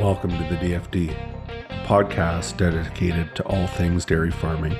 Welcome 0.00 0.30
to 0.30 0.44
the 0.44 0.56
DFD, 0.56 1.14
podcast 1.84 2.56
dedicated 2.56 3.36
to 3.36 3.42
all 3.42 3.66
things 3.66 4.06
dairy 4.06 4.30
farming. 4.30 4.74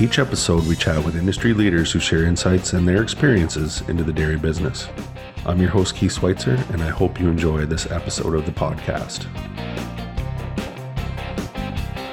Each 0.00 0.18
episode, 0.18 0.66
we 0.66 0.74
chat 0.74 1.04
with 1.04 1.14
industry 1.14 1.54
leaders 1.54 1.92
who 1.92 2.00
share 2.00 2.24
insights 2.24 2.72
and 2.72 2.86
their 2.86 3.00
experiences 3.00 3.82
into 3.88 4.02
the 4.02 4.12
dairy 4.12 4.38
business. 4.38 4.88
I'm 5.44 5.60
your 5.60 5.70
host, 5.70 5.94
Keith 5.94 6.14
Schweitzer, 6.14 6.62
and 6.72 6.82
I 6.82 6.88
hope 6.88 7.20
you 7.20 7.28
enjoy 7.28 7.64
this 7.64 7.88
episode 7.92 8.34
of 8.34 8.44
the 8.44 8.50
podcast. 8.50 9.28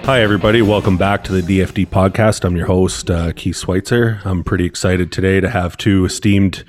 Hi, 0.05 0.21
everybody. 0.21 0.61
Welcome 0.61 0.97
back 0.97 1.23
to 1.23 1.31
the 1.31 1.41
DFD 1.41 1.87
podcast. 1.87 2.43
I'm 2.43 2.57
your 2.57 2.65
host, 2.65 3.09
uh, 3.09 3.31
Keith 3.31 3.55
Schweitzer. 3.55 4.19
I'm 4.25 4.43
pretty 4.43 4.65
excited 4.65 5.13
today 5.13 5.39
to 5.39 5.49
have 5.49 5.77
two 5.77 6.03
esteemed 6.03 6.65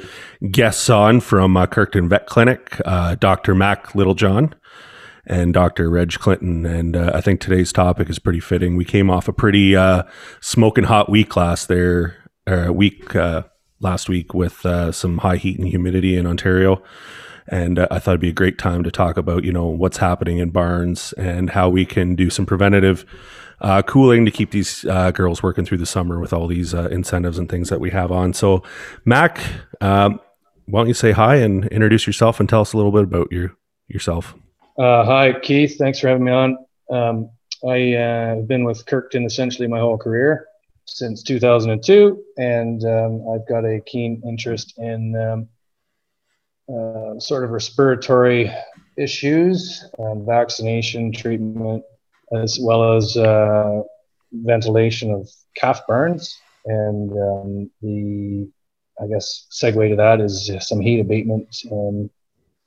guests 0.52 0.88
on 0.88 1.18
from 1.18 1.56
uh, 1.56 1.66
Kirkton 1.66 2.08
Vet 2.08 2.26
Clinic, 2.28 2.80
uh, 2.84 3.16
Dr. 3.16 3.56
Mac 3.56 3.92
Littlejohn 3.96 4.54
and 5.26 5.52
Dr. 5.52 5.90
Reg 5.90 6.12
Clinton. 6.12 6.64
And 6.64 6.96
uh, 6.96 7.10
I 7.12 7.20
think 7.20 7.40
today's 7.40 7.72
topic 7.72 8.08
is 8.08 8.20
pretty 8.20 8.38
fitting. 8.38 8.76
We 8.76 8.84
came 8.84 9.10
off 9.10 9.26
a 9.26 9.32
pretty 9.32 9.74
uh, 9.74 10.04
smoking 10.40 10.84
hot 10.84 11.10
week 11.10 11.34
last 11.34 11.66
there, 11.66 12.14
uh, 12.46 12.72
week 12.72 13.16
last 13.80 14.08
week 14.08 14.32
with 14.32 14.64
uh, 14.64 14.92
some 14.92 15.18
high 15.18 15.36
heat 15.36 15.58
and 15.58 15.66
humidity 15.66 16.16
in 16.16 16.24
Ontario. 16.24 16.82
And 17.48 17.78
uh, 17.78 17.88
I 17.90 17.98
thought 17.98 18.12
it'd 18.12 18.20
be 18.20 18.30
a 18.30 18.32
great 18.32 18.58
time 18.58 18.82
to 18.84 18.90
talk 18.90 19.16
about, 19.16 19.44
you 19.44 19.52
know, 19.52 19.66
what's 19.66 19.98
happening 19.98 20.38
in 20.38 20.50
barns 20.50 21.12
and 21.14 21.50
how 21.50 21.68
we 21.68 21.84
can 21.84 22.14
do 22.14 22.30
some 22.30 22.46
preventative 22.46 23.04
uh, 23.60 23.82
cooling 23.82 24.24
to 24.24 24.30
keep 24.30 24.50
these 24.50 24.82
girls 24.82 25.42
working 25.42 25.64
through 25.64 25.78
the 25.78 25.86
summer 25.86 26.18
with 26.18 26.32
all 26.32 26.46
these 26.46 26.74
incentives 26.74 27.38
and 27.38 27.48
things 27.48 27.68
that 27.68 27.80
we 27.80 27.90
have 27.90 28.10
on. 28.10 28.32
So, 28.32 28.62
Mac, 29.04 29.40
um, 29.80 30.20
why 30.66 30.80
don't 30.80 30.88
you 30.88 30.94
say 30.94 31.12
hi 31.12 31.36
and 31.36 31.66
introduce 31.66 32.06
yourself 32.06 32.40
and 32.40 32.48
tell 32.48 32.60
us 32.60 32.72
a 32.72 32.76
little 32.76 32.92
bit 32.92 33.04
about 33.04 33.30
your 33.30 33.56
yourself? 33.88 34.34
Uh, 34.78 35.04
hi, 35.04 35.38
Keith. 35.40 35.76
Thanks 35.78 36.00
for 36.00 36.08
having 36.08 36.24
me 36.24 36.32
on. 36.32 36.58
Um, 36.90 37.30
I 37.68 37.94
uh, 37.94 38.34
been 38.42 38.64
with 38.64 38.84
Kirkton 38.86 39.24
essentially 39.24 39.68
my 39.68 39.78
whole 39.78 39.98
career 39.98 40.46
since 40.86 41.22
2002, 41.22 42.22
and 42.36 42.84
um, 42.84 43.26
I've 43.32 43.46
got 43.48 43.64
a 43.64 43.80
keen 43.86 44.22
interest 44.26 44.74
in 44.78 45.16
um, 45.16 45.48
uh, 46.68 47.18
sort 47.18 47.44
of 47.44 47.50
respiratory 47.50 48.50
issues, 48.96 49.84
um, 49.98 50.24
vaccination, 50.24 51.12
treatment, 51.12 51.84
as 52.32 52.58
well 52.60 52.96
as 52.96 53.16
uh, 53.16 53.82
ventilation 54.32 55.12
of 55.12 55.28
calf 55.56 55.86
burns. 55.86 56.36
And 56.66 57.10
um, 57.12 57.70
the, 57.82 58.48
I 59.00 59.06
guess, 59.06 59.46
segue 59.50 59.90
to 59.90 59.96
that 59.96 60.20
is 60.20 60.50
some 60.60 60.80
heat 60.80 61.00
abatement 61.00 61.54
um, 61.70 62.10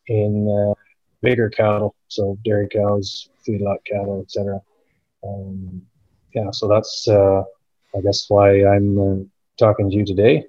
in 0.07 0.47
uh, 0.47 0.73
bigger 1.21 1.49
cattle, 1.49 1.95
so 2.07 2.37
dairy 2.45 2.67
cows, 2.67 3.29
feedlot 3.47 3.77
cattle, 3.85 4.21
etc. 4.21 4.61
Um, 5.23 5.81
yeah, 6.33 6.51
so 6.51 6.67
that's 6.67 7.07
uh, 7.07 7.41
I 7.95 8.01
guess 8.01 8.25
why 8.29 8.65
I'm 8.65 8.99
uh, 8.99 9.23
talking 9.57 9.89
to 9.89 9.95
you 9.95 10.05
today. 10.05 10.45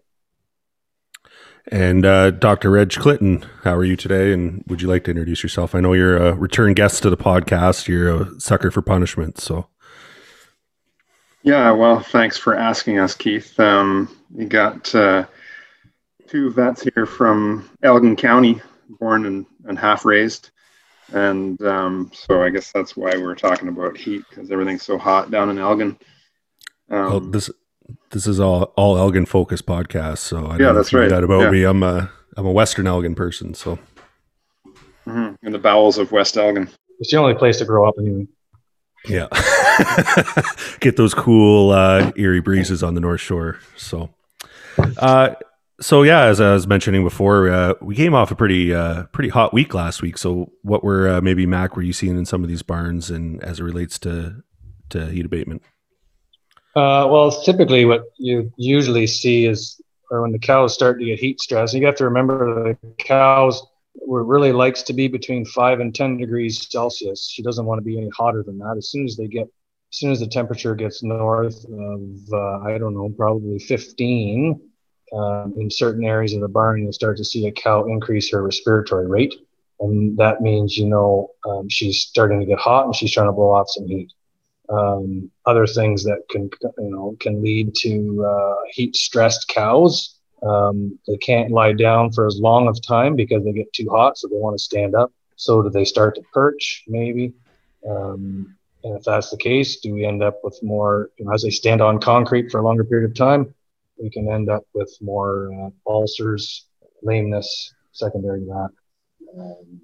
And 1.71 2.07
uh, 2.07 2.31
Dr. 2.31 2.71
Reg 2.71 2.91
Clinton, 2.93 3.45
how 3.63 3.75
are 3.75 3.85
you 3.85 3.97
today? 3.97 4.33
And 4.33 4.65
would 4.69 4.81
you 4.81 4.89
like 4.89 5.05
to 5.05 5.11
introduce 5.11 5.43
yourself? 5.43 5.75
I 5.75 5.81
know 5.81 5.93
you're 5.93 6.17
a 6.17 6.35
return 6.35 6.73
guest 6.75 7.03
to 7.03 7.11
the 7.11 7.17
podcast. 7.17 7.89
You're 7.89 8.23
a 8.23 8.41
sucker 8.41 8.71
for 8.71 8.83
punishment, 8.83 9.39
so. 9.39 9.69
Yeah, 11.43 11.71
well, 11.73 12.01
thanks 12.01 12.37
for 12.37 12.55
asking 12.55 12.99
us, 12.99 13.15
Keith. 13.15 13.59
Um, 13.61 14.17
you 14.35 14.47
got 14.47 14.95
uh, 14.95 15.27
two 16.27 16.51
vets 16.51 16.83
here 16.83 17.07
from 17.07 17.69
Elgin 17.83 18.17
County, 18.17 18.61
born 18.89 19.27
and, 19.27 19.47
and 19.65 19.79
half 19.79 20.05
raised 20.05 20.51
and 21.13 21.61
um, 21.63 22.11
so 22.13 22.43
I 22.43 22.51
guess 22.51 22.73
that's 22.73 22.97
why 22.97 23.13
we're 23.17 23.35
talking 23.35 23.69
about 23.69 23.97
heat 23.97 24.25
because 24.29 24.51
everything's 24.51 24.83
so 24.83 24.99
hot 24.99 25.31
down 25.31 25.51
in 25.51 25.59
Elgin. 25.59 25.99
Um, 26.91 27.05
well, 27.05 27.21
this 27.21 27.51
this 28.11 28.27
is 28.27 28.41
all 28.41 28.65
all 28.77 28.97
Elgin 28.97 29.27
focused 29.27 29.67
podcast, 29.67 30.19
so 30.19 30.47
I 30.47 30.59
yeah, 30.59 30.73
that's 30.73 30.93
right. 30.93 31.09
That 31.09 31.25
about 31.25 31.43
yeah. 31.43 31.51
me, 31.51 31.65
I'm 31.65 31.83
a 31.83 32.11
I'm 32.37 32.47
a 32.47 32.53
Western 32.53 32.87
Elgin 32.87 33.15
person, 33.15 33.55
so 33.55 33.79
mm-hmm. 35.07 35.35
in 35.47 35.53
the 35.53 35.59
bowels 35.59 35.99
of 35.99 36.13
West 36.13 36.37
Elgin. 36.37 36.69
It's 37.01 37.11
the 37.11 37.19
only 37.19 37.35
place 37.35 37.59
to 37.59 37.65
grow 37.65 37.89
up 37.89 37.95
anyway. 37.99 38.27
Yeah, 39.07 39.29
get 40.81 40.97
those 40.97 41.15
cool 41.15 41.71
uh, 41.71 42.13
Erie 42.17 42.41
breezes 42.41 42.83
on 42.83 42.95
the 42.95 43.01
North 43.01 43.21
Shore. 43.21 43.59
So, 43.77 44.11
uh, 44.97 45.35
so 45.81 46.03
yeah, 46.03 46.25
as 46.25 46.41
I 46.41 46.53
was 46.53 46.67
mentioning 46.67 47.05
before, 47.05 47.49
uh, 47.49 47.75
we 47.81 47.95
came 47.95 48.15
off 48.15 48.31
a 48.31 48.35
pretty 48.35 48.75
uh, 48.75 49.05
pretty 49.05 49.29
hot 49.29 49.55
week 49.55 49.75
last 49.75 50.03
week. 50.03 50.19
So 50.19 50.53
what 50.63 50.83
were 50.83 51.09
uh, 51.09 51.21
maybe 51.21 51.47
Mac 51.47 51.77
were 51.77 51.83
you 51.83 51.93
seeing 51.93 52.19
in 52.19 52.25
some 52.25 52.43
of 52.43 52.49
these 52.49 52.63
barns, 52.63 53.11
and 53.11 53.43
as 53.43 53.61
it 53.61 53.65
relates 53.65 53.99
to 54.01 54.43
to 54.91 55.07
heat 55.07 55.27
abatement? 55.27 55.63
Uh, 56.77 57.09
well, 57.11 57.43
typically 57.45 57.85
what 57.85 58.05
you 58.19 58.53
usually 58.57 59.07
see 59.07 59.47
is, 59.47 59.81
or 60.11 60.23
when 60.23 60.33
the 60.33 60.39
cows 60.39 60.73
start 60.73 60.99
to 60.99 61.05
get 61.05 61.19
heat 61.19 61.41
stress, 61.41 61.75
you 61.75 61.85
have 61.85 61.97
to 61.97 62.05
remember 62.05 62.63
the 62.65 62.77
cows 62.99 63.67
really 64.07 64.53
likes 64.53 64.83
to 64.83 64.93
be 64.93 65.09
between 65.09 65.45
five 65.45 65.81
and 65.81 65.95
ten 65.95 66.17
degrees 66.17 66.67
Celsius. 66.71 67.29
She 67.29 67.43
doesn't 67.43 67.67
want 67.67 67.79
to 67.81 67.85
be 67.85 67.99
any 67.99 68.11
hotter 68.11 68.43
than 68.43 68.59
that. 68.59 68.77
As 68.77 68.91
soon 68.91 69.05
as 69.07 69.17
they 69.17 69.27
get, 69.27 69.43
as 69.43 69.99
soon 69.99 70.13
as 70.13 70.21
the 70.21 70.27
temperature 70.29 70.75
gets 70.75 71.03
north 71.03 71.65
of, 71.65 72.03
uh, 72.33 72.61
I 72.61 72.79
don't 72.79 72.95
know, 72.95 73.13
probably 73.17 73.59
fifteen 73.59 74.61
um, 75.13 75.55
in 75.57 75.71
certain 75.71 76.05
areas 76.05 76.33
of 76.33 76.41
the 76.41 76.49
barn, 76.49 76.83
you'll 76.83 76.93
start 76.93 77.17
to 77.17 77.25
see 77.25 77.47
a 77.47 77.53
cow 77.53 77.87
increase 77.87 78.31
her 78.31 78.43
respiratory 78.43 79.09
rate. 79.09 79.35
And 79.81 80.17
that 80.19 80.43
means, 80.43 80.77
you 80.77 80.87
know, 80.87 81.31
um, 81.49 81.69
she's 81.69 82.01
starting 82.01 82.41
to 82.41 82.47
get 82.47 82.59
hot 82.59 82.85
and 82.85 82.95
she's 82.95 83.13
trying 83.13 83.29
to 83.29 83.33
blow 83.33 83.51
off 83.51 83.69
some 83.69 83.87
heat. 83.87 84.13
Um, 84.71 85.31
other 85.47 85.67
things 85.67 86.05
that 86.05 86.23
can, 86.31 86.51
you 86.63 86.91
know, 86.91 87.17
can 87.21 87.43
lead 87.43 87.75
to 87.77 88.25
uh, 88.27 88.55
heat 88.71 88.95
stressed 88.97 89.49
cows. 89.49 90.19
Um, 90.47 90.99
they 91.07 91.17
can't 91.17 91.51
lie 91.51 91.73
down 91.73 92.13
for 92.13 92.27
as 92.27 92.39
long 92.39 92.69
of 92.69 92.81
time 92.83 93.17
because 93.17 93.45
they 93.45 93.53
get 93.53 93.73
too 93.73 93.89
hot, 93.91 94.19
so 94.19 94.29
they 94.29 94.37
want 94.37 94.57
to 94.57 94.63
stand 94.63 94.95
up. 94.95 95.13
So 95.37 95.63
do 95.63 95.71
they 95.71 95.85
start 95.85 96.17
to 96.17 96.23
perch? 96.33 96.85
Maybe. 96.87 97.33
Um, 97.89 98.55
and 98.85 98.97
if 98.97 99.05
that's 99.05 99.31
the 99.31 99.37
case, 99.37 99.81
do 99.81 99.95
we 99.95 100.05
end 100.05 100.23
up 100.23 100.39
with 100.45 100.59
more, 100.63 101.11
you 101.19 101.25
know, 101.25 101.33
as 101.33 101.43
they 101.43 101.51
stand 101.51 101.81
on 101.81 101.99
concrete 101.99 102.51
for 102.51 102.59
a 102.59 102.63
longer 102.63 102.85
period 102.85 103.11
of 103.11 103.17
time, 103.17 103.55
we 104.01 104.11
can 104.11 104.31
end 104.31 104.49
up 104.49 104.65
with 104.75 104.97
more 105.01 105.51
uh, 105.53 105.91
ulcers, 105.91 106.67
lameness, 107.03 107.73
secondary 107.93 108.41
to 108.41 108.47
that. 108.47 108.71
Um, 109.41 109.81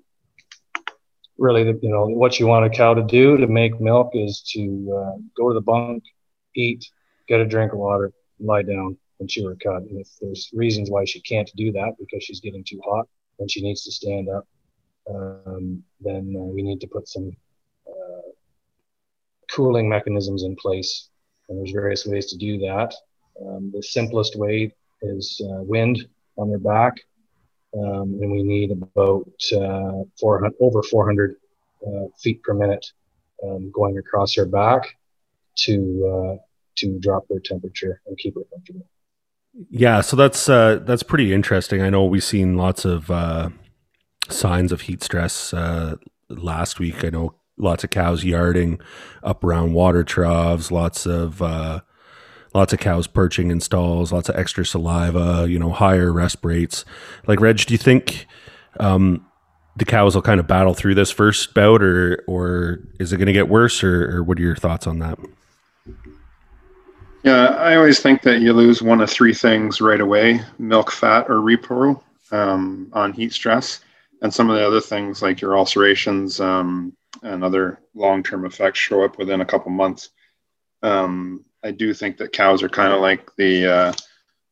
really, 1.39 1.63
you 1.83 1.89
know, 1.89 2.07
what 2.07 2.39
you 2.39 2.47
want 2.47 2.67
a 2.67 2.71
cow 2.71 2.95
to 2.95 3.03
do 3.03 3.37
to 3.37 3.47
make 3.47 3.81
milk 3.81 4.11
is 4.15 4.41
to 4.53 4.61
uh, 4.97 5.19
go 5.37 5.49
to 5.49 5.55
the 5.55 5.61
bunk, 5.61 6.05
eat, 6.55 6.89
get 7.29 7.41
a 7.41 7.47
drink 7.47 7.73
of 7.73 7.79
water, 7.79 8.13
lie 8.41 8.63
down, 8.63 8.97
and 9.21 9.29
chew 9.29 9.47
her 9.49 9.57
cud. 9.57 9.83
And 9.83 10.01
if 10.01 10.09
there's 10.21 10.51
reasons 10.53 10.91
why 10.91 11.05
she 11.05 11.21
can't 11.21 11.51
do 11.57 11.73
that 11.73 11.95
because 11.99 12.23
she's 12.23 12.41
getting 12.41 12.65
too 12.65 12.81
hot, 12.85 13.07
and 13.39 13.51
she 13.51 13.63
needs 13.63 13.85
to 13.85 13.93
stand 13.93 14.29
up. 14.29 14.47
Um, 15.09 15.83
then 16.01 16.35
uh, 16.37 16.45
we 16.45 16.63
need 16.63 16.81
to 16.81 16.87
put 16.87 17.09
some 17.09 17.37
uh, 17.87 18.31
cooling 19.51 19.89
mechanisms 19.89 20.45
in 20.45 20.57
place. 20.57 21.09
And 21.49 21.59
there's 21.59 21.73
various 21.73 22.07
ways 22.07 22.27
to 22.27 22.37
do 22.37 22.59
that. 22.59 22.95
Um, 23.45 23.71
the 23.75 23.83
simplest 23.83 24.37
way 24.37 24.73
is 25.03 25.41
uh, 25.45 25.63
wind 25.63 26.07
on 26.39 26.49
their 26.49 26.59
back, 26.59 26.95
um, 27.77 28.19
and 28.21 28.31
we 28.31 28.43
need 28.43 28.71
about 28.71 29.31
uh, 29.53 30.05
400, 30.21 30.53
over 30.61 30.83
400 30.83 31.37
uh, 31.87 32.07
feet 32.19 32.43
per 32.43 32.55
minute 32.55 32.85
um, 33.43 33.71
going 33.73 33.99
across 33.99 34.35
her 34.37 34.47
back 34.47 34.97
to 35.57 36.35
uh, 36.35 36.43
to 36.77 36.99
drop 36.99 37.25
their 37.29 37.41
temperature 37.41 38.01
and 38.07 38.17
keep 38.19 38.35
her 38.35 38.43
comfortable. 38.53 38.87
Yeah, 39.71 40.01
so 40.01 40.17
that's 40.17 40.49
uh, 40.49 40.81
that's 40.83 41.03
pretty 41.03 41.33
interesting. 41.33 41.83
I 41.83 41.91
know 41.91 42.05
we've 42.05 42.25
seen 42.25 42.57
lots 42.57 42.85
of 42.85 43.11
uh, 43.11 43.51
signs 44.29 44.73
of 44.73 44.83
heat 44.83 45.03
stress 45.03 45.53
last 46.29 46.79
week. 46.79 47.05
I 47.05 47.11
know 47.11 47.35
lots 47.57 47.85
of 47.85 47.91
cows 47.91 48.25
yarding 48.25 48.81
up 49.23 49.45
around 49.45 49.75
water 49.75 50.03
troughs, 50.03 50.71
lots 50.71 51.07
of 51.07 51.41
lots 52.55 52.73
of 52.73 52.79
cows 52.79 53.07
perching 53.07 53.51
in 53.51 53.61
stalls, 53.61 54.13
lots 54.13 54.29
of 54.29 54.37
extra 54.37 54.65
saliva, 54.65 55.47
you 55.49 55.59
know, 55.59 55.71
higher 55.71 56.13
rest 56.13 56.39
rates. 56.43 56.85
Like 57.27 57.41
Reg, 57.41 57.59
do 57.59 57.75
you 57.75 57.79
think 57.79 58.27
um, 58.81 59.27
the 59.77 59.85
cows 59.85 60.15
will 60.15 60.23
kind 60.23 60.41
of 60.41 60.47
battle 60.47 60.73
through 60.73 60.95
this 60.95 61.11
first 61.11 61.53
bout, 61.53 61.83
or 61.83 62.23
or 62.27 62.81
is 62.99 63.13
it 63.13 63.17
going 63.17 63.27
to 63.27 63.33
get 63.33 63.49
worse, 63.49 63.83
or, 63.83 64.17
or 64.17 64.23
what 64.23 64.39
are 64.39 64.43
your 64.43 64.57
thoughts 64.57 64.87
on 64.87 65.01
that? 65.01 65.19
Yeah, 67.25 67.47
I 67.47 67.77
always 67.77 68.01
think 68.01 68.23
that 68.23 68.41
you 68.41 68.53
lose 68.53 68.83
one 68.83 69.01
of 69.01 69.11
three 69.11 69.35
things 69.35 69.81
right 69.81 70.01
away: 70.01 70.41
milk, 70.59 70.91
fat, 70.93 71.27
or 71.29 71.37
repro 71.37 72.01
um, 72.31 72.91
on 72.93 73.13
heat 73.13 73.33
stress, 73.33 73.81
and 74.23 74.33
some 74.33 74.49
of 74.49 74.57
the 74.57 74.67
other 74.67 74.81
things 74.81 75.23
like 75.23 75.41
your 75.41 75.59
ulcerations 75.59 76.39
um, 76.39 76.97
and 77.23 77.43
other 77.43 77.81
long-term 77.95 78.45
effects 78.45 78.79
show 78.79 79.05
up 79.05 79.19
within 79.19 79.41
a 79.41 79.47
couple 79.47 79.71
months. 79.71 80.11
Um, 80.83 81.45
I 81.65 81.71
do 81.71 81.95
think 81.95 82.19
that 82.19 82.33
cows 82.33 82.63
are 82.63 82.69
kind 82.69 82.93
of 82.93 83.01
like 83.01 83.35
the 83.37 83.67
uh, 83.67 83.93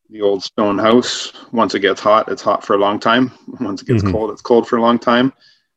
the 0.08 0.22
old 0.22 0.42
stone 0.42 0.78
house. 0.78 1.32
Once 1.52 1.74
it 1.74 1.80
gets 1.80 2.00
hot, 2.00 2.28
it's 2.30 2.42
hot 2.42 2.64
for 2.64 2.74
a 2.74 2.78
long 2.78 2.98
time. 2.98 3.30
Once 3.60 3.82
it 3.82 3.88
gets 3.88 4.02
Mhm. 4.02 4.12
cold, 4.12 4.30
it's 4.30 4.42
cold 4.42 4.66
for 4.66 4.76
a 4.78 4.82
long 4.82 4.98
time. 4.98 5.32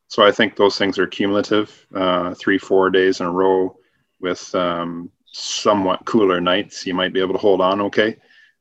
So 0.08 0.24
I 0.24 0.32
think 0.32 0.56
those 0.56 0.78
things 0.78 0.98
are 0.98 1.08
cumulative. 1.08 1.86
Uh, 1.94 2.34
three, 2.36 2.58
four 2.58 2.90
days 2.90 3.20
in 3.20 3.26
a 3.26 3.32
row 3.32 3.78
with 4.22 4.54
um, 4.56 5.12
somewhat 5.32 6.06
cooler 6.06 6.40
nights, 6.40 6.86
you 6.86 6.94
might 6.94 7.12
be 7.14 7.20
able 7.20 7.34
to 7.34 7.40
hold 7.40 7.60
on 7.60 7.82
okay. 7.82 8.18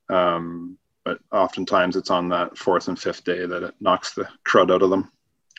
Um, 0.08 0.76
but 1.04 1.18
oftentimes 1.32 1.96
it's 1.96 2.10
on 2.10 2.28
that 2.30 2.56
fourth 2.56 2.88
and 2.88 2.98
fifth 2.98 3.24
day 3.24 3.46
that 3.46 3.62
it 3.62 3.74
knocks 3.80 4.14
the 4.14 4.26
crud 4.46 4.72
out 4.72 4.82
of 4.82 4.90
them, 4.90 5.10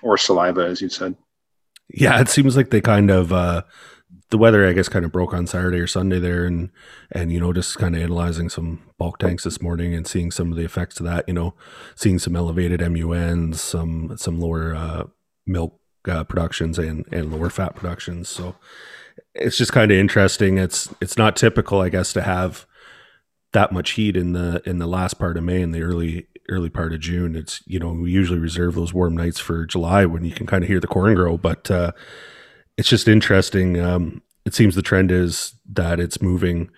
or 0.02 0.18
saliva, 0.18 0.62
as 0.66 0.82
you 0.82 0.90
said. 0.90 1.16
Yeah, 1.90 2.20
it 2.20 2.30
seems 2.30 2.58
like 2.58 2.72
they 2.72 2.82
kind 2.82 3.12
of 3.12 3.32
uh 3.32 3.62
the 4.30 4.38
weather 4.38 4.68
I 4.68 4.74
guess 4.74 4.90
kind 4.90 5.06
of 5.06 5.12
broke 5.12 5.34
on 5.34 5.48
Saturday 5.48 5.80
or 5.80 5.88
Sunday 5.88 6.20
there 6.20 6.46
and 6.46 6.70
and 7.12 7.32
you 7.32 7.40
know 7.40 7.54
just 7.54 7.78
kind 7.78 7.96
of 7.96 8.02
analyzing 8.02 8.50
some 8.50 8.82
bulk 8.98 9.20
tanks 9.20 9.44
this 9.44 9.62
morning 9.62 9.94
and 9.94 10.08
seeing 10.08 10.32
some 10.32 10.52
of 10.52 10.58
the 10.58 10.66
effects 10.66 11.00
of 11.00 11.06
that, 11.06 11.26
you 11.28 11.34
know, 11.34 11.54
seeing 11.96 12.20
some 12.20 12.36
elevated 12.36 12.82
MUNs, 12.82 13.62
some 13.62 14.16
some 14.18 14.40
lower 14.40 14.76
uh 14.76 15.04
milk 15.46 15.80
uh, 16.08 16.24
productions 16.24 16.80
and 16.80 17.06
and 17.12 17.32
lower 17.32 17.50
fat 17.50 17.76
productions. 17.76 18.30
So 18.30 18.56
it's 19.34 19.58
just 19.58 19.72
kind 19.72 19.92
of 19.92 19.98
interesting. 19.98 20.58
It's 20.58 20.94
it's 21.02 21.18
not 21.18 21.36
typical 21.36 21.82
I 21.82 21.90
guess 21.90 22.14
to 22.14 22.22
have 22.22 22.66
that 23.54 23.72
much 23.72 23.92
heat 23.92 24.18
in 24.18 24.34
the 24.34 24.62
in 24.66 24.80
the 24.80 24.88
last 24.88 25.18
part 25.18 25.38
of 25.38 25.44
May 25.44 25.62
and 25.62 25.74
the 25.74 25.82
early 25.82 26.28
early 26.50 26.70
part 26.70 26.94
of 26.94 27.00
June. 27.00 27.36
It's 27.36 27.62
you 27.66 27.80
know 27.80 27.92
we 27.92 28.12
usually 28.12 28.40
reserve 28.40 28.76
those 28.76 28.94
warm 28.94 29.16
nights 29.16 29.40
for 29.40 29.66
July 29.66 30.06
when 30.06 30.24
you 30.26 30.32
can 30.32 30.46
kind 30.46 30.64
of 30.64 30.68
hear 30.68 30.80
the 30.80 30.88
corn 30.88 31.16
grow, 31.16 31.38
but 31.38 31.72
uh, 31.72 31.92
it's 32.78 32.90
just 32.90 33.08
interesting. 33.08 33.80
Um, 33.80 34.22
it 34.46 34.54
seems 34.54 34.76
the 34.76 34.82
trend 34.82 35.12
is 35.12 35.56
that 35.72 36.00
it's 36.00 36.22
moving. 36.22 36.70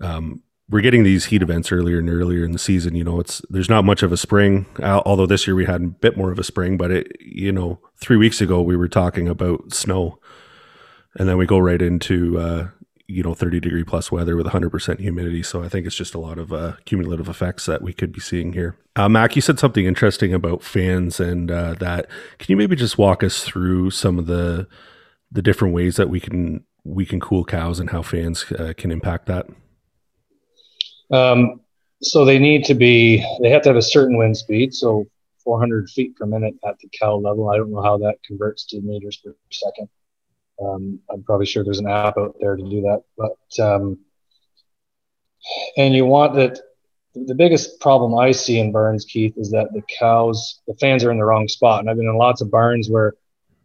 Um, 0.00 0.42
we're 0.70 0.82
getting 0.82 1.02
these 1.02 1.26
heat 1.26 1.40
events 1.40 1.72
earlier 1.72 1.98
and 1.98 2.10
earlier 2.10 2.44
in 2.44 2.52
the 2.52 2.58
season. 2.58 2.94
You 2.94 3.04
know, 3.04 3.20
it's 3.20 3.40
there's 3.48 3.70
not 3.70 3.84
much 3.84 4.02
of 4.02 4.12
a 4.12 4.16
spring. 4.16 4.66
Although 4.82 5.26
this 5.26 5.46
year 5.46 5.56
we 5.56 5.64
had 5.64 5.82
a 5.82 5.86
bit 5.86 6.16
more 6.16 6.30
of 6.30 6.38
a 6.38 6.44
spring, 6.44 6.76
but 6.76 6.90
it 6.90 7.16
you 7.20 7.52
know 7.52 7.80
three 7.96 8.16
weeks 8.16 8.40
ago 8.40 8.60
we 8.60 8.76
were 8.76 8.88
talking 8.88 9.28
about 9.28 9.72
snow, 9.72 10.18
and 11.14 11.28
then 11.28 11.38
we 11.38 11.46
go 11.46 11.58
right 11.58 11.80
into 11.80 12.38
uh, 12.38 12.68
you 13.08 13.22
know 13.22 13.34
30 13.34 13.60
degree 13.60 13.84
plus 13.84 14.12
weather 14.12 14.36
with 14.36 14.46
100% 14.46 15.00
humidity 15.00 15.42
so 15.42 15.62
i 15.62 15.68
think 15.68 15.86
it's 15.86 15.96
just 15.96 16.14
a 16.14 16.18
lot 16.18 16.38
of 16.38 16.52
uh, 16.52 16.74
cumulative 16.84 17.28
effects 17.28 17.66
that 17.66 17.82
we 17.82 17.92
could 17.92 18.12
be 18.12 18.20
seeing 18.20 18.52
here 18.52 18.76
uh, 18.96 19.08
mac 19.08 19.34
you 19.34 19.42
said 19.42 19.58
something 19.58 19.86
interesting 19.86 20.34
about 20.34 20.62
fans 20.62 21.18
and 21.18 21.50
uh, 21.50 21.74
that 21.74 22.06
can 22.38 22.52
you 22.52 22.56
maybe 22.56 22.76
just 22.76 22.98
walk 22.98 23.22
us 23.22 23.42
through 23.42 23.90
some 23.90 24.18
of 24.18 24.26
the 24.26 24.68
the 25.32 25.42
different 25.42 25.74
ways 25.74 25.96
that 25.96 26.08
we 26.08 26.20
can 26.20 26.64
we 26.84 27.04
can 27.04 27.18
cool 27.18 27.44
cows 27.44 27.80
and 27.80 27.90
how 27.90 28.02
fans 28.02 28.44
uh, 28.52 28.72
can 28.76 28.90
impact 28.90 29.26
that 29.26 29.46
Um, 31.10 31.60
so 32.00 32.24
they 32.24 32.38
need 32.38 32.64
to 32.64 32.74
be, 32.74 33.24
they 33.42 33.50
have 33.50 33.62
to 33.62 33.70
have 33.70 33.76
a 33.76 33.82
certain 33.82 34.16
wind 34.16 34.36
speed. 34.36 34.74
So 34.74 35.06
400 35.44 35.90
feet 35.90 36.16
per 36.16 36.26
minute 36.26 36.54
at 36.66 36.78
the 36.78 36.88
cow 36.98 37.16
level. 37.16 37.48
I 37.48 37.56
don't 37.56 37.72
know 37.72 37.82
how 37.82 37.98
that 37.98 38.22
converts 38.24 38.66
to 38.66 38.80
meters 38.80 39.16
per 39.16 39.34
second. 39.50 39.88
Um, 40.60 41.00
I'm 41.10 41.22
probably 41.22 41.46
sure 41.46 41.64
there's 41.64 41.78
an 41.78 41.88
app 41.88 42.18
out 42.18 42.36
there 42.40 42.56
to 42.56 42.62
do 42.62 42.82
that. 42.82 43.02
But, 43.16 43.64
um, 43.64 43.98
and 45.76 45.94
you 45.94 46.06
want 46.06 46.34
that. 46.34 46.60
The 47.14 47.34
biggest 47.34 47.80
problem 47.80 48.16
I 48.16 48.30
see 48.30 48.60
in 48.60 48.70
barns, 48.70 49.04
Keith, 49.04 49.36
is 49.36 49.50
that 49.50 49.72
the 49.72 49.82
cows, 49.98 50.60
the 50.68 50.74
fans 50.74 51.02
are 51.02 51.10
in 51.10 51.18
the 51.18 51.24
wrong 51.24 51.48
spot. 51.48 51.80
And 51.80 51.90
I've 51.90 51.96
been 51.96 52.06
in 52.06 52.16
lots 52.16 52.42
of 52.42 52.50
barns 52.50 52.88
where 52.88 53.14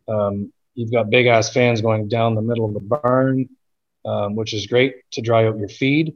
um, 0.08 0.52
you've 0.74 0.92
got 0.92 1.12
big 1.12 1.28
ass 1.28 1.52
fans 1.52 1.82
going 1.82 2.08
down 2.08 2.34
the 2.34 2.42
middle 2.42 2.66
of 2.66 2.74
the 2.74 2.80
barn, 2.80 3.50
um, 4.06 4.36
which 4.36 4.54
is 4.54 4.66
great 4.66 4.96
to 5.12 5.22
dry 5.22 5.46
out 5.46 5.60
your 5.60 5.70
feed 5.70 6.16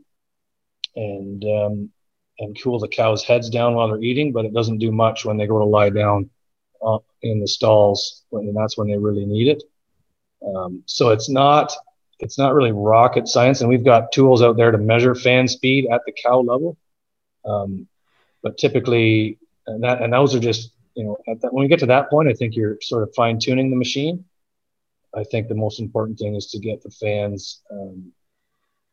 and 0.95 1.43
um, 1.43 1.91
and 2.39 2.57
cool 2.61 2.79
the 2.79 2.87
cows' 2.87 3.23
heads 3.23 3.49
down 3.49 3.75
while 3.75 3.87
they're 3.87 4.01
eating, 4.01 4.31
but 4.31 4.45
it 4.45 4.53
doesn't 4.53 4.79
do 4.79 4.91
much 4.91 5.25
when 5.25 5.37
they 5.37 5.47
go 5.47 5.59
to 5.59 5.65
lie 5.65 5.89
down 5.89 6.29
uh, 6.85 6.99
in 7.21 7.39
the 7.39 7.47
stalls, 7.47 8.23
and 8.31 8.55
that's 8.55 8.77
when 8.77 8.87
they 8.87 8.97
really 8.97 9.25
need 9.25 9.47
it. 9.47 9.63
Um, 10.45 10.83
so 10.85 11.09
it's 11.09 11.29
not 11.29 11.73
it's 12.19 12.37
not 12.37 12.53
really 12.53 12.71
rocket 12.71 13.27
science, 13.27 13.61
and 13.61 13.69
we've 13.69 13.85
got 13.85 14.11
tools 14.11 14.41
out 14.41 14.57
there 14.57 14.71
to 14.71 14.77
measure 14.77 15.13
fan 15.13 15.47
speed 15.47 15.87
at 15.91 16.01
the 16.05 16.13
cow 16.23 16.39
level. 16.39 16.77
Um, 17.45 17.87
but 18.41 18.57
typically, 18.57 19.37
and 19.67 19.83
that 19.83 20.01
and 20.01 20.11
those 20.13 20.35
are 20.35 20.39
just 20.39 20.71
you 20.95 21.03
know 21.05 21.17
at 21.27 21.41
that, 21.41 21.53
when 21.53 21.63
we 21.63 21.67
get 21.67 21.79
to 21.79 21.85
that 21.87 22.09
point, 22.09 22.29
I 22.29 22.33
think 22.33 22.55
you're 22.55 22.77
sort 22.81 23.03
of 23.03 23.13
fine 23.15 23.39
tuning 23.39 23.69
the 23.69 23.75
machine. 23.75 24.25
I 25.15 25.23
think 25.23 25.47
the 25.47 25.55
most 25.55 25.79
important 25.79 26.19
thing 26.19 26.35
is 26.35 26.47
to 26.47 26.59
get 26.59 26.83
the 26.83 26.91
fans 26.91 27.61
um, 27.71 28.11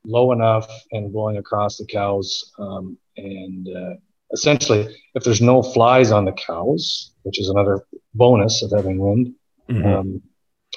low 0.05 0.33
enough 0.33 0.69
and 0.93 1.13
blowing 1.13 1.39
across 1.39 1.77
the 1.77 1.87
cows. 1.87 2.53
Um, 2.59 2.99
and 3.17 3.69
uh, 3.69 3.95
essentially, 4.33 4.95
if 5.15 5.25
there's 5.25 5.41
no 5.43 5.63
flies 5.63 6.13
on 6.13 6.25
the 6.25 6.33
cows, 6.33 7.13
which 7.23 7.41
is 7.41 7.49
another 7.49 7.85
bonus 8.15 8.63
of 8.63 8.71
having 8.71 8.99
wind, 8.99 9.35
Mhm. 9.69 9.87
um, 9.87 10.23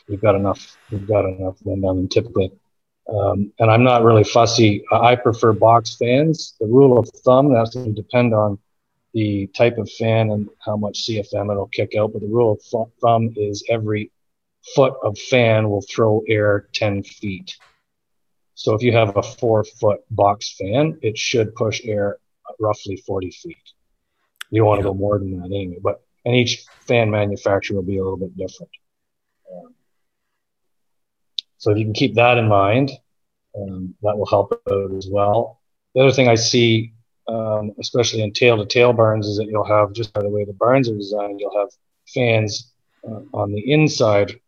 we've 0.07 0.21
got 0.21 0.35
enough. 0.35 0.77
We've 0.89 1.07
got 1.07 1.25
enough 1.25 1.57
wind 1.63 1.85
on 1.85 1.97
them 1.97 2.07
typically. 2.07 2.51
Um, 3.09 3.53
and 3.59 3.71
I'm 3.71 3.83
not 3.83 4.03
really 4.03 4.23
fussy. 4.23 4.83
I 4.91 5.15
prefer 5.15 5.53
box 5.53 5.95
fans. 5.95 6.55
The 6.59 6.67
rule 6.67 6.97
of 6.99 7.09
thumb 7.23 7.53
that's 7.53 7.73
going 7.73 7.95
to 7.95 8.01
depend 8.01 8.33
on 8.33 8.59
the 9.13 9.47
type 9.47 9.77
of 9.77 9.89
fan 9.91 10.31
and 10.31 10.49
how 10.59 10.75
much 10.75 11.07
CFM 11.07 11.49
it'll 11.49 11.67
kick 11.67 11.95
out. 11.97 12.11
But 12.13 12.21
the 12.21 12.27
rule 12.27 12.53
of 12.53 12.89
thumb 13.01 13.33
is 13.37 13.63
every 13.69 14.11
foot 14.75 14.93
of 15.03 15.17
fan 15.17 15.69
will 15.69 15.83
throw 15.89 16.23
air 16.27 16.67
10 16.73 17.03
feet. 17.03 17.57
So 18.55 18.73
if 18.73 18.81
you 18.81 18.91
have 18.91 19.15
a 19.15 19.23
four 19.23 19.63
foot 19.63 20.01
box 20.11 20.55
fan, 20.57 20.99
it 21.01 21.17
should 21.17 21.55
push 21.55 21.81
air 21.85 22.17
roughly 22.59 22.97
40 22.97 23.31
feet. 23.31 23.57
You 24.49 24.61
don't 24.61 24.67
want 24.67 24.79
to 24.81 24.87
Yeah. 24.87 24.91
go 24.91 24.95
more 24.95 25.19
than 25.19 25.39
that 25.39 25.45
anyway, 25.45 25.77
but 25.81 26.01
and 26.25 26.35
each 26.35 26.65
fan 26.87 27.09
manufacturer 27.09 27.75
will 27.75 27.83
be 27.83 27.97
a 27.97 28.03
little 28.03 28.17
bit 28.17 28.35
different. 28.35 28.71
So 31.57 31.71
if 31.71 31.77
you 31.77 31.85
can 31.85 31.93
keep 31.93 32.15
that 32.15 32.37
in 32.37 32.47
mind, 32.47 32.91
um, 33.57 33.95
that 34.01 34.17
will 34.17 34.25
help 34.25 34.53
out 34.71 34.91
as 34.95 35.07
well. 35.11 35.59
The 35.95 36.01
other 36.01 36.11
thing 36.11 36.27
I 36.27 36.35
see, 36.35 36.93
um, 37.27 37.73
especially 37.79 38.21
in 38.21 38.33
tail 38.33 38.57
to 38.57 38.65
tail 38.65 38.93
barns, 38.93 39.27
is 39.27 39.37
that 39.37 39.47
you'll 39.47 39.65
have 39.65 39.93
just 39.93 40.13
by 40.13 40.21
the 40.21 40.29
way 40.29 40.45
the 40.45 40.53
barns 40.53 40.89
are 40.89 40.95
designed, 40.95 41.39
you'll 41.39 41.57
have 41.57 41.69
fans 42.13 42.71
uh, 43.07 43.21
on 43.33 43.51
the 43.51 43.71
inside 43.71 44.39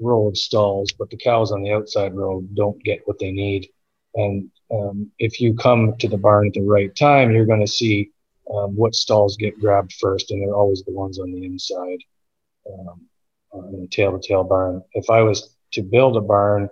row 0.00 0.26
of 0.26 0.36
stalls, 0.36 0.92
but 0.92 1.10
the 1.10 1.16
cows 1.16 1.52
on 1.52 1.62
the 1.62 1.72
outside 1.72 2.14
row 2.14 2.42
don't 2.54 2.82
get 2.82 3.00
what 3.06 3.18
they 3.18 3.30
need. 3.30 3.68
And 4.14 4.50
um, 4.70 5.10
if 5.18 5.40
you 5.40 5.54
come 5.54 5.96
to 5.98 6.08
the 6.08 6.16
barn 6.16 6.48
at 6.48 6.54
the 6.54 6.62
right 6.62 6.94
time, 6.94 7.30
you're 7.30 7.46
going 7.46 7.64
to 7.64 7.66
see 7.66 8.10
um, 8.52 8.76
what 8.76 8.94
stalls 8.94 9.36
get 9.36 9.58
grabbed 9.60 9.92
first, 9.94 10.30
and 10.30 10.42
they're 10.42 10.54
always 10.54 10.82
the 10.84 10.92
ones 10.92 11.18
on 11.18 11.32
the 11.32 11.44
inside 11.44 11.98
um, 12.72 13.00
in 13.72 13.82
a 13.82 13.86
tail 13.86 14.18
to 14.18 14.26
tail 14.26 14.44
barn. 14.44 14.82
If 14.92 15.10
I 15.10 15.22
was 15.22 15.55
to 15.76 15.82
build 15.82 16.16
a 16.16 16.20
barn 16.20 16.68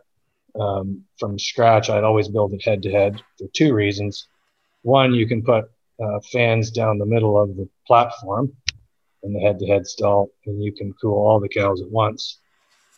um, 0.58 1.04
from 1.18 1.38
scratch, 1.38 1.90
I'd 1.90 2.04
always 2.04 2.28
build 2.28 2.52
it 2.54 2.64
head 2.64 2.82
to 2.82 2.90
head 2.90 3.20
for 3.38 3.46
two 3.54 3.74
reasons. 3.74 4.28
One, 4.82 5.14
you 5.14 5.26
can 5.26 5.42
put 5.42 5.64
uh, 6.02 6.20
fans 6.32 6.70
down 6.70 6.98
the 6.98 7.06
middle 7.06 7.40
of 7.40 7.56
the 7.56 7.68
platform 7.86 8.52
in 9.22 9.32
the 9.32 9.40
head 9.40 9.58
to 9.58 9.66
head 9.66 9.86
stall, 9.86 10.30
and 10.46 10.62
you 10.62 10.72
can 10.72 10.94
cool 11.00 11.18
all 11.18 11.40
the 11.40 11.48
cows 11.48 11.80
at 11.80 11.90
once. 11.90 12.40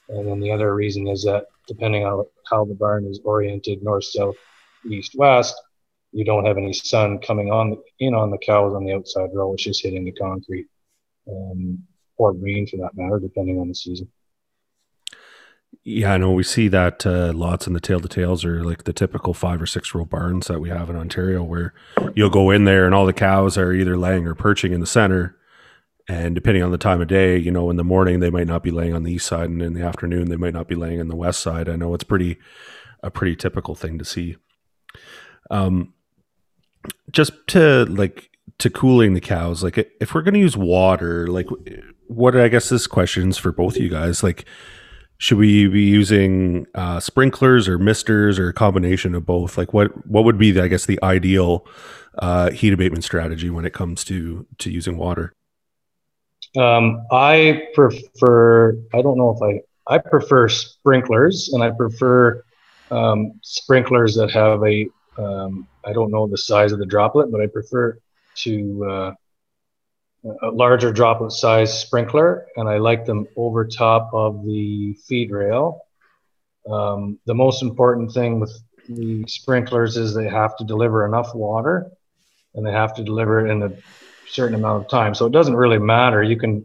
And 0.09 0.27
then 0.27 0.41
the 0.41 0.53
other 0.53 0.75
reason 0.75 1.09
is 1.09 1.25
that 1.25 1.47
depending 1.67 2.05
on 2.05 2.25
how 2.51 2.65
the 2.65 2.75
barn 2.75 3.07
is 3.07 3.21
oriented 3.25 3.83
north, 3.83 4.05
south, 4.05 4.37
east, 4.89 5.13
west, 5.17 5.55
you 6.13 6.25
don't 6.25 6.47
have 6.47 6.57
any 6.57 6.73
sun 6.73 7.19
coming 7.19 7.51
on 7.51 7.77
in 7.99 8.15
on 8.15 8.31
the 8.31 8.39
cows 8.39 8.75
on 8.75 8.85
the 8.85 8.95
outside 8.95 9.31
row, 9.35 9.51
which 9.51 9.67
is 9.67 9.81
hitting 9.81 10.05
the 10.05 10.13
concrete, 10.13 10.67
um, 11.29 11.83
or 12.17 12.33
green 12.33 12.67
for 12.67 12.77
that 12.77 12.95
matter, 12.95 13.19
depending 13.19 13.59
on 13.59 13.69
the 13.69 13.75
season. 13.75 14.09
Yeah, 15.85 16.15
I 16.15 16.17
know 16.19 16.33
we 16.33 16.43
see 16.43 16.69
that 16.69 17.07
uh, 17.07 17.33
lots 17.33 17.67
in 17.67 17.73
the 17.73 17.81
tail 17.81 18.01
to 18.01 18.09
tails 18.09 18.45
are 18.45 18.65
like 18.65 18.85
the 18.85 18.93
typical 18.93 19.35
five 19.35 19.63
or 19.63 19.67
six 19.67 19.95
row 19.95 20.05
barns 20.05 20.49
that 20.49 20.61
we 20.61 20.69
have 20.69 20.91
in 20.91 20.97
Ontario, 20.97 21.43
where 21.45 21.75
you'll 22.15 22.31
go 22.31 22.51
in 22.51 22.65
there 22.65 22.87
and 22.87 22.95
all 22.95 23.07
the 23.07 23.13
cows 23.13 23.57
are 23.57 23.73
either 23.73 23.97
laying 23.97 24.27
or 24.27 24.35
perching 24.35 24.73
in 24.73 24.81
the 24.81 24.87
center. 24.87 25.37
And 26.09 26.35
depending 26.35 26.63
on 26.63 26.71
the 26.71 26.79
time 26.79 27.01
of 27.01 27.09
day, 27.09 27.37
you 27.37 27.51
know, 27.51 27.71
in 27.71 27.77
the 27.77 27.85
morning 27.85 28.21
they 28.21 28.31
might 28.31 28.47
not 28.47 28.63
be 28.63 28.71
laying 28.71 28.95
on 28.95 29.03
the 29.03 29.13
east 29.13 29.27
side, 29.27 29.51
and 29.51 29.63
in 29.63 29.75
the 29.75 29.83
afternoon 29.83 30.29
they 30.29 30.37
might 30.37 30.55
not 30.55 30.69
be 30.69 30.75
laying 30.75 31.01
on 31.01 31.09
the 31.09 31.17
west 31.17 31.41
side. 31.41 31.69
I 31.69 31.77
know 31.77 31.95
it's 31.95 32.05
pretty 32.05 32.39
a 33.03 33.11
pretty 33.11 33.37
typical 33.37 33.75
thing 33.75 33.99
to 33.99 34.05
see. 34.05 34.37
Um, 35.51 35.95
just 37.11 37.33
to 37.49 37.85
like 37.87 38.31
to 38.59 38.71
cooling 38.71 39.15
the 39.15 39.21
cows, 39.21 39.63
like 39.63 39.79
if 40.01 40.15
we're 40.15 40.23
going 40.23 40.35
to 40.35 40.41
use 40.41 40.57
water, 40.57 41.27
like 41.27 41.49
what 42.07 42.37
I 42.37 42.49
guess 42.49 42.69
this 42.69 42.87
question's 42.87 43.39
for 43.39 43.53
both 43.53 43.77
of 43.77 43.83
you 43.83 43.89
guys, 43.89 44.23
like 44.23 44.47
should 45.19 45.39
we 45.39 45.67
be 45.67 45.83
using 45.83 46.67
uh, 46.75 47.01
sprinklers 47.01 47.69
or 47.69 47.79
misters 47.79 48.39
or 48.39 48.49
a 48.49 48.53
combination 48.53 49.15
of 49.15 49.25
both? 49.25 49.57
Like 49.57 49.73
what 49.73 50.07
what 50.07 50.25
would 50.25 50.39
be, 50.39 50.51
the, 50.51 50.63
I 50.63 50.69
guess, 50.69 50.87
the 50.87 50.99
ideal 51.03 51.67
uh, 52.19 52.51
heat 52.51 52.73
abatement 52.73 53.05
strategy 53.05 53.51
when 53.51 53.65
it 53.65 53.73
comes 53.73 54.05
to 54.05 54.47
to 54.59 54.71
using 54.71 54.97
water? 54.97 55.33
Um, 56.57 57.07
I 57.11 57.69
prefer. 57.75 58.79
I 58.95 59.03
don't 59.03 59.19
know 59.19 59.31
if 59.31 59.43
I. 59.43 59.61
I 59.89 59.99
prefer 59.99 60.49
sprinklers, 60.49 61.51
and 61.53 61.63
I 61.63 61.71
prefer 61.71 62.43
um, 62.91 63.39
sprinklers 63.43 64.17
that 64.17 64.31
have 64.33 64.65
a. 64.65 64.87
Um, 65.17 65.67
I 65.85 65.93
don't 65.93 66.11
know 66.11 66.27
the 66.27 66.37
size 66.37 66.73
of 66.73 66.79
the 66.79 66.87
droplet, 66.87 67.31
but 67.31 67.41
I 67.41 67.47
prefer 67.47 67.99
to 68.37 68.85
uh, 68.85 69.15
a 70.43 70.51
larger 70.51 70.93
droplet 70.93 71.33
size 71.33 71.79
sprinkler, 71.79 72.47
and 72.57 72.69
I 72.69 72.79
like 72.79 73.05
them 73.05 73.27
over 73.37 73.65
top 73.65 74.11
of 74.13 74.45
the 74.45 74.95
feed 75.07 75.31
rail. 75.31 75.83
Um, 76.71 77.19
the 77.27 77.35
most 77.35 77.63
important 77.63 78.13
thing 78.13 78.41
with 78.41 78.53
the 78.89 79.25
sprinklers 79.29 79.97
is 79.97 80.15
they 80.15 80.29
have 80.29 80.57
to 80.57 80.65
deliver 80.65 81.05
enough 81.05 81.35
water, 81.35 81.91
and 82.55 82.67
they 82.67 82.73
have 82.73 82.95
to 82.97 83.05
deliver 83.05 83.47
it 83.47 83.51
in 83.51 83.63
a 83.63 83.73
certain 84.29 84.55
amount 84.55 84.85
of 84.85 84.91
time. 84.91 85.15
So 85.15 85.27
it 85.27 85.33
doesn't 85.33 85.57
really 85.57 85.79
matter. 85.79 86.23
You 86.23 86.37
can, 86.37 86.65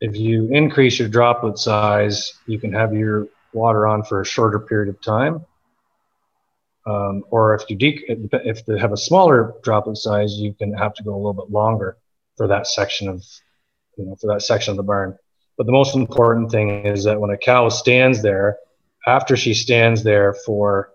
if 0.00 0.16
you 0.16 0.48
increase 0.52 0.98
your 0.98 1.08
droplet 1.08 1.58
size, 1.58 2.34
you 2.46 2.58
can 2.58 2.72
have 2.72 2.94
your 2.94 3.28
water 3.52 3.86
on 3.86 4.04
for 4.04 4.20
a 4.20 4.24
shorter 4.24 4.60
period 4.60 4.94
of 4.94 5.00
time. 5.02 5.44
Um, 6.86 7.24
or 7.30 7.54
if 7.54 7.64
you 7.68 7.76
if 7.80 8.64
they 8.64 8.78
have 8.78 8.92
a 8.92 8.96
smaller 8.96 9.54
droplet 9.62 9.98
size, 9.98 10.34
you 10.34 10.54
can 10.54 10.72
have 10.72 10.94
to 10.94 11.02
go 11.02 11.14
a 11.14 11.16
little 11.16 11.34
bit 11.34 11.50
longer 11.50 11.96
for 12.38 12.46
that 12.46 12.66
section 12.66 13.08
of, 13.08 13.22
you 13.98 14.06
know, 14.06 14.16
for 14.16 14.32
that 14.32 14.40
section 14.40 14.70
of 14.70 14.78
the 14.78 14.82
barn. 14.82 15.18
But 15.58 15.66
the 15.66 15.72
most 15.72 15.94
important 15.94 16.50
thing 16.50 16.86
is 16.86 17.04
that 17.04 17.20
when 17.20 17.30
a 17.30 17.36
cow 17.36 17.68
stands 17.68 18.22
there, 18.22 18.56
after 19.06 19.36
she 19.36 19.52
stands 19.52 20.02
there 20.02 20.34
for, 20.46 20.90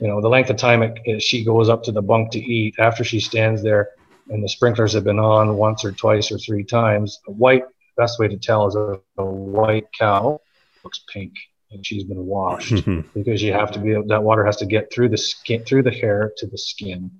you 0.00 0.08
know, 0.08 0.20
the 0.20 0.28
length 0.28 0.50
of 0.50 0.56
time 0.56 0.82
it, 0.82 0.98
it, 1.04 1.22
she 1.22 1.44
goes 1.44 1.70
up 1.70 1.84
to 1.84 1.92
the 1.92 2.02
bunk 2.02 2.32
to 2.32 2.40
eat, 2.40 2.74
after 2.78 3.04
she 3.04 3.20
stands 3.20 3.62
there 3.62 3.90
and 4.28 4.44
the 4.44 4.48
sprinklers 4.48 4.92
have 4.92 5.04
been 5.04 5.18
on 5.18 5.56
once 5.56 5.84
or 5.84 5.92
twice 5.92 6.30
or 6.30 6.38
three 6.38 6.64
times, 6.64 7.20
a 7.26 7.32
white, 7.32 7.64
best 7.96 8.18
way 8.18 8.28
to 8.28 8.36
tell 8.36 8.66
is 8.66 8.74
a, 8.74 9.00
a 9.18 9.24
white 9.24 9.86
cow 9.98 10.40
looks 10.84 11.04
pink 11.12 11.34
and 11.70 11.86
she's 11.86 12.04
been 12.04 12.24
washed 12.24 12.72
mm-hmm. 12.72 13.00
because 13.14 13.42
you 13.42 13.52
have 13.52 13.70
to 13.70 13.78
be 13.78 13.94
that 14.06 14.22
water 14.22 14.44
has 14.44 14.56
to 14.56 14.66
get 14.66 14.92
through 14.92 15.08
the 15.08 15.18
skin 15.18 15.64
through 15.64 15.82
the 15.82 15.90
hair 15.90 16.32
to 16.36 16.46
the 16.46 16.58
skin 16.58 17.10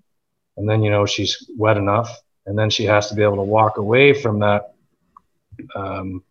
and 0.56 0.68
then 0.68 0.82
you 0.82 0.90
know 0.90 1.06
she's 1.06 1.50
wet 1.56 1.76
enough 1.76 2.18
and 2.50 2.58
then 2.58 2.68
she 2.68 2.84
has 2.84 3.08
to 3.08 3.14
be 3.14 3.22
able 3.22 3.36
to 3.36 3.42
walk 3.42 3.78
away 3.78 4.12
from 4.12 4.40
that 4.40 4.74
um, 5.74 6.22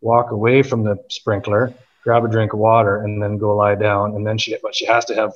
walk 0.00 0.30
away 0.30 0.62
from 0.62 0.84
the 0.84 0.96
sprinkler 1.08 1.74
grab 2.04 2.24
a 2.24 2.28
drink 2.28 2.52
of 2.52 2.58
water 2.58 3.02
and 3.02 3.20
then 3.20 3.38
go 3.38 3.56
lie 3.56 3.74
down. 3.74 4.14
And 4.14 4.24
then 4.26 4.38
she 4.38 4.56
but 4.62 4.74
she 4.74 4.86
has 4.86 5.04
to 5.06 5.14
have 5.14 5.32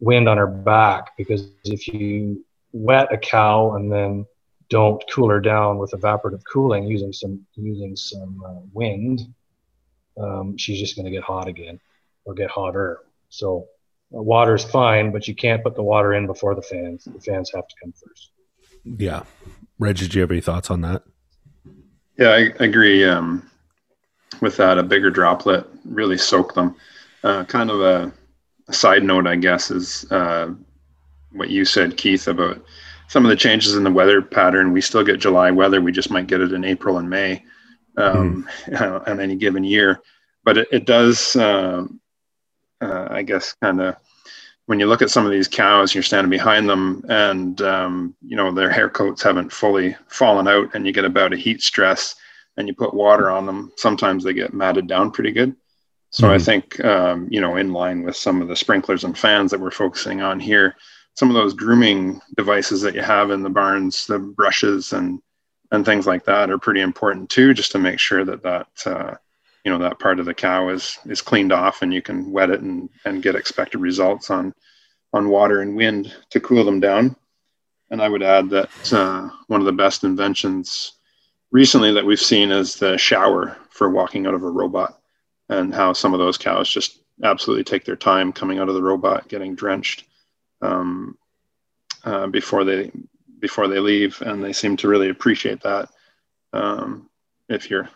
wind 0.00 0.28
on 0.28 0.38
her 0.38 0.46
back 0.46 1.16
because 1.18 1.48
if 1.64 1.88
you 1.88 2.44
wet 2.72 3.12
a 3.12 3.18
cow 3.18 3.74
and 3.74 3.92
then 3.92 4.24
don't 4.68 5.02
cool 5.12 5.28
her 5.28 5.40
down 5.40 5.78
with 5.78 5.90
evaporative 5.92 6.42
cooling 6.50 6.84
using 6.84 7.12
some 7.12 7.44
using 7.54 7.96
some 7.96 8.42
uh, 8.46 8.60
wind 8.72 9.20
um, 10.18 10.56
she's 10.56 10.78
just 10.78 10.96
going 10.96 11.04
to 11.04 11.10
get 11.10 11.22
hot 11.22 11.46
again 11.48 11.78
or 12.24 12.34
get 12.34 12.50
hotter. 12.50 13.00
So 13.28 13.68
uh, 14.14 14.22
water's 14.22 14.64
fine 14.64 15.12
but 15.12 15.26
you 15.26 15.34
can't 15.34 15.62
put 15.62 15.74
the 15.74 15.82
water 15.82 16.14
in 16.14 16.26
before 16.26 16.54
the 16.54 16.62
fans 16.62 17.04
the 17.04 17.20
fans 17.20 17.50
have 17.54 17.66
to 17.66 17.74
come 17.82 17.92
first 17.92 18.30
yeah. 18.98 19.22
Reg, 19.78 19.96
did 19.96 20.14
you 20.14 20.20
have 20.22 20.30
any 20.30 20.40
thoughts 20.40 20.70
on 20.70 20.80
that? 20.82 21.02
Yeah, 22.18 22.30
I 22.30 22.52
agree 22.64 23.04
um, 23.04 23.48
with 24.40 24.56
that. 24.56 24.78
A 24.78 24.82
bigger 24.82 25.10
droplet 25.10 25.66
really 25.84 26.16
soak 26.16 26.54
them. 26.54 26.74
Uh, 27.22 27.44
kind 27.44 27.70
of 27.70 27.80
a, 27.80 28.12
a, 28.68 28.72
side 28.72 29.02
note, 29.02 29.26
I 29.26 29.36
guess, 29.36 29.70
is 29.70 30.10
uh, 30.10 30.52
what 31.32 31.50
you 31.50 31.64
said, 31.64 31.96
Keith, 31.96 32.28
about 32.28 32.64
some 33.08 33.24
of 33.24 33.30
the 33.30 33.36
changes 33.36 33.74
in 33.74 33.84
the 33.84 33.90
weather 33.90 34.22
pattern. 34.22 34.72
We 34.72 34.80
still 34.80 35.04
get 35.04 35.20
July 35.20 35.50
weather. 35.50 35.80
We 35.80 35.92
just 35.92 36.10
might 36.10 36.26
get 36.26 36.40
it 36.40 36.52
in 36.52 36.64
April 36.64 36.98
and 36.98 37.10
May 37.10 37.44
um, 37.96 38.48
mm. 38.66 39.08
on 39.08 39.20
any 39.20 39.36
given 39.36 39.64
year. 39.64 40.00
But 40.44 40.58
it, 40.58 40.68
it 40.72 40.86
does, 40.86 41.36
uh, 41.36 41.86
uh 42.80 43.08
I 43.10 43.22
guess, 43.22 43.54
kind 43.60 43.80
of 43.80 43.96
when 44.66 44.80
you 44.80 44.86
look 44.86 45.00
at 45.00 45.10
some 45.10 45.24
of 45.24 45.32
these 45.32 45.48
cows, 45.48 45.94
you're 45.94 46.02
standing 46.02 46.30
behind 46.30 46.68
them, 46.68 47.04
and 47.08 47.60
um, 47.62 48.14
you 48.20 48.36
know 48.36 48.50
their 48.50 48.70
hair 48.70 48.90
coats 48.90 49.22
haven't 49.22 49.52
fully 49.52 49.96
fallen 50.08 50.48
out, 50.48 50.74
and 50.74 50.86
you 50.86 50.92
get 50.92 51.04
about 51.04 51.32
a 51.32 51.36
heat 51.36 51.62
stress, 51.62 52.16
and 52.56 52.68
you 52.68 52.74
put 52.74 52.94
water 52.94 53.30
on 53.30 53.46
them. 53.46 53.72
Sometimes 53.76 54.24
they 54.24 54.32
get 54.32 54.54
matted 54.54 54.86
down 54.88 55.12
pretty 55.12 55.30
good. 55.30 55.54
So 56.10 56.24
mm-hmm. 56.24 56.34
I 56.34 56.38
think 56.38 56.84
um, 56.84 57.28
you 57.30 57.40
know, 57.40 57.56
in 57.56 57.72
line 57.72 58.02
with 58.02 58.16
some 58.16 58.42
of 58.42 58.48
the 58.48 58.56
sprinklers 58.56 59.04
and 59.04 59.16
fans 59.16 59.50
that 59.52 59.60
we're 59.60 59.70
focusing 59.70 60.20
on 60.20 60.40
here, 60.40 60.76
some 61.14 61.28
of 61.28 61.34
those 61.34 61.54
grooming 61.54 62.20
devices 62.36 62.82
that 62.82 62.94
you 62.94 63.02
have 63.02 63.30
in 63.30 63.42
the 63.42 63.50
barns, 63.50 64.06
the 64.06 64.18
brushes 64.18 64.92
and 64.92 65.20
and 65.70 65.84
things 65.84 66.06
like 66.06 66.24
that, 66.24 66.50
are 66.50 66.58
pretty 66.58 66.80
important 66.80 67.30
too, 67.30 67.54
just 67.54 67.72
to 67.72 67.78
make 67.78 68.00
sure 68.00 68.24
that 68.24 68.42
that 68.42 68.68
uh, 68.84 69.14
you 69.66 69.72
know 69.72 69.78
that 69.78 69.98
part 69.98 70.20
of 70.20 70.26
the 70.26 70.32
cow 70.32 70.68
is 70.68 70.96
is 71.06 71.20
cleaned 71.20 71.52
off 71.52 71.82
and 71.82 71.92
you 71.92 72.00
can 72.00 72.30
wet 72.30 72.50
it 72.50 72.60
and 72.60 72.88
and 73.04 73.20
get 73.20 73.34
expected 73.34 73.78
results 73.78 74.30
on 74.30 74.54
on 75.12 75.28
water 75.28 75.60
and 75.60 75.74
wind 75.74 76.14
to 76.30 76.38
cool 76.38 76.64
them 76.64 76.78
down. 76.78 77.16
And 77.90 78.00
i 78.00 78.08
would 78.08 78.22
add 78.22 78.48
that 78.50 78.92
uh, 78.92 79.28
one 79.48 79.60
of 79.60 79.66
the 79.66 79.72
best 79.72 80.04
inventions 80.04 80.92
recently 81.50 81.92
that 81.92 82.06
we've 82.06 82.20
seen 82.20 82.52
is 82.52 82.76
the 82.76 82.96
shower 82.96 83.56
for 83.70 83.90
walking 83.90 84.24
out 84.26 84.34
of 84.34 84.44
a 84.44 84.50
robot 84.50 85.00
and 85.48 85.74
how 85.74 85.92
some 85.92 86.14
of 86.14 86.20
those 86.20 86.38
cows 86.38 86.68
just 86.68 87.00
absolutely 87.24 87.64
take 87.64 87.84
their 87.84 87.96
time 87.96 88.32
coming 88.32 88.60
out 88.60 88.68
of 88.68 88.74
the 88.76 88.82
robot 88.82 89.26
getting 89.28 89.56
drenched 89.56 90.04
um, 90.62 91.18
uh, 92.04 92.28
before 92.28 92.62
they 92.62 92.92
before 93.40 93.66
they 93.66 93.80
leave. 93.80 94.20
And 94.22 94.44
they 94.44 94.52
seem 94.52 94.76
to 94.76 94.88
really 94.88 95.08
appreciate 95.08 95.60
that 95.62 95.88
um, 96.52 97.10
if 97.48 97.68
you're 97.68 97.88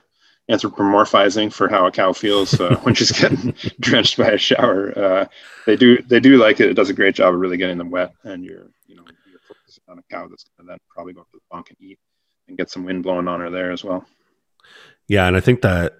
anthropomorphizing 0.51 1.53
for 1.53 1.69
how 1.69 1.87
a 1.87 1.93
cow 1.93 2.13
feels 2.13 2.59
uh, 2.61 2.77
when 2.83 2.95
she's 2.95 3.13
getting 3.13 3.55
drenched 3.81 4.17
by 4.17 4.31
a 4.31 4.39
shower. 4.39 4.99
Uh, 4.99 5.27
they 5.67 5.77
do 5.77 6.03
they 6.03 6.21
do 6.21 6.37
like 6.37 6.61
it. 6.61 6.71
It 6.71 6.75
does 6.75 6.91
a 6.91 6.95
great 6.95 7.15
job 7.15 7.33
of 7.33 7.41
really 7.41 7.57
getting 7.57 7.79
them 7.79 7.91
wet, 7.91 8.13
and 8.25 8.45
you're 8.45 8.71
you 8.87 8.97
know 8.97 9.05
you're 9.31 9.41
focusing 9.47 9.85
on 9.89 9.99
a 9.99 10.03
cow 10.11 10.27
that's 10.29 10.45
going 10.45 10.67
to 10.67 10.73
then 10.73 10.79
probably 10.89 11.13
go 11.13 11.21
up 11.21 11.31
to 11.31 11.37
the 11.39 11.43
bunk 11.51 11.71
and 11.71 11.79
eat 11.81 11.99
and 12.49 12.59
get 12.59 12.71
some 12.71 12.85
wind 12.85 13.03
blowing 13.03 13.29
on 13.29 13.41
her 13.41 13.51
there 13.51 13.71
as 13.71 13.85
well. 13.85 14.05
Yeah, 15.07 15.27
and 15.27 15.37
I 15.37 15.41
think 15.41 15.63
that 15.63 15.95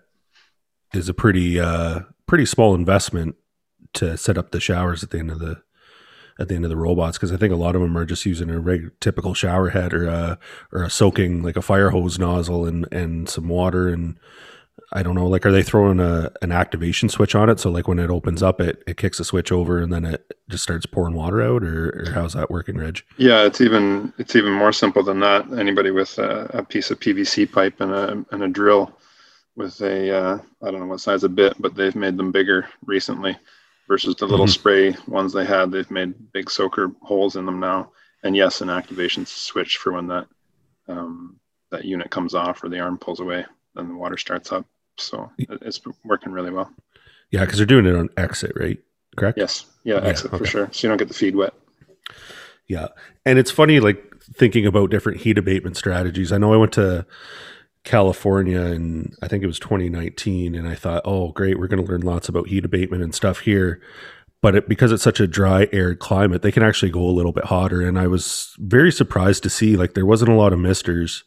is 0.93 1.09
a 1.09 1.15
pretty 1.15 1.59
uh, 1.61 2.01
pretty 2.27 2.47
small 2.47 2.75
investment 2.75 3.37
to 3.95 4.17
set 4.17 4.37
up 4.37 4.51
the 4.51 4.61
showers 4.61 5.03
at 5.03 5.11
the 5.11 5.19
end 5.19 5.31
of 5.31 5.39
the 5.39 5.63
at 6.41 6.49
the 6.49 6.55
end 6.55 6.65
of 6.65 6.71
the 6.71 6.77
robots 6.77 7.19
because 7.19 7.33
I 7.33 7.37
think 7.37 7.53
a 7.53 7.57
lot 7.57 7.77
of 7.77 7.83
them 7.83 7.97
are 7.97 8.07
just 8.07 8.25
using 8.25 8.51
a 8.51 8.91
typical 9.01 9.35
shower 9.35 9.69
head 9.69 9.93
or 9.93 10.09
a 10.09 10.39
or 10.73 10.83
a 10.83 10.91
soaking 10.91 11.43
like 11.43 11.57
a 11.57 11.63
fire 11.63 11.91
hose 11.91 12.19
nozzle 12.19 12.67
and 12.67 12.89
and 12.91 13.29
some 13.29 13.49
water 13.49 13.89
and 13.89 14.19
I 14.93 15.03
don't 15.03 15.15
know 15.15 15.27
like 15.27 15.45
are 15.45 15.53
they 15.53 15.63
throwing 15.63 16.01
a 16.01 16.33
an 16.41 16.51
activation 16.51 17.11
switch 17.11 17.35
on 17.35 17.51
it 17.51 17.61
so 17.61 17.71
like 17.71 17.87
when 17.87 17.99
it 17.99 18.09
opens 18.09 18.43
up 18.43 18.59
it 18.61 18.83
it 18.87 18.97
kicks 18.97 19.21
a 19.21 19.25
switch 19.25 19.53
over 19.53 19.81
and 19.81 19.93
then 19.93 20.07
it 20.07 20.35
just 20.49 20.63
starts 20.63 20.87
pouring 20.87 21.15
water 21.15 21.43
out 21.43 21.63
or, 21.63 21.91
or 21.91 22.13
how's 22.13 22.33
that 22.33 22.51
working 22.51 22.79
Reg? 22.79 23.03
Yeah, 23.19 23.45
it's 23.45 23.61
even 23.61 24.13
it's 24.17 24.35
even 24.35 24.53
more 24.53 24.73
simple 24.73 25.03
than 25.03 25.21
that. 25.21 25.53
Anybody 25.53 25.91
with 25.91 26.19
a, 26.19 26.51
a 26.55 26.65
piece 26.65 26.91
of 26.91 26.99
PVC 26.99 27.53
pipe 27.53 27.81
and 27.81 27.93
a 27.93 28.25
and 28.33 28.43
a 28.43 28.49
drill 28.49 28.97
with 29.57 29.79
a 29.83 30.11
uh, 30.11 30.39
I 30.63 30.71
don't 30.71 30.81
know 30.81 30.87
what 30.87 31.01
size 31.01 31.23
a 31.23 31.29
bit, 31.29 31.55
but 31.61 31.75
they've 31.75 31.95
made 31.95 32.17
them 32.17 32.33
bigger 32.33 32.67
recently 32.87 33.37
versus 33.91 34.15
the 34.15 34.25
little 34.25 34.47
mm-hmm. 34.47 34.53
spray 34.53 34.97
ones 35.09 35.33
they 35.33 35.45
had. 35.45 35.73
They've 35.73 35.91
made 35.91 36.33
big 36.33 36.49
soaker 36.49 36.93
holes 37.03 37.35
in 37.35 37.45
them 37.45 37.59
now. 37.59 37.91
And 38.23 38.37
yes, 38.37 38.61
an 38.61 38.71
activation 38.71 39.27
switch 39.27 39.79
for 39.79 39.93
when 39.93 40.07
that 40.07 40.29
um, 40.87 41.41
that 41.73 41.85
unit 41.85 42.09
comes 42.09 42.35
off 42.35 42.63
or 42.63 42.69
the 42.69 42.79
arm 42.79 42.99
pulls 42.99 43.19
away, 43.19 43.45
then 43.75 43.89
the 43.89 43.95
water 43.95 44.17
starts 44.17 44.53
up. 44.53 44.65
So 44.97 45.31
it's 45.39 45.81
working 46.05 46.31
really 46.31 46.53
well. 46.53 46.71
Yeah, 47.31 47.41
because 47.41 47.59
they're 47.59 47.67
doing 47.67 47.87
it 47.87 47.97
on 47.97 48.11
exit, 48.17 48.53
right? 48.55 48.79
Correct. 49.17 49.37
Yes. 49.37 49.67
Yeah, 49.83 49.97
yeah 49.97 50.09
exit 50.09 50.33
okay. 50.33 50.39
for 50.39 50.47
sure. 50.47 50.69
So 50.71 50.87
you 50.87 50.91
don't 50.91 50.99
get 50.99 51.09
the 51.09 51.15
feed 51.15 51.35
wet. 51.35 51.55
Yeah, 52.69 52.89
and 53.27 53.41
it's 53.41 53.51
funny, 53.51 53.81
like 53.81 54.23
thinking 54.35 54.67
about 54.67 54.91
different 54.91 55.21
heat 55.23 55.37
abatement 55.37 55.77
strategies. 55.77 56.31
I 56.31 56.39
know 56.39 56.55
I 56.55 56.59
went 56.59 56.73
to 56.75 57.05
California 57.85 58.61
and 58.61 59.15
I 59.23 59.29
think 59.29 59.43
it 59.43 59.47
was 59.47 59.59
2019 59.59 60.55
and 60.55 60.69
I 60.69 60.75
thought, 60.75 61.03
"Oh, 61.05 61.33
great, 61.33 61.59
we're 61.59 61.69
going 61.69 61.85
to 61.85 61.91
learn 61.91 62.03
lots 62.03 62.29
about 62.29 62.49
heat 62.49 62.65
abatement 62.65 63.03
and 63.03 63.15
stuff 63.15 63.41
here." 63.41 63.81
But 64.43 64.55
it, 64.55 64.69
because 64.69 64.91
it's 64.91 65.03
such 65.03 65.21
a 65.21 65.27
dry, 65.27 65.69
arid 65.73 65.99
climate, 65.99 66.41
they 66.43 66.53
can 66.53 66.63
actually 66.63 66.91
go 66.91 67.03
a 67.03 67.11
little 67.13 67.33
bit 67.33 67.45
hotter 67.45 67.83
and 67.83 67.99
I 67.99 68.07
was 68.07 68.55
very 68.59 68.93
surprised 68.93 69.43
to 69.45 69.51
see 69.51 69.77
like 69.77 69.95
there 69.95 70.07
wasn't 70.07 70.31
a 70.31 70.35
lot 70.35 70.53
of 70.53 70.59
misters 70.59 71.25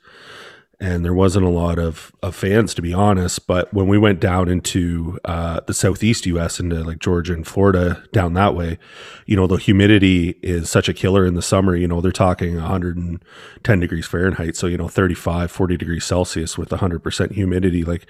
and 0.84 1.06
there 1.06 1.14
wasn't 1.14 1.46
a 1.46 1.50
lot 1.50 1.80
of, 1.80 2.12
of 2.22 2.36
fans 2.36 2.74
to 2.74 2.82
be 2.82 2.94
honest 2.94 3.48
but 3.48 3.74
when 3.74 3.88
we 3.88 3.98
went 3.98 4.20
down 4.20 4.48
into 4.50 5.18
uh, 5.26 5.60
the 5.68 5.74
southeast 5.74 6.26
us 6.26 6.60
into 6.60 6.84
like 6.84 7.00
georgia 7.00 7.34
and 7.34 7.48
florida 7.48 8.04
down 8.12 8.34
that 8.34 8.56
way 8.56 8.78
you 9.26 9.36
know 9.36 9.48
the 9.48 9.56
humidity 9.56 10.36
is 10.44 10.70
such 10.70 10.88
a 10.88 10.94
killer 10.94 11.26
in 11.26 11.34
the 11.34 11.42
summer 11.42 11.76
you 11.76 11.88
know 11.88 12.02
they're 12.02 12.12
talking 12.12 12.56
110 12.56 13.80
degrees 13.80 14.06
fahrenheit 14.06 14.56
so 14.56 14.68
you 14.68 14.78
know 14.78 14.88
35 14.88 15.52
40 15.52 15.78
degrees 15.78 16.04
celsius 16.04 16.58
with 16.58 16.70
100% 16.70 17.32
humidity. 17.32 17.84
Like 17.84 18.06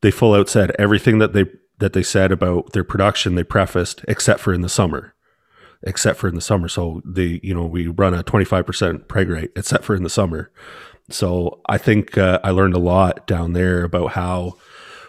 they 0.00 0.10
full 0.10 0.34
out 0.34 0.48
said 0.48 0.74
everything 0.78 1.18
that 1.18 1.32
they 1.32 1.46
that 1.78 1.92
they 1.92 2.02
said 2.02 2.32
about 2.32 2.72
their 2.72 2.82
production 2.82 3.36
they 3.36 3.44
prefaced 3.44 4.04
except 4.08 4.40
for 4.40 4.52
in 4.52 4.62
the 4.62 4.68
summer 4.68 5.14
except 5.84 6.18
for 6.18 6.26
in 6.26 6.34
the 6.34 6.40
summer. 6.40 6.68
So 6.68 7.00
they 7.04 7.40
you 7.42 7.54
know 7.54 7.64
we 7.64 7.86
run 7.86 8.14
a 8.14 8.24
25% 8.24 9.06
preg 9.06 9.28
rate 9.28 9.52
except 9.54 9.84
for 9.84 9.94
in 9.94 10.02
the 10.02 10.10
summer 10.10 10.50
so 11.10 11.60
I 11.66 11.78
think 11.78 12.18
uh, 12.18 12.40
I 12.44 12.50
learned 12.50 12.74
a 12.74 12.78
lot 12.78 13.26
down 13.26 13.52
there 13.52 13.84
about 13.84 14.12
how 14.12 14.56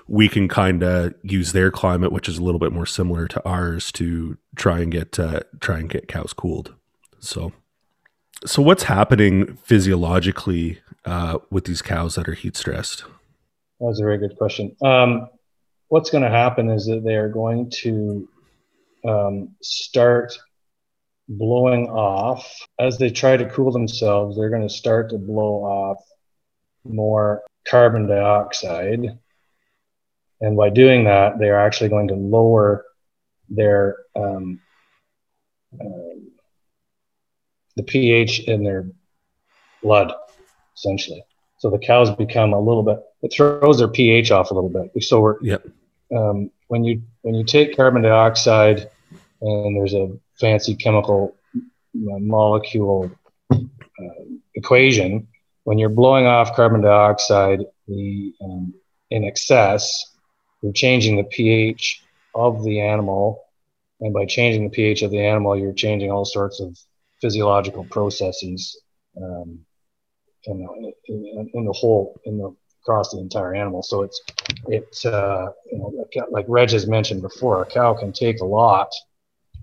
we 0.07 0.27
can 0.27 0.47
kind 0.47 0.83
of 0.83 1.13
use 1.21 1.51
their 1.51 1.69
climate, 1.69 2.11
which 2.11 2.27
is 2.27 2.37
a 2.37 2.43
little 2.43 2.59
bit 2.59 2.71
more 2.71 2.85
similar 2.85 3.27
to 3.27 3.45
ours, 3.47 3.91
to 3.93 4.37
try 4.55 4.79
and 4.79 4.91
get 4.91 5.19
uh, 5.19 5.41
try 5.59 5.79
and 5.79 5.89
get 5.89 6.07
cows 6.07 6.33
cooled. 6.33 6.73
So 7.19 7.53
so 8.45 8.61
what's 8.61 8.83
happening 8.83 9.57
physiologically 9.57 10.79
uh, 11.05 11.39
with 11.49 11.65
these 11.65 11.81
cows 11.81 12.15
that 12.15 12.27
are 12.27 12.33
heat 12.33 12.55
stressed? 12.55 13.03
That's 13.79 13.99
a 13.99 14.03
very 14.03 14.17
good 14.17 14.37
question. 14.37 14.75
Um, 14.81 15.29
what's 15.89 16.09
going 16.09 16.23
to 16.23 16.29
happen 16.29 16.69
is 16.69 16.85
that 16.87 17.03
they 17.03 17.15
are 17.15 17.29
going 17.29 17.69
to 17.81 18.27
um, 19.05 19.55
start 19.61 20.37
blowing 21.29 21.87
off 21.87 22.67
as 22.79 22.97
they 22.97 23.11
try 23.11 23.37
to 23.37 23.49
cool 23.49 23.71
themselves. 23.71 24.35
They're 24.35 24.49
going 24.49 24.67
to 24.67 24.73
start 24.73 25.11
to 25.11 25.17
blow 25.17 25.63
off 25.63 26.03
more 26.83 27.43
carbon 27.67 28.07
dioxide, 28.07 29.19
and 30.41 30.57
by 30.57 30.69
doing 30.69 31.03
that, 31.05 31.39
they 31.39 31.49
are 31.49 31.59
actually 31.59 31.89
going 31.89 32.07
to 32.07 32.15
lower 32.15 32.85
their 33.49 33.97
um, 34.15 34.59
uh, 35.79 36.19
the 37.75 37.83
pH 37.83 38.41
in 38.41 38.63
their 38.63 38.87
blood, 39.83 40.11
essentially. 40.75 41.23
So 41.59 41.69
the 41.69 41.79
cows 41.79 42.09
become 42.11 42.53
a 42.53 42.59
little 42.59 42.83
bit. 42.83 42.99
It 43.21 43.33
throws 43.33 43.77
their 43.77 43.87
pH 43.87 44.31
off 44.31 44.51
a 44.51 44.53
little 44.53 44.69
bit. 44.69 45.03
So 45.03 45.21
we're 45.21 45.41
yep. 45.41 45.65
Um, 46.15 46.49
when 46.67 46.83
you 46.83 47.03
when 47.21 47.35
you 47.35 47.43
take 47.43 47.75
carbon 47.75 48.01
dioxide 48.01 48.89
and 49.41 49.77
there's 49.77 49.93
a 49.93 50.09
fancy 50.39 50.75
chemical 50.75 51.35
molecule 51.93 53.11
uh, 53.51 53.57
equation, 54.55 55.27
when 55.63 55.77
you're 55.77 55.89
blowing 55.89 56.25
off 56.25 56.55
carbon 56.55 56.81
dioxide 56.81 57.59
the, 57.87 58.33
um, 58.41 58.73
in 59.09 59.23
excess, 59.23 60.15
you're 60.61 60.73
changing 60.73 61.17
the 61.17 61.23
pH 61.23 62.03
of 62.35 62.63
the 62.63 62.81
animal, 62.81 63.43
and 64.01 64.13
by 64.13 64.25
changing 64.25 64.63
the 64.63 64.69
pH 64.69 65.01
of 65.01 65.11
the 65.11 65.25
animal, 65.25 65.57
you're 65.57 65.73
changing 65.73 66.11
all 66.11 66.25
sorts 66.25 66.59
of 66.59 66.77
physiological 67.21 67.83
processes 67.85 68.81
um, 69.17 69.59
in, 70.45 70.93
in, 71.07 71.49
in, 71.53 71.65
the 71.65 71.73
whole 71.73 72.19
in 72.25 72.37
the 72.37 72.55
across 72.81 73.11
the 73.11 73.19
entire 73.19 73.53
animal. 73.53 73.83
So 73.83 74.03
it's 74.03 74.21
it's 74.67 75.05
uh, 75.05 75.47
you 75.71 75.77
know 75.77 76.05
like 76.31 76.45
Reg 76.47 76.71
has 76.71 76.87
mentioned 76.87 77.21
before, 77.21 77.61
a 77.61 77.65
cow 77.65 77.93
can 77.93 78.13
take 78.13 78.39
a 78.39 78.45
lot 78.45 78.89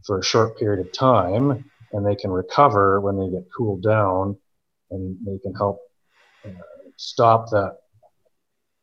for 0.07 0.19
a 0.19 0.25
short 0.25 0.59
period 0.59 0.87
of 0.87 0.93
time, 0.93 1.65
and 1.93 2.07
they 2.07 2.15
can 2.15 2.31
recover 2.31 3.01
when 3.01 3.19
they 3.19 3.29
get 3.29 3.47
cooled 3.57 3.83
down, 3.83 4.37
and 4.91 5.17
they 5.27 5.39
can 5.39 5.55
help 5.55 5.79
uh, 6.45 6.51
stop 6.97 7.51
that 7.51 7.77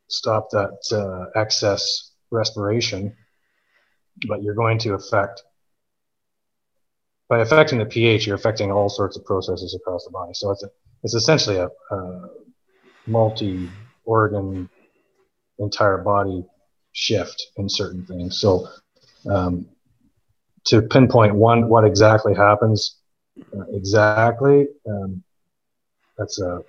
stop 0.07 0.49
that 0.51 0.77
uh, 0.91 1.39
excess 1.39 2.11
respiration. 2.31 3.15
But 4.27 4.43
you're 4.43 4.53
going 4.53 4.77
to 4.79 4.93
affect 4.93 5.41
by 7.29 7.39
affecting 7.39 7.79
the 7.79 7.85
pH, 7.85 8.27
you're 8.27 8.35
affecting 8.35 8.71
all 8.71 8.89
sorts 8.89 9.17
of 9.17 9.25
processes 9.25 9.73
across 9.73 10.05
the 10.05 10.11
body. 10.11 10.33
So 10.33 10.51
it's 10.51 10.63
a, 10.63 10.69
it's 11.03 11.15
essentially 11.15 11.57
a, 11.57 11.67
a 11.91 12.29
multi-organ, 13.07 14.69
entire 15.57 15.97
body 15.99 16.45
shift 16.91 17.47
in 17.57 17.67
certain 17.69 18.05
things. 18.05 18.39
So 18.39 18.67
um, 19.29 19.65
to 20.65 20.81
pinpoint 20.81 21.35
one 21.35 21.67
what 21.67 21.83
exactly 21.83 22.33
happens 22.33 22.97
uh, 23.37 23.63
exactly, 23.73 24.67
um, 24.87 25.23
that's 26.17 26.39
a 26.39 26.63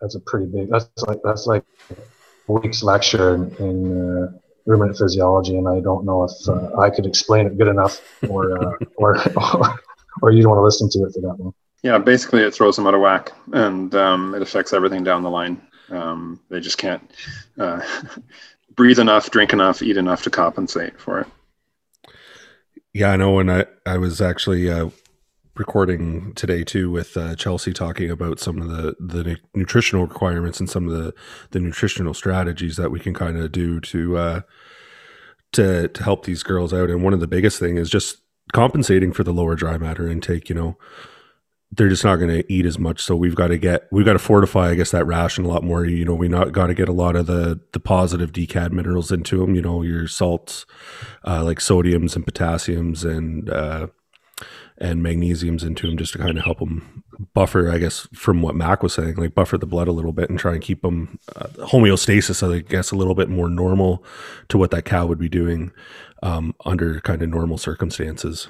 that's 0.00 0.14
a 0.14 0.20
pretty 0.20 0.46
big. 0.46 0.70
That's 0.70 0.88
like 1.06 1.18
that's 1.22 1.46
like 1.46 1.64
a 1.90 2.52
week's 2.52 2.82
lecture 2.82 3.34
in, 3.34 3.54
in 3.56 4.22
uh, 4.24 4.38
ruminant 4.66 4.96
physiology, 4.96 5.56
and 5.56 5.68
I 5.68 5.80
don't 5.80 6.04
know 6.04 6.24
if 6.24 6.48
uh, 6.48 6.78
I 6.78 6.90
could 6.90 7.06
explain 7.06 7.46
it 7.46 7.58
good 7.58 7.68
enough, 7.68 8.00
or 8.28 8.56
uh, 8.58 8.76
or, 8.96 9.20
or 9.36 9.80
or 10.22 10.30
you 10.30 10.42
don't 10.42 10.52
want 10.52 10.60
to 10.60 10.64
listen 10.64 10.88
to 10.90 11.06
it 11.06 11.14
for 11.14 11.20
that 11.20 11.42
long. 11.42 11.54
Yeah, 11.82 11.98
basically 11.98 12.42
it 12.42 12.54
throws 12.54 12.76
them 12.76 12.86
out 12.86 12.94
of 12.94 13.00
whack, 13.00 13.32
and 13.52 13.94
um, 13.94 14.34
it 14.34 14.42
affects 14.42 14.72
everything 14.72 15.04
down 15.04 15.22
the 15.22 15.30
line. 15.30 15.60
Um, 15.90 16.40
they 16.48 16.60
just 16.60 16.78
can't 16.78 17.10
uh, 17.58 17.80
breathe 18.74 18.98
enough, 18.98 19.30
drink 19.30 19.52
enough, 19.52 19.82
eat 19.82 19.96
enough 19.96 20.22
to 20.22 20.30
compensate 20.30 20.98
for 20.98 21.20
it. 21.20 21.26
Yeah, 22.92 23.12
I 23.12 23.16
know. 23.16 23.32
When 23.32 23.48
I 23.50 23.66
I 23.86 23.98
was 23.98 24.20
actually 24.20 24.70
uh, 24.70 24.90
recording 25.54 26.32
today 26.34 26.64
too 26.64 26.90
with 26.90 27.16
uh, 27.16 27.36
Chelsea 27.36 27.72
talking 27.72 28.10
about 28.10 28.40
some 28.40 28.60
of 28.60 28.68
the 28.68 28.96
the 28.98 29.36
nutritional 29.54 30.06
requirements 30.06 30.58
and 30.58 30.68
some 30.68 30.88
of 30.88 30.92
the 30.92 31.14
the 31.50 31.60
nutritional 31.60 32.14
strategies 32.14 32.76
that 32.76 32.90
we 32.90 32.98
can 32.98 33.14
kind 33.14 33.38
of 33.38 33.52
do 33.52 33.80
to 33.80 34.16
uh, 34.16 34.40
to 35.52 35.88
to 35.88 36.02
help 36.02 36.24
these 36.24 36.42
girls 36.42 36.72
out. 36.72 36.90
And 36.90 37.04
one 37.04 37.12
of 37.14 37.20
the 37.20 37.28
biggest 37.28 37.60
thing 37.60 37.76
is 37.76 37.90
just 37.90 38.18
compensating 38.52 39.12
for 39.12 39.22
the 39.22 39.32
lower 39.32 39.54
dry 39.54 39.78
matter 39.78 40.08
intake. 40.08 40.48
You 40.48 40.56
know, 40.56 40.78
they're 41.72 41.88
just 41.88 42.04
not 42.04 42.16
going 42.16 42.30
to 42.30 42.52
eat 42.52 42.66
as 42.66 42.78
much. 42.78 43.00
So 43.00 43.14
we've 43.14 43.34
got 43.34 43.48
to 43.48 43.58
get 43.58 43.86
we've 43.92 44.04
got 44.04 44.14
to 44.14 44.18
fortify, 44.18 44.70
I 44.70 44.74
guess, 44.74 44.90
that 44.90 45.06
ration 45.06 45.44
a 45.44 45.48
lot 45.48 45.62
more. 45.62 45.84
You 45.84 46.04
know, 46.04 46.14
we 46.14 46.28
not 46.28 46.52
got 46.52 46.66
to 46.66 46.74
get 46.74 46.88
a 46.88 46.92
lot 46.92 47.16
of 47.16 47.26
the 47.26 47.60
the 47.72 47.80
positive 47.80 48.32
DCAD 48.32 48.72
minerals 48.72 49.12
into 49.12 49.38
them. 49.38 49.54
You 49.54 49.62
know, 49.62 49.82
your 49.82 50.08
salts 50.08 50.66
uh, 51.26 51.44
like 51.44 51.58
sodiums 51.58 52.16
and 52.16 52.26
potassiums 52.26 53.04
and 53.04 53.48
uh, 53.50 53.86
and 54.78 55.04
magnesiums 55.04 55.62
into 55.62 55.86
them 55.86 55.96
just 55.96 56.12
to 56.14 56.18
kind 56.18 56.38
of 56.38 56.44
help 56.44 56.58
them 56.58 57.04
buffer. 57.34 57.70
I 57.70 57.78
guess 57.78 58.08
from 58.14 58.42
what 58.42 58.56
Mac 58.56 58.82
was 58.82 58.94
saying, 58.94 59.16
like 59.16 59.34
buffer 59.34 59.56
the 59.56 59.66
blood 59.66 59.86
a 59.86 59.92
little 59.92 60.12
bit 60.12 60.28
and 60.28 60.38
try 60.38 60.54
and 60.54 60.62
keep 60.62 60.82
them 60.82 61.20
uh, 61.36 61.46
homeostasis. 61.66 62.42
I 62.52 62.60
guess 62.60 62.90
a 62.90 62.96
little 62.96 63.14
bit 63.14 63.28
more 63.28 63.48
normal 63.48 64.04
to 64.48 64.58
what 64.58 64.72
that 64.72 64.84
cow 64.84 65.06
would 65.06 65.18
be 65.18 65.28
doing 65.28 65.70
um, 66.22 66.54
under 66.64 67.00
kind 67.00 67.22
of 67.22 67.28
normal 67.28 67.58
circumstances. 67.58 68.48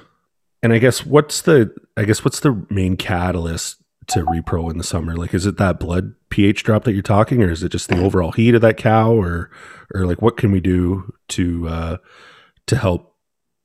And 0.63 0.73
I 0.73 0.77
guess 0.77 1.05
what's 1.05 1.41
the 1.41 1.73
I 1.97 2.03
guess 2.03 2.23
what's 2.23 2.39
the 2.39 2.65
main 2.69 2.95
catalyst 2.97 3.81
to 4.07 4.23
repro 4.25 4.69
in 4.69 4.77
the 4.77 4.83
summer? 4.83 5.15
Like, 5.15 5.33
is 5.33 5.45
it 5.45 5.57
that 5.57 5.79
blood 5.79 6.13
pH 6.29 6.63
drop 6.63 6.83
that 6.83 6.93
you're 6.93 7.01
talking, 7.01 7.41
or 7.41 7.49
is 7.49 7.63
it 7.63 7.69
just 7.69 7.89
the 7.89 8.01
overall 8.01 8.31
heat 8.31 8.55
of 8.55 8.61
that 8.61 8.77
cow, 8.77 9.11
or 9.11 9.49
or 9.93 10.05
like 10.05 10.21
what 10.21 10.37
can 10.37 10.51
we 10.51 10.59
do 10.59 11.13
to 11.29 11.67
uh, 11.67 11.97
to 12.67 12.75
help 12.75 13.15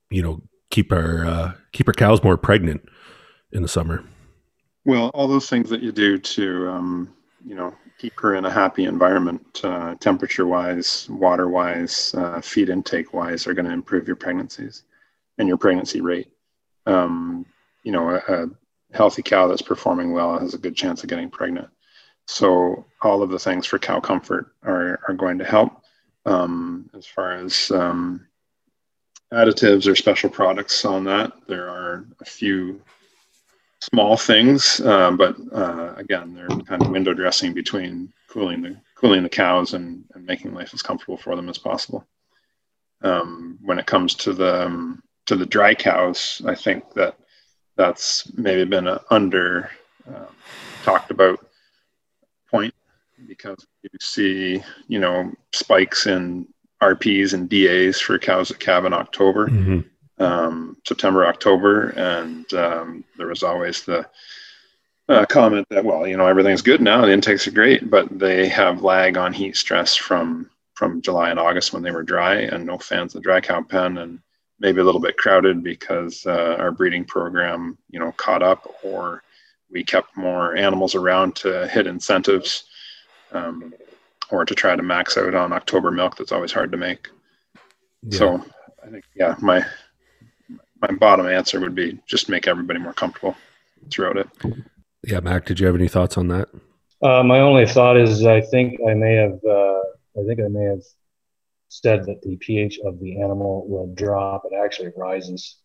you 0.09 0.21
know 0.21 0.41
keep 0.71 0.91
our 0.91 1.25
uh, 1.25 1.51
keep 1.71 1.87
our 1.87 1.93
cows 1.93 2.23
more 2.23 2.37
pregnant 2.37 2.81
in 3.51 3.61
the 3.61 3.67
summer? 3.67 4.03
Well, 4.85 5.09
all 5.13 5.27
those 5.27 5.49
things 5.49 5.69
that 5.69 5.81
you 5.81 5.91
do 5.91 6.17
to 6.17 6.69
um, 6.69 7.13
you 7.45 7.55
know 7.55 7.75
keep 7.99 8.19
her 8.19 8.35
in 8.35 8.45
a 8.45 8.51
happy 8.51 8.85
environment, 8.85 9.61
uh, 9.63 9.95
temperature 9.95 10.47
wise, 10.47 11.07
water 11.09 11.49
wise, 11.49 12.13
uh, 12.15 12.41
feed 12.41 12.69
intake 12.69 13.13
wise, 13.13 13.45
are 13.45 13.53
going 13.53 13.65
to 13.65 13.73
improve 13.73 14.07
your 14.07 14.15
pregnancies 14.15 14.83
and 15.37 15.47
your 15.47 15.57
pregnancy 15.57 16.01
rate 16.01 16.31
um, 16.87 17.45
you 17.83 17.91
know, 17.91 18.09
a, 18.09 18.43
a, 18.43 18.49
healthy 18.93 19.21
cow 19.21 19.47
that's 19.47 19.61
performing 19.61 20.13
well 20.13 20.39
has 20.39 20.53
a 20.53 20.57
good 20.57 20.75
chance 20.75 21.03
of 21.03 21.09
getting 21.09 21.29
pregnant. 21.29 21.67
So 22.25 22.85
all 23.01 23.21
of 23.21 23.29
the 23.29 23.37
things 23.37 23.65
for 23.65 23.77
cow 23.77 23.99
comfort 23.99 24.53
are, 24.63 25.01
are 25.07 25.13
going 25.13 25.37
to 25.39 25.45
help. 25.45 25.83
Um, 26.25 26.89
as 26.97 27.05
far 27.05 27.33
as 27.33 27.69
um, 27.69 28.25
additives 29.33 29.87
or 29.87 29.95
special 29.95 30.29
products 30.29 30.85
on 30.85 31.03
that, 31.03 31.33
there 31.47 31.69
are 31.69 32.05
a 32.21 32.25
few 32.25 32.81
small 33.81 34.15
things, 34.15 34.79
uh, 34.79 35.11
but 35.11 35.35
uh, 35.53 35.93
again, 35.97 36.33
they're 36.33 36.47
kind 36.47 36.81
of 36.81 36.89
window 36.89 37.13
dressing 37.13 37.53
between 37.53 38.11
cooling 38.29 38.61
the 38.61 38.77
cooling 38.95 39.23
the 39.23 39.29
cows 39.29 39.73
and, 39.73 40.05
and 40.15 40.25
making 40.25 40.53
life 40.53 40.73
as 40.73 40.81
comfortable 40.81 41.17
for 41.17 41.35
them 41.35 41.49
as 41.49 41.57
possible. 41.57 42.07
Um, 43.01 43.59
when 43.61 43.77
it 43.77 43.85
comes 43.85 44.15
to 44.15 44.33
the 44.33 44.65
um, 44.65 45.03
to 45.27 45.35
the 45.35 45.45
dry 45.45 45.75
cows, 45.75 46.41
I 46.45 46.55
think 46.55 46.93
that 46.93 47.15
that's 47.75 48.31
maybe 48.35 48.65
been 48.65 48.87
an 48.87 48.99
under 49.11 49.69
um, 50.07 50.27
talked 50.83 51.11
about 51.11 51.45
point 52.49 52.73
because 53.27 53.65
you 53.83 53.89
see, 54.01 54.63
you 54.87 54.99
know, 54.99 55.31
spikes 55.53 56.07
in 56.07 56.47
RPs 56.81 57.33
and 57.33 57.49
DAs 57.49 57.99
for 57.99 58.17
cows 58.17 58.49
that 58.49 58.59
calve 58.59 58.85
in 58.85 58.93
October, 58.93 59.47
mm-hmm. 59.47 60.23
um, 60.23 60.77
September, 60.85 61.25
October, 61.25 61.89
and 61.89 62.51
um, 62.53 63.03
there 63.17 63.27
was 63.27 63.43
always 63.43 63.83
the 63.83 64.07
uh, 65.09 65.25
comment 65.25 65.67
that 65.69 65.83
well, 65.83 66.07
you 66.07 66.17
know, 66.17 66.27
everything's 66.27 66.61
good 66.61 66.81
now, 66.81 67.05
the 67.05 67.11
intakes 67.11 67.47
are 67.47 67.51
great, 67.51 67.89
but 67.89 68.07
they 68.17 68.47
have 68.47 68.83
lag 68.83 69.17
on 69.17 69.33
heat 69.33 69.55
stress 69.55 69.95
from 69.95 70.49
from 70.73 71.01
July 71.01 71.31
and 71.31 71.39
August 71.39 71.73
when 71.73 71.81
they 71.81 71.91
were 71.91 72.03
dry, 72.03 72.35
and 72.35 72.65
no 72.65 72.77
fans 72.77 73.15
of 73.15 73.21
the 73.21 73.23
dry 73.23 73.41
cow 73.41 73.61
pen, 73.61 73.97
and 73.97 74.19
maybe 74.59 74.81
a 74.81 74.83
little 74.83 75.01
bit 75.01 75.17
crowded 75.17 75.63
because 75.63 76.25
uh, 76.25 76.55
our 76.59 76.71
breeding 76.71 77.05
program, 77.05 77.77
you 77.89 77.99
know, 77.99 78.11
caught 78.13 78.43
up, 78.43 78.75
or 78.83 79.23
we 79.71 79.83
kept 79.83 80.15
more 80.17 80.55
animals 80.55 80.95
around 80.95 81.35
to 81.37 81.67
hit 81.67 81.87
incentives, 81.87 82.65
um, 83.31 83.73
or 84.29 84.45
to 84.45 84.55
try 84.55 84.75
to 84.75 84.83
max 84.83 85.17
out 85.17 85.35
on 85.35 85.53
October 85.53 85.91
milk. 85.91 86.17
That's 86.17 86.31
always 86.31 86.51
hard 86.51 86.71
to 86.71 86.77
make. 86.77 87.09
Yeah. 88.03 88.17
So 88.17 88.45
I 88.83 88.89
think, 88.89 89.05
yeah, 89.15 89.35
my 89.41 89.65
my 90.81 90.91
bottom 90.91 91.27
answer 91.27 91.59
would 91.59 91.75
be 91.75 91.99
just 92.05 92.29
make 92.29 92.47
everybody 92.47 92.79
more 92.79 92.93
comfortable 92.93 93.35
throughout 93.91 94.17
it. 94.17 94.27
Yeah, 95.03 95.19
Mac, 95.19 95.45
did 95.45 95.59
you 95.59 95.65
have 95.65 95.75
any 95.75 95.87
thoughts 95.87 96.17
on 96.17 96.27
that? 96.29 96.49
Uh, 97.01 97.23
my 97.23 97.39
only 97.39 97.65
thought 97.65 97.97
is 97.97 98.25
I 98.25 98.41
think 98.41 98.79
I 98.87 98.93
may 98.93 99.15
have 99.15 99.39
uh, 99.43 99.81
I 100.19 100.25
think 100.25 100.39
I 100.39 100.47
may 100.49 100.63
have 100.63 100.81
said 101.69 102.05
that 102.05 102.21
the 102.21 102.37
pH 102.37 102.79
of 102.85 102.99
the 102.99 103.21
animal 103.21 103.67
will 103.67 103.93
drop. 103.93 104.43
It 104.45 104.55
actually 104.55 104.91
rises 104.95 105.57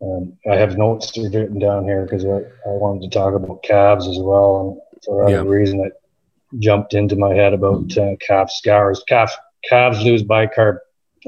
Um, 0.00 0.36
I 0.50 0.56
have 0.56 0.76
notes 0.76 1.16
written 1.16 1.58
down 1.58 1.84
here 1.84 2.02
because 2.02 2.24
I, 2.24 2.38
I, 2.38 2.72
wanted 2.82 3.02
to 3.02 3.18
talk 3.18 3.34
about 3.34 3.62
calves 3.62 4.08
as 4.08 4.18
well, 4.18 4.60
and 4.60 5.02
for 5.04 5.30
yeah. 5.30 5.42
reason 5.42 5.78
that 5.78 5.92
jumped 6.58 6.94
into 6.94 7.16
my 7.16 7.34
head 7.34 7.52
about 7.52 7.96
uh, 7.96 8.16
calf 8.20 8.50
scours. 8.50 9.02
Calf 9.06 9.34
calves 9.68 10.02
lose 10.02 10.22
bicarb 10.22 10.78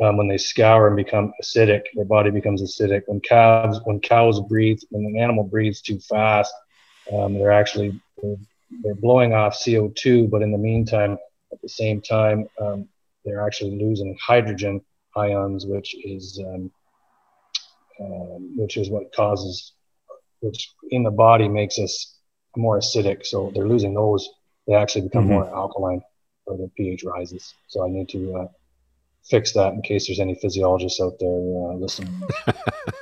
um, 0.03 0.17
when 0.17 0.29
they 0.29 0.39
scour 0.39 0.87
and 0.87 0.97
become 0.97 1.33
acidic. 1.43 1.83
Their 1.95 2.05
body 2.05 2.31
becomes 2.31 2.63
acidic. 2.63 3.03
When 3.07 3.21
calves, 3.21 3.81
when 3.85 4.01
cows 4.01 4.41
breathe, 4.41 4.81
when 4.91 5.05
an 5.05 5.17
animal 5.17 5.45
breathes 5.45 5.81
too 5.81 5.99
fast, 6.01 6.55
um, 7.13 7.35
they're 7.35 7.53
actually 7.53 8.01
they're, 8.23 8.37
they're, 8.83 8.95
blowing 8.95 9.35
off 9.35 9.55
CO2, 9.55 10.31
but 10.31 10.43
in 10.43 10.53
the 10.53 10.59
meantime, 10.59 11.19
at 11.53 11.61
the 11.61 11.69
same 11.69 12.01
time, 12.01 12.47
um, 12.61 12.89
they're 13.25 13.45
actually 13.45 13.79
losing 13.79 14.17
hydrogen 14.25 14.81
ions, 15.17 15.67
which 15.67 15.95
is 16.05 16.41
um, 16.47 16.71
um, 18.01 18.57
which 18.57 18.77
is 18.77 18.91
what 18.91 19.15
causes, 19.15 19.73
which 20.41 20.73
in 20.91 21.03
the 21.03 21.11
body 21.11 21.49
makes 21.49 21.79
us 21.79 22.19
more 22.57 22.79
acidic. 22.79 23.25
So 23.25 23.53
they're 23.55 23.69
losing 23.69 23.95
those. 23.95 24.29
They 24.67 24.75
actually 24.75 25.03
become 25.03 25.25
mm-hmm. 25.25 25.35
more 25.35 25.55
alkaline, 25.55 26.03
or 26.47 26.57
the 26.57 26.71
pH 26.77 27.05
rises. 27.05 27.55
So 27.69 27.85
I 27.85 27.91
need 27.91 28.09
to 28.11 28.37
uh, 28.37 28.47
fix 29.25 29.53
that 29.53 29.73
in 29.73 29.83
case 29.83 30.07
there's 30.07 30.21
any 30.21 30.35
physiologists 30.35 31.01
out 31.01 31.19
there 31.19 31.31
uh, 31.31 31.75
listening. 31.75 32.23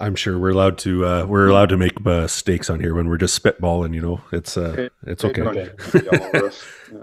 I'm 0.00 0.14
sure 0.14 0.38
we're 0.38 0.50
allowed 0.50 0.78
to 0.78 1.06
uh, 1.06 1.26
we're 1.26 1.48
allowed 1.48 1.68
to 1.70 1.76
make 1.76 2.04
mistakes 2.04 2.70
on 2.70 2.80
here 2.80 2.94
when 2.94 3.08
we're 3.08 3.16
just 3.16 3.40
spitballing. 3.40 3.94
You 3.94 4.02
know, 4.02 4.20
it's 4.32 4.56
uh, 4.56 4.88
it's 5.06 5.24
okay. 5.24 5.42
okay. 5.42 5.70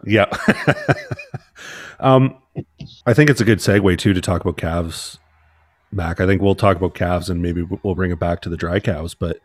yeah. 0.06 0.26
um, 2.00 2.38
I 3.06 3.14
think 3.14 3.30
it's 3.30 3.42
a 3.42 3.46
good 3.46 3.60
segue 3.60 3.98
too 3.98 4.14
to 4.14 4.22
talk 4.22 4.42
about 4.42 4.58
calves, 4.58 5.18
Mac. 5.92 6.20
I 6.20 6.26
think 6.26 6.42
we'll 6.42 6.56
talk 6.56 6.78
about 6.78 6.96
calves 6.96 7.30
and 7.30 7.42
maybe 7.42 7.64
we'll 7.84 7.96
bring 7.96 8.12
it 8.12 8.20
back 8.20 8.42
to 8.42 8.50
the 8.50 8.58
dry 8.58 8.80
cows. 8.80 9.14
But 9.14 9.40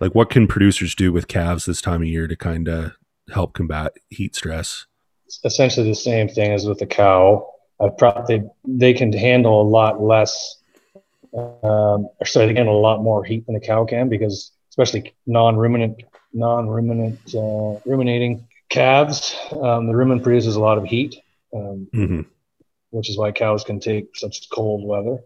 like, 0.00 0.14
what 0.14 0.30
can 0.30 0.46
producers 0.46 0.94
do 0.94 1.12
with 1.12 1.28
calves 1.28 1.64
this 1.64 1.82
time 1.82 2.02
of 2.02 2.08
year 2.08 2.26
to 2.26 2.36
kind 2.36 2.68
of 2.68 2.92
help 3.32 3.54
combat 3.54 3.92
heat 4.08 4.36
stress? 4.36 4.86
It's 5.26 5.40
essentially 5.44 5.88
the 5.88 5.94
same 5.94 6.28
thing 6.28 6.52
as 6.52 6.66
with 6.66 6.78
the 6.78 6.86
cow. 6.86 7.46
I 7.80 7.88
probably 7.96 8.42
they 8.66 8.92
can 8.92 9.12
handle 9.12 9.60
a 9.60 9.68
lot 9.68 10.02
less. 10.02 10.56
Um, 11.36 12.08
sorry, 12.24 12.46
they 12.46 12.52
can 12.52 12.56
handle 12.56 12.78
a 12.78 12.80
lot 12.80 13.02
more 13.02 13.24
heat 13.24 13.46
than 13.46 13.56
a 13.56 13.60
cow 13.60 13.84
can 13.84 14.08
because 14.08 14.52
especially 14.70 15.14
non-ruminant, 15.26 16.02
non-ruminant, 16.32 17.18
uh, 17.34 17.80
ruminating 17.84 18.46
calves. 18.68 19.36
Um, 19.50 19.86
the 19.86 19.92
rumen 19.92 20.22
produces 20.22 20.56
a 20.56 20.60
lot 20.60 20.78
of 20.78 20.84
heat, 20.84 21.16
um, 21.54 21.88
mm-hmm. 21.94 22.20
which 22.90 23.10
is 23.10 23.18
why 23.18 23.32
cows 23.32 23.64
can 23.64 23.80
take 23.80 24.16
such 24.16 24.48
cold 24.50 24.86
weather. 24.86 25.18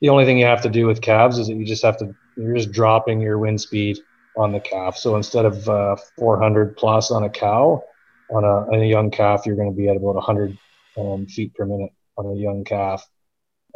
The 0.00 0.10
only 0.10 0.24
thing 0.24 0.38
you 0.38 0.46
have 0.46 0.62
to 0.62 0.68
do 0.68 0.86
with 0.86 1.00
calves 1.00 1.38
is 1.38 1.48
that 1.48 1.54
you 1.54 1.64
just 1.64 1.82
have 1.82 1.98
to 1.98 2.14
you're 2.36 2.54
just 2.54 2.70
dropping 2.70 3.20
your 3.20 3.38
wind 3.38 3.60
speed 3.60 3.98
on 4.36 4.52
the 4.52 4.60
calf. 4.60 4.96
So 4.96 5.16
instead 5.16 5.44
of 5.44 5.68
uh, 5.68 5.96
400 6.18 6.76
plus 6.76 7.10
on 7.10 7.24
a 7.24 7.30
cow, 7.30 7.82
on 8.30 8.44
a, 8.44 8.72
on 8.72 8.80
a 8.80 8.86
young 8.86 9.10
calf, 9.10 9.44
you're 9.44 9.56
going 9.56 9.70
to 9.70 9.76
be 9.76 9.88
at 9.88 9.96
about 9.96 10.14
100 10.14 10.56
um, 10.96 11.26
feet 11.26 11.54
per 11.54 11.66
minute 11.66 11.90
on 12.16 12.26
a 12.26 12.34
young 12.34 12.64
calf. 12.64 13.04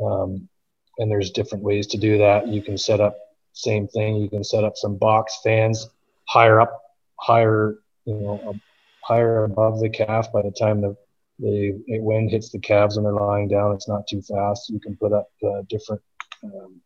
Um, 0.00 0.48
and 0.98 1.10
there's 1.10 1.30
different 1.30 1.64
ways 1.64 1.86
to 1.88 1.98
do 1.98 2.18
that. 2.18 2.48
You 2.48 2.62
can 2.62 2.78
set 2.78 3.00
up 3.00 3.16
same 3.52 3.86
thing. 3.88 4.16
You 4.16 4.28
can 4.28 4.44
set 4.44 4.64
up 4.64 4.76
some 4.76 4.96
box 4.96 5.38
fans 5.44 5.88
higher 6.28 6.60
up, 6.60 6.82
higher, 7.20 7.76
you 8.04 8.14
know, 8.14 8.54
higher 9.02 9.44
above 9.44 9.80
the 9.80 9.90
calf. 9.90 10.32
By 10.32 10.42
the 10.42 10.50
time 10.50 10.80
the 10.80 10.96
the 11.38 11.82
wind 12.00 12.30
hits 12.30 12.50
the 12.50 12.58
calves 12.58 12.96
when 12.96 13.04
they're 13.04 13.12
lying 13.12 13.48
down, 13.48 13.74
it's 13.74 13.88
not 13.88 14.06
too 14.06 14.22
fast. 14.22 14.70
You 14.70 14.78
can 14.78 14.96
put 14.96 15.12
up 15.12 15.28
uh, 15.42 15.62
different 15.68 16.02
um, 16.44 16.80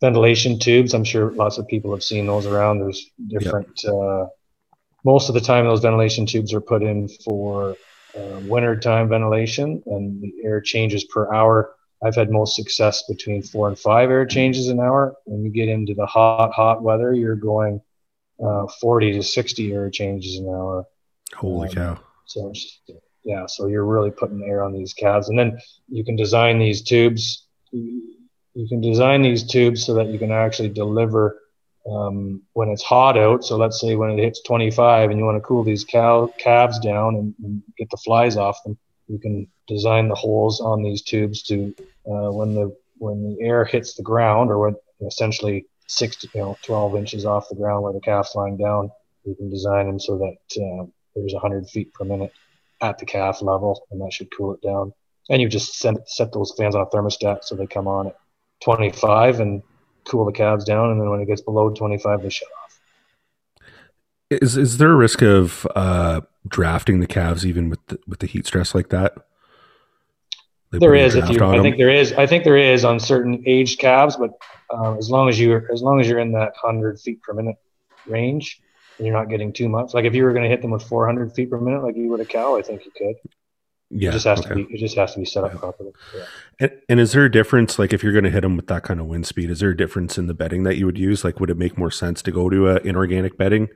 ventilation 0.00 0.58
tubes. 0.58 0.94
I'm 0.94 1.04
sure 1.04 1.30
lots 1.32 1.58
of 1.58 1.66
people 1.66 1.92
have 1.92 2.04
seen 2.04 2.26
those 2.26 2.46
around. 2.46 2.80
There's 2.80 3.10
different. 3.28 3.82
Yep. 3.82 3.94
Uh, 3.94 4.26
most 5.04 5.28
of 5.28 5.34
the 5.34 5.40
time, 5.40 5.64
those 5.64 5.80
ventilation 5.80 6.26
tubes 6.26 6.52
are 6.52 6.60
put 6.60 6.82
in 6.82 7.08
for 7.24 7.76
uh, 8.16 8.40
winter 8.42 8.78
time 8.78 9.08
ventilation, 9.08 9.82
and 9.86 10.20
the 10.20 10.32
air 10.44 10.60
changes 10.60 11.04
per 11.04 11.32
hour. 11.32 11.74
I've 12.02 12.14
had 12.14 12.30
most 12.30 12.56
success 12.56 13.04
between 13.08 13.42
four 13.42 13.68
and 13.68 13.78
five 13.78 14.10
air 14.10 14.24
changes 14.24 14.68
an 14.68 14.80
hour. 14.80 15.14
When 15.24 15.44
you 15.44 15.50
get 15.50 15.68
into 15.68 15.94
the 15.94 16.06
hot, 16.06 16.52
hot 16.52 16.82
weather, 16.82 17.12
you're 17.12 17.36
going 17.36 17.80
uh, 18.42 18.66
40 18.80 19.12
to 19.12 19.22
60 19.22 19.72
air 19.72 19.90
changes 19.90 20.38
an 20.38 20.46
hour. 20.46 20.86
Holy 21.34 21.68
um, 21.68 21.74
cow! 21.74 22.00
So 22.24 22.52
yeah, 23.24 23.46
so 23.46 23.66
you're 23.66 23.84
really 23.84 24.10
putting 24.10 24.42
air 24.42 24.62
on 24.62 24.72
these 24.72 24.94
calves, 24.94 25.28
and 25.28 25.38
then 25.38 25.58
you 25.88 26.04
can 26.04 26.16
design 26.16 26.58
these 26.58 26.82
tubes 26.82 27.46
you 28.54 28.68
can 28.68 28.80
design 28.80 29.22
these 29.22 29.44
tubes 29.44 29.84
so 29.84 29.94
that 29.94 30.08
you 30.08 30.18
can 30.18 30.32
actually 30.32 30.68
deliver 30.68 31.38
um, 31.90 32.42
when 32.52 32.68
it's 32.68 32.82
hot 32.82 33.16
out. 33.16 33.44
So 33.44 33.56
let's 33.56 33.80
say 33.80 33.96
when 33.96 34.10
it 34.10 34.22
hits 34.22 34.42
25 34.42 35.10
and 35.10 35.18
you 35.18 35.24
want 35.24 35.36
to 35.36 35.40
cool 35.40 35.64
these 35.64 35.84
cow 35.84 36.32
calves 36.38 36.78
down 36.78 37.16
and, 37.16 37.34
and 37.42 37.62
get 37.78 37.90
the 37.90 37.96
flies 37.96 38.36
off 38.36 38.62
them, 38.64 38.76
you 39.08 39.18
can 39.18 39.48
design 39.66 40.08
the 40.08 40.14
holes 40.14 40.60
on 40.60 40.82
these 40.82 41.02
tubes 41.02 41.42
to 41.44 41.74
uh, 42.06 42.30
when 42.30 42.54
the 42.54 42.76
when 42.98 43.22
the 43.22 43.44
air 43.44 43.64
hits 43.64 43.94
the 43.94 44.02
ground 44.02 44.50
or 44.50 44.58
when 44.58 44.76
essentially 45.06 45.66
six 45.86 46.16
to 46.16 46.28
you 46.34 46.40
know 46.40 46.58
12 46.62 46.96
inches 46.96 47.24
off 47.24 47.48
the 47.48 47.56
ground 47.56 47.82
where 47.82 47.92
the 47.92 48.00
calf's 48.00 48.34
lying 48.34 48.56
down, 48.56 48.90
you 49.24 49.34
can 49.34 49.50
design 49.50 49.86
them 49.86 49.98
so 49.98 50.18
that 50.18 50.62
uh, 50.62 50.86
there's 51.14 51.32
100 51.32 51.68
feet 51.68 51.92
per 51.94 52.04
minute 52.04 52.32
at 52.80 52.98
the 52.98 53.06
calf 53.06 53.42
level, 53.42 53.86
and 53.90 54.00
that 54.00 54.12
should 54.12 54.28
cool 54.36 54.54
it 54.54 54.62
down. 54.62 54.92
And 55.28 55.40
you 55.40 55.48
just 55.48 55.74
set, 55.74 56.08
set 56.08 56.32
those 56.32 56.52
fans 56.56 56.74
on 56.74 56.82
a 56.82 56.86
thermostat 56.86 57.44
so 57.44 57.54
they 57.54 57.66
come 57.66 57.86
on 57.86 58.08
at 58.08 58.16
25 58.64 59.40
and 59.40 59.62
cool 60.04 60.24
the 60.24 60.32
calves 60.32 60.64
down, 60.64 60.90
and 60.90 61.00
then 61.00 61.10
when 61.10 61.20
it 61.20 61.26
gets 61.26 61.42
below 61.42 61.70
25, 61.70 62.22
they 62.22 62.30
shut 62.30 62.48
off. 62.64 62.80
Is 64.30 64.56
is 64.56 64.78
there 64.78 64.92
a 64.92 64.96
risk 64.96 65.22
of 65.22 65.66
uh, 65.74 66.20
drafting 66.46 67.00
the 67.00 67.06
calves 67.06 67.44
even 67.44 67.68
with 67.68 67.84
the, 67.88 67.98
with 68.06 68.20
the 68.20 68.26
heat 68.26 68.46
stress 68.46 68.74
like 68.74 68.88
that? 68.90 69.14
There 70.72 70.94
is. 70.94 71.16
If 71.16 71.28
you, 71.28 71.44
I 71.44 71.54
them? 71.54 71.62
think 71.62 71.78
there 71.78 71.90
is. 71.90 72.12
I 72.12 72.26
think 72.26 72.44
there 72.44 72.56
is 72.56 72.84
on 72.84 73.00
certain 73.00 73.42
aged 73.46 73.80
calves, 73.80 74.16
but 74.16 74.30
um, 74.70 74.98
as 74.98 75.10
long 75.10 75.28
as 75.28 75.40
you're 75.40 75.70
as 75.72 75.82
long 75.82 76.00
as 76.00 76.08
you're 76.08 76.20
in 76.20 76.32
that 76.32 76.52
hundred 76.56 77.00
feet 77.00 77.20
per 77.22 77.32
minute 77.32 77.56
range, 78.06 78.60
and 79.00 79.06
you're 79.06 79.16
not 79.16 79.28
getting 79.30 79.52
too 79.52 79.68
much. 79.68 79.94
Like 79.94 80.04
if 80.04 80.14
you 80.14 80.24
were 80.24 80.32
going 80.32 80.44
to 80.44 80.48
hit 80.48 80.60
them 80.62 80.70
with 80.70 80.82
400 80.82 81.32
feet 81.32 81.50
per 81.50 81.58
minute, 81.58 81.82
like 81.82 81.96
you 81.96 82.08
would 82.10 82.20
a 82.20 82.24
cow, 82.26 82.56
I 82.56 82.62
think 82.62 82.84
you 82.84 82.92
could. 82.96 83.16
Yeah, 83.92 84.10
it 84.10 84.12
just 84.12 84.26
has 84.26 84.40
okay. 84.40 84.48
to 84.50 84.54
be. 84.54 84.74
It 84.74 84.78
just 84.78 84.94
has 84.96 85.14
to 85.14 85.18
be 85.18 85.24
set 85.24 85.42
up 85.42 85.54
yeah. 85.54 85.58
properly. 85.58 85.92
Yeah. 86.14 86.24
And, 86.60 86.72
and, 86.88 87.00
is 87.00 87.12
there 87.12 87.24
a 87.24 87.30
difference? 87.30 87.76
Like, 87.76 87.92
if 87.92 88.04
you're 88.04 88.12
going 88.12 88.24
to 88.24 88.30
hit 88.30 88.42
them 88.42 88.56
with 88.56 88.68
that 88.68 88.84
kind 88.84 89.00
of 89.00 89.06
wind 89.06 89.26
speed, 89.26 89.50
is 89.50 89.58
there 89.58 89.70
a 89.70 89.76
difference 89.76 90.16
in 90.16 90.28
the 90.28 90.34
bedding 90.34 90.62
that 90.62 90.76
you 90.76 90.86
would 90.86 90.98
use? 90.98 91.24
Like, 91.24 91.40
would 91.40 91.50
it 91.50 91.56
make 91.56 91.76
more 91.76 91.90
sense 91.90 92.22
to 92.22 92.30
go 92.30 92.48
to 92.50 92.68
a 92.68 92.76
inorganic 92.80 93.36
bedding 93.36 93.68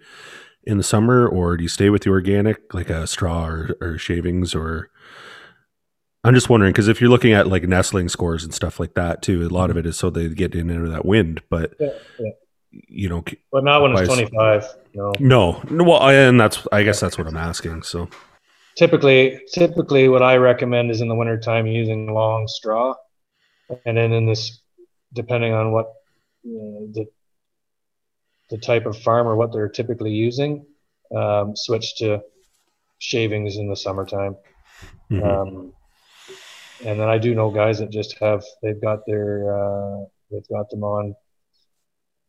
in 0.63 0.77
the 0.77 0.85
summer, 0.85 1.27
or 1.27 1.57
do 1.57 1.65
you 1.65 1.69
stay 1.69 1.91
with 1.91 2.03
the 2.03 2.11
organic, 2.11 2.73
like 2.73 2.91
a 2.91 3.09
straw 3.09 3.47
or, 3.47 3.77
or 3.81 3.99
shavings? 3.99 4.55
Or 4.55 4.89
I'm 6.25 6.35
just 6.35 6.49
wondering 6.49 6.73
because 6.73 6.89
if 6.89 7.01
you're 7.01 7.11
looking 7.11 7.33
at 7.33 7.47
like 7.47 7.65
nesting 7.65 8.09
scores 8.09 8.45
and 8.45 8.55
stuff 8.55 8.81
like 8.81 8.95
that 8.95 9.23
too, 9.23 9.47
a 9.47 9.49
lot 9.49 9.71
of 9.71 9.77
it 9.77 9.87
is 9.87 9.97
so 9.97 10.11
they 10.11 10.29
get 10.29 10.55
in 10.55 10.71
under 10.71 10.89
that 10.89 11.05
wind. 11.05 11.43
But 11.51 11.75
yeah, 11.79 12.31
you 12.71 13.09
know, 13.09 13.25
but 13.53 13.63
not 13.63 13.83
when 13.83 13.93
it's 13.93 14.09
25. 14.09 14.65
No, 15.21 15.63
no, 15.69 15.85
well, 15.85 16.09
and 16.09 16.41
that's 16.41 16.67
I 16.73 16.83
guess 16.83 16.99
that's 17.01 17.19
what 17.19 17.27
I'm 17.27 17.37
asking. 17.37 17.83
So 17.83 18.09
typically 18.77 19.41
typically 19.53 20.09
what 20.09 20.23
i 20.23 20.37
recommend 20.37 20.91
is 20.91 21.01
in 21.01 21.09
the 21.09 21.15
wintertime 21.15 21.67
using 21.67 22.13
long 22.13 22.49
straw 22.49 22.95
and 23.87 23.97
then 23.97 24.13
in 24.13 24.27
this 24.27 24.61
depending 25.13 25.53
on 25.53 25.73
what 25.73 25.93
you 26.43 26.59
know, 26.59 26.89
the 26.93 27.07
the 28.51 28.59
type 28.59 28.87
of 28.87 29.01
farm 29.01 29.27
or 29.27 29.37
what 29.37 29.53
they're 29.53 29.69
typically 29.69 30.13
using 30.13 30.67
um, 31.17 31.57
switch 31.57 31.97
to 31.97 32.21
shavings 32.99 33.57
in 33.57 33.69
the 33.69 33.77
summertime 33.77 34.37
mm-hmm. 35.11 35.23
um, 35.23 35.73
and 36.85 37.01
then 37.01 37.09
i 37.09 37.19
do 37.19 37.35
know 37.35 37.51
guys 37.51 37.79
that 37.79 37.91
just 37.91 38.19
have 38.19 38.45
they've 38.63 38.81
got 38.81 39.01
their 39.07 39.55
uh, 39.55 40.05
they've 40.31 40.49
got 40.49 40.69
them 40.71 40.85
on 40.85 41.15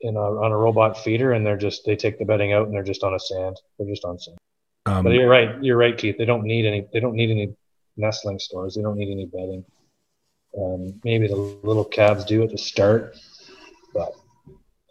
in 0.02 0.16
a, 0.16 0.20
on 0.20 0.52
a 0.52 0.58
robot 0.58 0.98
feeder 0.98 1.32
and 1.34 1.46
they're 1.46 1.58
just 1.58 1.86
they 1.86 1.96
take 1.96 2.20
the 2.20 2.26
bedding 2.26 2.54
out 2.54 2.66
and 2.66 2.74
they're 2.74 2.84
just 2.84 3.04
on 3.04 3.14
a 3.14 3.20
sand 3.20 3.58
they're 3.78 3.88
just 3.88 4.06
on 4.06 4.20
sand 4.20 4.38
um, 4.86 5.04
but 5.04 5.14
you're 5.14 5.30
right. 5.30 5.64
You're 5.64 5.78
right, 5.78 5.98
Keith. 5.98 6.18
They 6.18 6.26
don't 6.26 6.44
need 6.44 6.66
any. 6.66 6.88
They 6.94 7.00
don't 7.00 7.16
need 7.16 7.32
any 7.32 7.56
nestling 7.98 8.40
stores. 8.40 8.76
They 8.76 8.82
don't 8.82 8.98
need 8.98 9.12
any 9.12 9.26
bedding. 9.26 9.66
Um, 10.58 11.02
maybe 11.04 11.28
the 11.28 11.36
little 11.36 11.84
calves 11.84 12.24
do 12.24 12.44
at 12.44 12.52
the 12.52 12.58
start, 12.58 13.18
but 13.94 14.14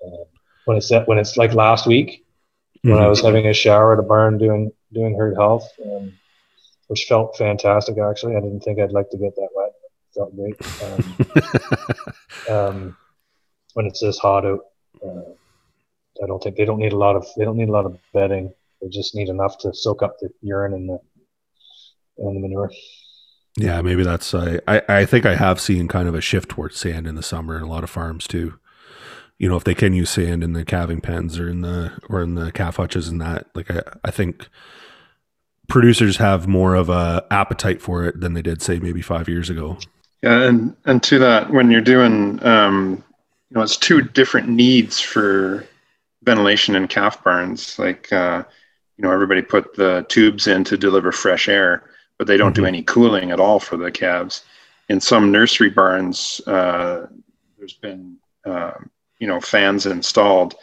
uh, 0.04 0.24
when 0.64 0.76
it's 0.76 0.90
when 1.06 1.18
it's 1.18 1.36
like 1.36 1.54
last 1.54 1.86
week 1.86 2.24
mm-hmm. 2.78 2.90
when 2.90 2.98
I 2.98 3.02
mm-hmm. 3.02 3.10
was 3.10 3.22
having 3.22 3.46
a 3.46 3.54
shower 3.54 3.92
at 3.92 3.98
a 3.98 4.02
barn 4.02 4.36
doing 4.36 4.72
doing 4.92 5.16
herd 5.16 5.36
health, 5.36 5.70
um, 5.84 6.12
which 6.88 7.06
felt 7.08 7.36
fantastic. 7.36 7.98
Actually, 7.98 8.36
I 8.36 8.40
didn't 8.40 8.60
think 8.60 8.78
I'd 8.78 8.92
like 8.92 9.10
to 9.10 9.18
get 9.18 9.34
that 9.36 9.48
wet. 9.54 9.72
It 9.84 10.14
felt 10.14 10.36
great. 10.36 10.56
Um, 12.48 12.56
um, 12.56 12.96
when 13.74 13.86
it's 13.86 14.00
this 14.00 14.18
hot 14.18 14.44
out, 14.44 14.60
uh, 15.04 15.32
I 16.22 16.26
don't 16.26 16.42
think 16.42 16.56
they 16.56 16.64
don't 16.64 16.78
need 16.78 16.92
a 16.92 16.98
lot 16.98 17.16
of 17.16 17.26
they 17.36 17.44
don't 17.44 17.56
need 17.56 17.68
a 17.68 17.72
lot 17.72 17.86
of 17.86 17.98
bedding. 18.12 18.52
They 18.80 18.88
just 18.88 19.14
need 19.14 19.28
enough 19.28 19.58
to 19.58 19.74
soak 19.74 20.02
up 20.02 20.18
the 20.20 20.30
urine 20.42 20.74
and 20.74 20.88
the 20.88 20.98
and 22.18 22.36
the 22.36 22.40
manure. 22.40 22.70
Yeah, 23.56 23.82
maybe 23.82 24.02
that's 24.02 24.34
I, 24.34 24.60
I 24.66 24.82
I 24.88 25.06
think 25.06 25.26
I 25.26 25.36
have 25.36 25.60
seen 25.60 25.88
kind 25.88 26.08
of 26.08 26.14
a 26.14 26.20
shift 26.20 26.50
towards 26.50 26.78
sand 26.78 27.06
in 27.06 27.14
the 27.14 27.22
summer 27.22 27.56
in 27.56 27.62
a 27.62 27.68
lot 27.68 27.84
of 27.84 27.90
farms 27.90 28.26
too. 28.26 28.58
You 29.38 29.48
know, 29.48 29.56
if 29.56 29.64
they 29.64 29.74
can 29.74 29.94
use 29.94 30.10
sand 30.10 30.44
in 30.44 30.52
the 30.52 30.64
calving 30.64 31.00
pens 31.00 31.38
or 31.38 31.48
in 31.48 31.62
the 31.62 31.92
or 32.08 32.22
in 32.22 32.34
the 32.34 32.52
calf 32.52 32.76
hutches 32.76 33.08
and 33.08 33.20
that, 33.20 33.46
like 33.54 33.70
I, 33.70 33.82
I 34.04 34.10
think 34.10 34.48
producers 35.68 36.16
have 36.18 36.46
more 36.46 36.74
of 36.74 36.88
a 36.88 37.24
appetite 37.30 37.80
for 37.80 38.04
it 38.04 38.20
than 38.20 38.34
they 38.34 38.42
did 38.42 38.62
say 38.62 38.78
maybe 38.78 39.02
five 39.02 39.28
years 39.28 39.50
ago. 39.50 39.78
Yeah, 40.22 40.42
and 40.42 40.76
and 40.84 41.02
to 41.04 41.18
that, 41.18 41.50
when 41.50 41.70
you're 41.70 41.80
doing, 41.80 42.44
um, 42.44 43.02
you 43.50 43.56
know, 43.56 43.62
it's 43.62 43.76
two 43.76 44.00
different 44.00 44.48
needs 44.48 45.00
for 45.00 45.66
ventilation 46.22 46.74
in 46.74 46.88
calf 46.88 47.22
barns. 47.22 47.78
Like, 47.78 48.12
uh, 48.12 48.42
you 48.96 49.04
know, 49.04 49.10
everybody 49.10 49.42
put 49.42 49.74
the 49.74 50.06
tubes 50.08 50.46
in 50.46 50.64
to 50.64 50.76
deliver 50.76 51.12
fresh 51.12 51.48
air 51.48 51.84
but 52.18 52.26
they 52.26 52.36
don't 52.36 52.52
mm-hmm. 52.52 52.62
do 52.62 52.66
any 52.66 52.82
cooling 52.82 53.30
at 53.30 53.40
all 53.40 53.60
for 53.60 53.76
the 53.76 53.90
calves. 53.90 54.44
In 54.88 55.00
some 55.00 55.32
nursery 55.32 55.70
barns, 55.70 56.40
uh, 56.46 57.06
there's 57.58 57.74
been 57.74 58.16
uh, 58.44 58.72
you 59.18 59.26
know 59.26 59.40
fans 59.40 59.86
installed, 59.86 60.54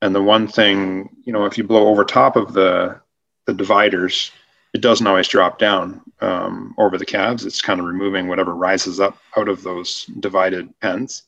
and 0.00 0.14
the 0.14 0.22
one 0.22 0.46
thing 0.46 1.10
you 1.24 1.32
know 1.32 1.44
if 1.44 1.58
you 1.58 1.64
blow 1.64 1.88
over 1.88 2.04
top 2.04 2.36
of 2.36 2.52
the 2.52 3.00
the 3.46 3.54
dividers, 3.54 4.30
it 4.74 4.80
doesn't 4.80 5.06
always 5.06 5.28
drop 5.28 5.58
down 5.58 6.02
um, 6.20 6.74
over 6.78 6.98
the 6.98 7.06
calves. 7.06 7.46
It's 7.46 7.62
kind 7.62 7.78
of 7.78 7.86
removing 7.86 8.26
whatever 8.26 8.54
rises 8.54 8.98
up 8.98 9.16
out 9.36 9.48
of 9.48 9.62
those 9.62 10.04
divided 10.18 10.68
pens. 10.80 11.22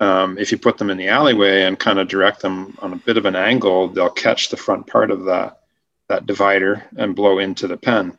Um, 0.00 0.36
if 0.38 0.50
you 0.50 0.58
put 0.58 0.76
them 0.76 0.90
in 0.90 0.98
the 0.98 1.08
alleyway 1.08 1.62
and 1.62 1.78
kind 1.78 2.00
of 2.00 2.08
direct 2.08 2.42
them 2.42 2.76
on 2.82 2.92
a 2.92 2.96
bit 2.96 3.16
of 3.16 3.26
an 3.26 3.36
angle, 3.36 3.88
they'll 3.88 4.10
catch 4.10 4.48
the 4.48 4.56
front 4.56 4.86
part 4.86 5.10
of 5.10 5.24
that 5.24 5.60
that 6.08 6.26
divider 6.26 6.84
and 6.98 7.16
blow 7.16 7.38
into 7.38 7.66
the 7.66 7.78
pen. 7.78 8.18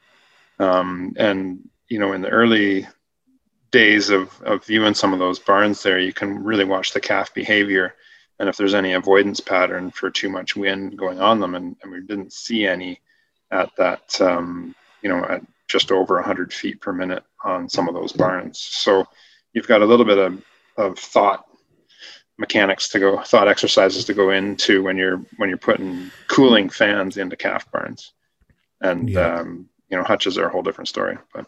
Um, 0.57 1.13
and 1.17 1.69
you 1.89 1.99
know, 1.99 2.13
in 2.13 2.21
the 2.21 2.29
early 2.29 2.87
days 3.71 4.09
of, 4.09 4.41
of 4.41 4.65
viewing 4.65 4.95
some 4.95 5.13
of 5.13 5.19
those 5.19 5.37
barns 5.37 5.83
there, 5.83 5.99
you 5.99 6.13
can 6.13 6.43
really 6.43 6.65
watch 6.65 6.93
the 6.93 7.01
calf 7.01 7.33
behavior 7.33 7.93
and 8.39 8.49
if 8.49 8.57
there's 8.57 8.73
any 8.73 8.93
avoidance 8.93 9.39
pattern 9.39 9.91
for 9.91 10.09
too 10.09 10.29
much 10.29 10.55
wind 10.55 10.97
going 10.97 11.19
on 11.19 11.39
them. 11.39 11.55
And, 11.55 11.75
and 11.83 11.91
we 11.91 12.01
didn't 12.01 12.33
see 12.33 12.65
any 12.65 12.99
at 13.55 13.75
that, 13.77 14.21
um, 14.21 14.75
you 15.01 15.09
know, 15.09 15.23
at 15.25 15.41
just 15.67 15.91
over 15.91 16.15
100 16.15 16.53
feet 16.53 16.79
per 16.81 16.93
minute 16.93 17.23
on 17.43 17.69
some 17.69 17.87
of 17.87 17.95
those 17.95 18.11
barns. 18.11 18.59
So 18.59 19.07
you've 19.53 19.67
got 19.67 19.81
a 19.81 19.85
little 19.85 20.05
bit 20.05 20.17
of, 20.17 20.43
of 20.77 20.99
thought 20.99 21.45
mechanics 22.37 22.89
to 22.89 22.99
go, 22.99 23.21
thought 23.21 23.47
exercises 23.47 24.05
to 24.05 24.13
go 24.13 24.29
into 24.29 24.83
when 24.83 24.97
you're 24.97 25.17
when 25.37 25.49
you're 25.49 25.57
putting 25.57 26.11
cooling 26.27 26.69
fans 26.69 27.17
into 27.17 27.35
calf 27.35 27.71
barns. 27.71 28.13
And 28.81 29.09
yeah. 29.09 29.39
um, 29.39 29.69
you 29.89 29.97
know, 29.97 30.03
hutches 30.03 30.37
are 30.37 30.47
a 30.47 30.51
whole 30.51 30.63
different 30.63 30.89
story. 30.89 31.17
But 31.33 31.45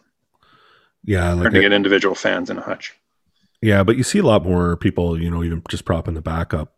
yeah, 1.04 1.32
like 1.32 1.42
hard 1.42 1.54
to 1.54 1.60
get 1.60 1.72
individual 1.72 2.14
fans 2.14 2.50
in 2.50 2.58
a 2.58 2.62
hutch. 2.62 2.94
Yeah, 3.60 3.82
but 3.82 3.96
you 3.96 4.04
see 4.04 4.20
a 4.20 4.24
lot 4.24 4.44
more 4.44 4.76
people, 4.76 5.20
you 5.20 5.30
know, 5.30 5.42
even 5.42 5.62
just 5.68 5.84
propping 5.84 6.14
the 6.14 6.22
back 6.22 6.54
up. 6.54 6.74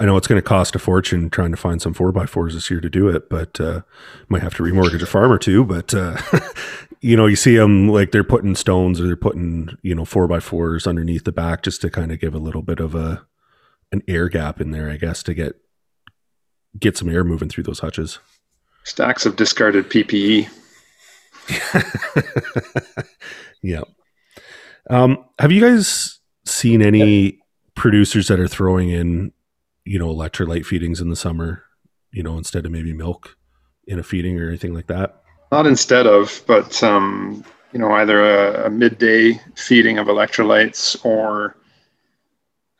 I 0.00 0.06
know 0.06 0.16
it's 0.16 0.26
going 0.26 0.40
to 0.40 0.46
cost 0.46 0.74
a 0.74 0.78
fortune 0.78 1.30
trying 1.30 1.52
to 1.52 1.56
find 1.56 1.80
some 1.80 1.94
four 1.94 2.10
by 2.10 2.26
fours 2.26 2.54
this 2.54 2.70
year 2.70 2.80
to 2.80 2.90
do 2.90 3.08
it, 3.08 3.30
but 3.30 3.60
uh, 3.60 3.82
might 4.28 4.42
have 4.42 4.54
to 4.56 4.62
remortgage 4.62 5.02
a 5.02 5.06
farm 5.06 5.30
or 5.30 5.38
two. 5.38 5.64
But 5.64 5.94
uh, 5.94 6.20
you 7.00 7.16
know, 7.16 7.26
you 7.26 7.36
see 7.36 7.56
them 7.56 7.88
like 7.88 8.10
they're 8.10 8.24
putting 8.24 8.54
stones 8.54 9.00
or 9.00 9.06
they're 9.06 9.16
putting 9.16 9.76
you 9.82 9.94
know 9.94 10.04
four 10.04 10.26
by 10.26 10.40
fours 10.40 10.86
underneath 10.86 11.24
the 11.24 11.32
back 11.32 11.62
just 11.62 11.80
to 11.82 11.90
kind 11.90 12.10
of 12.10 12.20
give 12.20 12.34
a 12.34 12.38
little 12.38 12.62
bit 12.62 12.80
of 12.80 12.94
a 12.94 13.26
an 13.92 14.02
air 14.08 14.28
gap 14.28 14.60
in 14.60 14.72
there, 14.72 14.90
I 14.90 14.96
guess, 14.96 15.22
to 15.24 15.34
get 15.34 15.56
get 16.78 16.96
some 16.96 17.08
air 17.08 17.24
moving 17.24 17.48
through 17.48 17.64
those 17.64 17.78
hutches. 17.78 18.18
Stacks 18.82 19.24
of 19.24 19.36
discarded 19.36 19.88
PPE. 19.88 20.48
yeah. 23.62 23.82
Um, 24.90 25.24
have 25.38 25.52
you 25.52 25.60
guys 25.60 26.20
seen 26.44 26.82
any 26.82 27.20
yeah. 27.20 27.30
producers 27.74 28.28
that 28.28 28.40
are 28.40 28.48
throwing 28.48 28.90
in, 28.90 29.32
you 29.84 29.98
know, 29.98 30.08
electrolyte 30.08 30.64
feedings 30.64 31.00
in 31.00 31.10
the 31.10 31.16
summer, 31.16 31.64
you 32.10 32.22
know, 32.22 32.36
instead 32.38 32.64
of 32.66 32.72
maybe 32.72 32.92
milk 32.92 33.36
in 33.86 33.98
a 33.98 34.02
feeding 34.02 34.40
or 34.40 34.48
anything 34.48 34.74
like 34.74 34.86
that? 34.86 35.22
Not 35.52 35.66
instead 35.66 36.06
of, 36.06 36.42
but, 36.46 36.82
um, 36.82 37.44
you 37.72 37.78
know, 37.78 37.92
either 37.92 38.24
a, 38.24 38.66
a 38.66 38.70
midday 38.70 39.40
feeding 39.56 39.98
of 39.98 40.06
electrolytes 40.06 41.04
or 41.04 41.56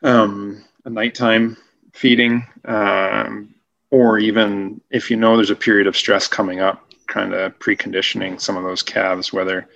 um, 0.03 0.65
a 0.85 0.91
nighttime 0.91 1.57
feeding, 1.93 2.45
um, 2.65 3.55
or 3.91 4.19
even 4.19 4.81
if 4.91 5.11
you 5.11 5.17
know 5.17 5.37
there's 5.37 5.51
a 5.51 5.57
period 5.57 5.87
of 5.87 5.97
stress 5.97 6.27
coming 6.27 6.61
up, 6.61 6.93
kind 7.07 7.33
of 7.33 7.59
preconditioning 7.59 8.41
some 8.41 8.57
of 8.57 8.65
those 8.65 8.83
calves, 8.83 9.33
whether 9.33 9.69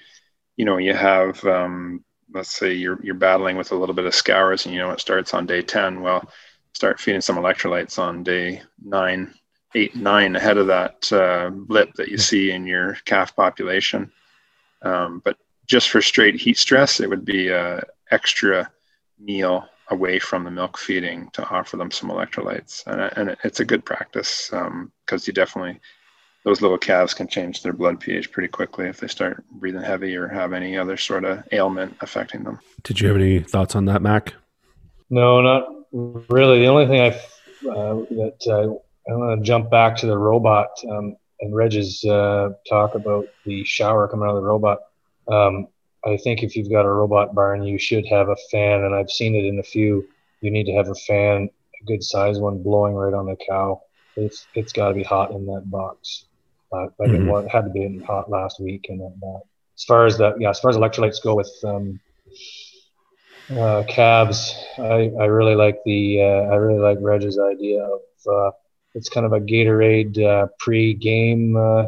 you 0.56 0.64
know 0.64 0.76
you 0.76 0.92
have 0.92 1.44
um, 1.44 2.04
let's 2.32 2.50
say 2.50 2.72
you're 2.74 2.98
you're 3.02 3.14
battling 3.14 3.56
with 3.56 3.72
a 3.72 3.76
little 3.76 3.94
bit 3.94 4.04
of 4.04 4.14
scours 4.14 4.66
and 4.66 4.74
you 4.74 4.80
know 4.80 4.90
it 4.90 5.00
starts 5.00 5.34
on 5.34 5.46
day 5.46 5.62
10 5.62 6.00
well 6.00 6.28
start 6.72 7.00
feeding 7.00 7.20
some 7.20 7.36
electrolytes 7.36 7.98
on 7.98 8.22
day 8.22 8.62
nine, 8.82 9.34
eight, 9.74 9.94
nine 9.96 10.36
ahead 10.36 10.58
of 10.58 10.66
that 10.66 11.12
uh, 11.12 11.50
blip 11.50 11.92
that 11.94 12.08
you 12.08 12.18
see 12.18 12.50
in 12.50 12.66
your 12.66 12.94
calf 13.04 13.34
population 13.34 14.10
um, 14.82 15.20
but 15.24 15.36
just 15.66 15.90
for 15.90 16.00
straight 16.00 16.36
heat 16.36 16.56
stress 16.56 17.00
it 17.00 17.08
would 17.08 17.24
be 17.24 17.48
a 17.48 17.82
extra 18.10 18.70
meal 19.18 19.66
away 19.90 20.18
from 20.18 20.44
the 20.44 20.50
milk 20.50 20.78
feeding 20.78 21.28
to 21.32 21.46
offer 21.48 21.76
them 21.76 21.90
some 21.90 22.10
electrolytes 22.10 22.86
and, 22.86 23.00
and 23.16 23.36
it's 23.44 23.60
a 23.60 23.64
good 23.64 23.84
practice 23.84 24.48
because 24.50 24.66
um, 24.66 25.26
you 25.26 25.32
definitely 25.32 25.80
those 26.44 26.62
little 26.62 26.78
calves 26.78 27.14
can 27.14 27.28
change 27.28 27.62
their 27.62 27.72
blood 27.72 28.00
pH 28.00 28.32
pretty 28.32 28.48
quickly 28.48 28.86
if 28.86 29.00
they 29.00 29.08
start 29.08 29.44
breathing 29.50 29.82
heavy 29.82 30.16
or 30.16 30.28
have 30.28 30.52
any 30.52 30.78
other 30.78 30.96
sort 30.96 31.24
of 31.24 31.42
ailment 31.52 31.96
affecting 32.00 32.44
them. 32.44 32.58
Did 32.84 33.00
you 33.00 33.08
have 33.08 33.16
any 33.16 33.40
thoughts 33.40 33.74
on 33.74 33.84
that, 33.86 34.00
Mac? 34.02 34.34
No, 35.10 35.40
not 35.40 35.68
really. 35.92 36.60
The 36.60 36.66
only 36.66 36.86
thing 36.86 37.00
I 37.00 37.08
uh, 37.68 37.94
that 38.10 38.38
uh, 38.46 39.12
I'm 39.12 39.18
going 39.18 39.38
to 39.38 39.44
jump 39.44 39.70
back 39.70 39.96
to 39.98 40.06
the 40.06 40.16
robot 40.16 40.68
um, 40.90 41.16
and 41.40 41.54
Reg's 41.54 42.04
uh, 42.04 42.50
talk 42.68 42.94
about 42.94 43.26
the 43.44 43.64
shower 43.64 44.08
coming 44.08 44.28
out 44.28 44.36
of 44.36 44.42
the 44.42 44.48
robot. 44.48 44.78
Um, 45.28 45.68
I 46.04 46.16
think 46.16 46.42
if 46.42 46.56
you've 46.56 46.70
got 46.70 46.84
a 46.84 46.90
robot 46.90 47.34
barn, 47.34 47.62
you 47.62 47.78
should 47.78 48.06
have 48.06 48.28
a 48.28 48.36
fan, 48.50 48.84
and 48.84 48.94
I've 48.94 49.10
seen 49.10 49.34
it 49.34 49.44
in 49.44 49.58
a 49.58 49.62
few. 49.62 50.08
You 50.40 50.50
need 50.50 50.64
to 50.66 50.74
have 50.74 50.88
a 50.88 50.94
fan, 50.94 51.50
a 51.80 51.84
good 51.84 52.02
size 52.02 52.38
one, 52.38 52.62
blowing 52.62 52.94
right 52.94 53.14
on 53.14 53.26
the 53.26 53.36
cow. 53.48 53.82
It's 54.16 54.46
it's 54.54 54.72
got 54.72 54.88
to 54.88 54.94
be 54.94 55.02
hot 55.02 55.32
in 55.32 55.46
that 55.46 55.70
box. 55.70 56.24
Uh, 56.72 56.88
like 56.98 57.10
mm-hmm. 57.10 57.28
it, 57.28 57.30
was, 57.30 57.48
had 57.50 57.64
to 57.64 57.70
be 57.70 57.98
hot 57.98 58.30
last 58.30 58.60
week 58.60 58.86
and 58.88 59.00
that. 59.00 59.42
As 59.76 59.84
far 59.84 60.06
as 60.06 60.18
the 60.18 60.34
yeah, 60.38 60.50
as 60.50 60.60
far 60.60 60.70
as 60.70 60.76
electrolytes 60.76 61.22
go 61.22 61.34
with 61.34 61.52
um, 61.64 62.00
uh, 63.50 63.84
calves, 63.88 64.54
I, 64.78 65.10
I 65.18 65.24
really 65.24 65.54
like 65.54 65.78
the 65.84 66.22
uh, 66.22 66.52
I 66.52 66.56
really 66.56 66.80
like 66.80 66.98
Reg's 67.00 67.38
idea 67.38 67.82
of 67.82 68.00
uh, 68.30 68.50
it's 68.94 69.08
kind 69.08 69.26
of 69.26 69.32
a 69.32 69.40
Gatorade 69.40 70.22
uh, 70.22 70.48
pre-game 70.58 71.56
uh, 71.56 71.86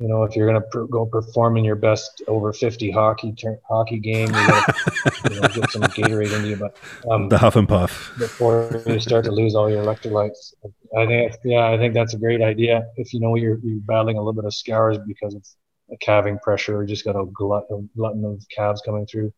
you 0.00 0.08
know, 0.08 0.22
if 0.24 0.34
you're 0.34 0.48
going 0.48 0.60
to 0.60 0.66
per- 0.68 0.86
go 0.86 1.04
perform 1.04 1.58
in 1.58 1.64
your 1.64 1.76
best 1.76 2.22
over 2.26 2.54
50 2.54 2.90
hockey 2.90 3.32
ter- 3.32 3.60
hockey 3.68 3.98
game, 3.98 4.28
you 4.28 4.32
got 4.32 4.66
to 4.66 5.34
you 5.34 5.40
know, 5.40 5.48
get 5.48 5.70
some 5.70 5.82
Gatorade 5.82 6.34
into 6.34 6.48
you. 6.48 6.56
But 6.56 6.74
um, 7.10 7.28
the 7.28 7.36
huff 7.36 7.56
and 7.56 7.68
puff 7.68 8.12
before 8.18 8.82
you 8.86 8.98
start 8.98 9.26
to 9.26 9.30
lose 9.30 9.54
all 9.54 9.68
your 9.68 9.84
electrolytes. 9.84 10.54
I 10.96 11.06
think, 11.06 11.34
yeah, 11.44 11.66
I 11.66 11.76
think 11.76 11.92
that's 11.92 12.14
a 12.14 12.18
great 12.18 12.40
idea. 12.40 12.86
If 12.96 13.12
you 13.12 13.20
know 13.20 13.34
you're, 13.34 13.58
you're 13.62 13.80
battling 13.80 14.16
a 14.16 14.20
little 14.20 14.32
bit 14.32 14.46
of 14.46 14.54
scours 14.54 14.96
because 15.06 15.34
of 15.34 15.44
a 15.92 15.98
calving 15.98 16.38
pressure, 16.38 16.78
or 16.78 16.86
just 16.86 17.04
got 17.04 17.14
a, 17.14 17.26
glut, 17.26 17.64
a 17.70 17.82
glutton 17.94 18.24
of 18.24 18.42
calves 18.54 18.80
coming 18.80 19.04
through. 19.06 19.32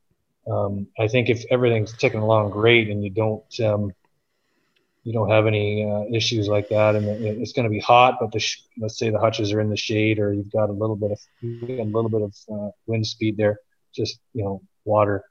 Um, 0.50 0.88
I 0.98 1.08
think 1.08 1.28
if 1.28 1.44
everything's 1.50 1.96
ticking 1.96 2.20
along 2.20 2.50
great 2.50 2.88
and 2.88 3.02
you 3.02 3.10
don't 3.10 3.60
um, 3.60 3.92
you 5.04 5.12
don't 5.12 5.30
have 5.30 5.46
any 5.46 5.84
uh, 5.88 6.04
issues 6.12 6.48
like 6.48 6.68
that, 6.68 6.94
and 6.94 7.06
it's 7.06 7.52
going 7.52 7.64
to 7.64 7.70
be 7.70 7.80
hot, 7.80 8.18
but 8.20 8.40
sh- 8.40 8.58
let's 8.78 8.98
say 8.98 9.10
the 9.10 9.18
hutches 9.18 9.52
are 9.52 9.60
in 9.60 9.68
the 9.68 9.76
shade, 9.76 10.18
or 10.20 10.32
you've 10.32 10.52
got 10.52 10.70
a 10.70 10.72
little 10.72 10.96
bit 10.96 11.10
of 11.10 11.20
a 11.42 11.84
little 11.84 12.08
bit 12.08 12.22
of 12.22 12.34
uh, 12.52 12.70
wind 12.86 13.06
speed 13.06 13.36
there. 13.36 13.58
Just 13.92 14.20
you 14.32 14.44
know, 14.44 14.62
water, 14.84 15.24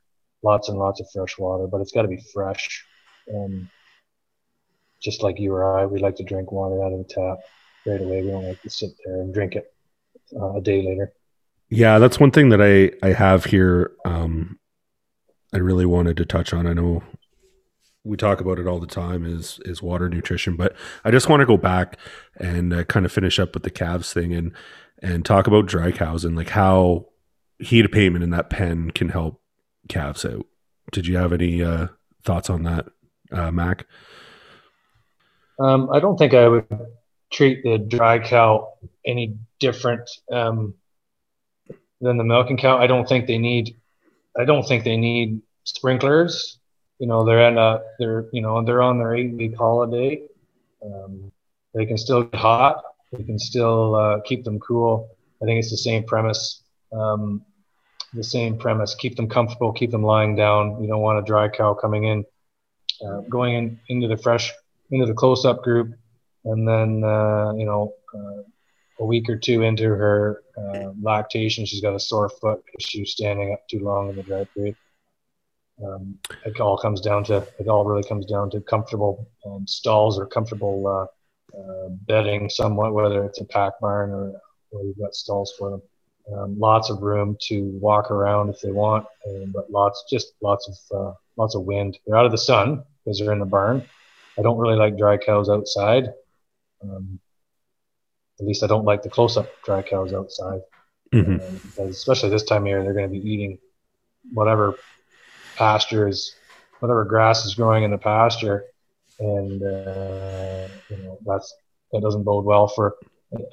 lots 0.44 0.70
and 0.70 0.78
lots 0.78 1.00
of 1.00 1.08
fresh 1.14 1.38
water, 1.38 1.68
but 1.68 1.80
it's 1.82 1.92
got 1.92 2.02
to 2.02 2.08
be 2.10 2.22
fresh. 2.34 2.86
And 3.28 3.68
just 5.02 5.24
like 5.24 5.40
you 5.40 5.54
or 5.54 5.80
I, 5.80 5.86
we 5.86 6.00
like 6.00 6.16
to 6.18 6.24
drink 6.24 6.52
water 6.52 6.84
out 6.84 6.92
of 6.92 7.00
the 7.00 7.06
tap 7.06 7.38
right 7.86 8.02
away. 8.02 8.22
We 8.22 8.30
don't 8.30 8.48
like 8.48 8.62
to 8.62 8.70
sit 8.70 8.92
there 9.06 9.22
and 9.22 9.34
drink 9.34 9.56
it 9.56 9.74
uh, 10.36 10.56
a 10.56 10.62
day 10.62 10.86
later. 10.86 11.14
Yeah, 11.70 12.00
that's 12.00 12.20
one 12.20 12.32
thing 12.32 12.50
that 12.50 12.62
I 12.62 12.92
I 13.06 13.14
have 13.14 13.46
here. 13.46 13.92
Um, 14.04 14.60
I 15.54 15.58
really 15.58 15.86
wanted 15.86 16.18
to 16.18 16.26
touch 16.26 16.54
on. 16.54 16.66
I 16.66 16.74
know 16.74 17.04
we 18.04 18.18
talk 18.18 18.42
about 18.42 18.58
it 18.60 18.68
all 18.68 18.80
the 18.80 18.88
time 18.88 19.26
is 19.26 19.60
is 19.64 19.80
water 19.80 20.10
nutrition 20.10 20.56
but 20.56 20.76
i 21.06 21.12
just 21.12 21.30
want 21.30 21.40
to 21.40 21.46
go 21.46 21.56
back 21.56 22.00
and 22.38 22.74
uh, 22.74 22.84
kind 22.86 23.06
of 23.06 23.12
finish 23.12 23.38
up 23.38 23.54
with 23.54 23.62
the 23.62 23.70
calves 23.70 24.12
thing 24.12 24.34
and 24.34 24.52
and 25.04 25.24
talk 25.24 25.46
about 25.46 25.68
dry 25.68 25.92
cows 25.92 26.26
and 26.26 26.36
like 26.36 26.50
how 26.50 27.06
heat 27.60 27.86
abatement 27.86 28.24
in 28.24 28.32
that 28.32 28.50
pen 28.50 28.90
can 28.90 29.10
help 29.10 29.40
calves 29.88 30.26
out 30.26 30.48
did 30.92 31.06
you 31.06 31.16
have 31.16 31.32
any 31.32 31.64
uh, 31.64 31.86
thoughts 32.24 32.50
on 32.50 32.64
that 32.64 32.88
uh, 33.32 33.52
mac 33.52 33.86
um, 35.60 35.88
i 35.92 36.00
don't 36.00 36.18
think 36.18 36.34
i 36.34 36.48
would 36.48 36.66
treat 37.32 37.64
the 37.64 37.78
dry 37.78 38.18
cow 38.18 38.68
any 39.06 39.38
different 39.60 40.10
um, 40.32 40.74
than 42.02 42.18
the 42.18 42.24
milking 42.24 42.58
cow. 42.58 42.78
I 42.78 42.88
don't 42.88 43.08
think 43.08 43.28
they 43.28 43.38
need. 43.38 43.78
I 44.38 44.46
don't 44.46 44.64
think 44.68 44.84
they 44.84 44.98
need 44.98 45.42
sprinklers. 45.64 46.58
You 47.00 47.08
know, 47.08 47.26
they're 47.26 47.48
in 47.48 47.58
a 47.58 47.82
they're 48.00 48.26
you 48.32 48.42
know 48.42 48.64
they're 48.64 48.82
on 48.82 48.98
their 48.98 49.16
eight 49.16 49.34
week 49.34 49.56
holiday. 49.58 50.24
Um, 50.84 51.32
they 51.74 51.86
can 51.86 51.98
still 51.98 52.24
get 52.24 52.40
hot. 52.40 52.84
They 53.12 53.24
can 53.24 53.40
still 53.40 53.96
uh, 53.96 54.22
keep 54.22 54.44
them 54.44 54.60
cool. 54.60 55.10
I 55.42 55.46
think 55.46 55.60
it's 55.60 55.72
the 55.72 55.78
same 55.78 56.04
premise. 56.04 56.64
Um, 56.92 57.44
the 58.14 58.24
same 58.24 58.58
premise. 58.58 58.96
Keep 58.96 59.16
them 59.16 59.28
comfortable. 59.28 59.72
Keep 59.72 59.92
them 59.92 60.04
lying 60.04 60.36
down. 60.36 60.82
You 60.82 60.88
don't 60.88 61.02
want 61.02 61.20
a 61.20 61.24
dry 61.24 61.48
cow 61.50 61.74
coming 61.74 62.06
in, 62.06 62.26
uh, 63.06 63.22
going 63.30 63.56
in 63.56 63.80
into 63.90 64.08
the 64.08 64.18
fresh 64.18 64.52
into 64.92 65.06
the 65.06 65.14
close 65.14 65.46
up 65.46 65.64
group, 65.64 65.94
and 66.46 66.68
then 66.68 67.04
uh, 67.04 67.54
you 67.54 67.66
know 67.66 67.94
uh, 68.14 68.42
a 69.02 69.06
week 69.06 69.28
or 69.30 69.36
two 69.36 69.64
into 69.64 69.86
her 69.86 70.44
uh, 70.58 70.92
lactation, 71.02 71.66
she's 71.66 71.82
got 71.82 71.96
a 71.96 72.00
sore 72.00 72.30
foot 72.30 72.64
because 72.66 72.88
she 72.88 73.02
was 73.02 73.12
standing 73.12 73.52
up 73.52 73.68
too 73.68 73.80
long 73.80 74.10
in 74.10 74.16
the 74.16 74.24
dry 74.24 74.46
period. 74.56 74.76
Um, 75.84 76.20
it 76.46 76.60
all 76.60 76.78
comes 76.78 77.02
down 77.02 77.24
to 77.26 77.38
it 77.60 77.68
all 77.68 77.84
really 77.84 78.08
comes 78.08 78.28
down 78.28 78.52
to 78.52 78.62
comfortable 78.62 79.28
um, 79.46 79.66
stalls 79.68 80.20
or 80.20 80.28
comfortable 80.28 80.86
uh, 80.86 81.58
uh, 81.58 81.90
bedding, 81.90 82.48
somewhat 82.48 82.94
whether 82.94 83.26
it's 83.26 83.42
a 83.42 83.46
pack 83.46 83.74
barn 83.82 84.12
or, 84.12 84.40
or 84.72 84.84
you've 84.84 85.00
got 85.00 85.16
stalls 85.16 85.52
for 85.58 85.72
them. 85.72 85.82
Um, 86.32 86.60
lots 86.60 86.92
of 86.92 87.02
room 87.02 87.36
to 87.48 87.72
walk 87.82 88.12
around 88.12 88.50
if 88.50 88.62
they 88.62 88.72
want, 88.72 89.08
and, 89.26 89.52
but 89.52 89.72
lots 89.72 90.06
just 90.08 90.34
lots 90.42 90.70
of 90.70 90.98
uh, 91.00 91.14
lots 91.38 91.56
of 91.56 91.64
wind. 91.64 91.98
They're 92.06 92.18
out 92.18 92.28
of 92.28 92.32
the 92.32 92.38
sun 92.38 92.84
because 93.04 93.18
they're 93.18 93.34
in 93.34 93.40
the 93.40 93.46
barn. 93.46 93.84
I 94.38 94.44
don't 94.44 94.60
really 94.60 94.78
like 94.78 94.96
dry 94.96 95.18
cows 95.18 95.50
outside. 95.50 96.14
Um, 96.84 97.20
at 98.42 98.48
least 98.48 98.64
I 98.64 98.68
don't 98.68 98.86
like 98.86 99.04
the 99.04 99.10
close-up 99.10 99.48
dry 99.64 99.84
cows 99.84 100.14
outside, 100.14 100.62
mm-hmm. 101.14 101.80
uh, 101.80 101.86
especially 101.86 102.32
this 102.32 102.44
time 102.44 102.64
of 102.64 102.68
year, 102.68 102.84
they're 102.84 102.94
going 102.94 103.12
to 103.12 103.20
be 103.20 103.30
eating 103.30 103.60
whatever 104.34 104.76
pasture 105.56 106.08
is, 106.08 106.36
whatever 106.80 107.06
grass 107.06 107.46
is 107.46 107.54
growing 107.54 107.84
in 107.84 107.92
the 107.92 108.00
pasture, 108.00 108.66
and 109.20 109.62
uh, 109.62 110.68
you 110.90 110.98
know 110.98 111.20
that's 111.24 111.54
that 111.92 112.02
doesn't 112.02 112.24
bode 112.24 112.46
well 112.46 112.68
for 112.68 112.96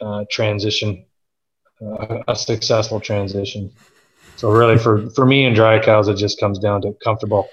uh, 0.01 0.25
transition, 0.31 1.05
uh, 1.83 2.23
a 2.27 2.35
successful 2.35 2.99
transition. 2.99 3.71
So 4.37 4.51
really, 4.51 4.79
for 4.79 5.11
for 5.11 5.27
me 5.27 5.45
and 5.45 5.55
dry 5.55 5.79
cows, 5.81 6.09
it 6.09 6.17
just 6.17 6.41
comes 6.41 6.59
down 6.59 6.83
to 6.83 6.97
comfortable. 7.05 7.49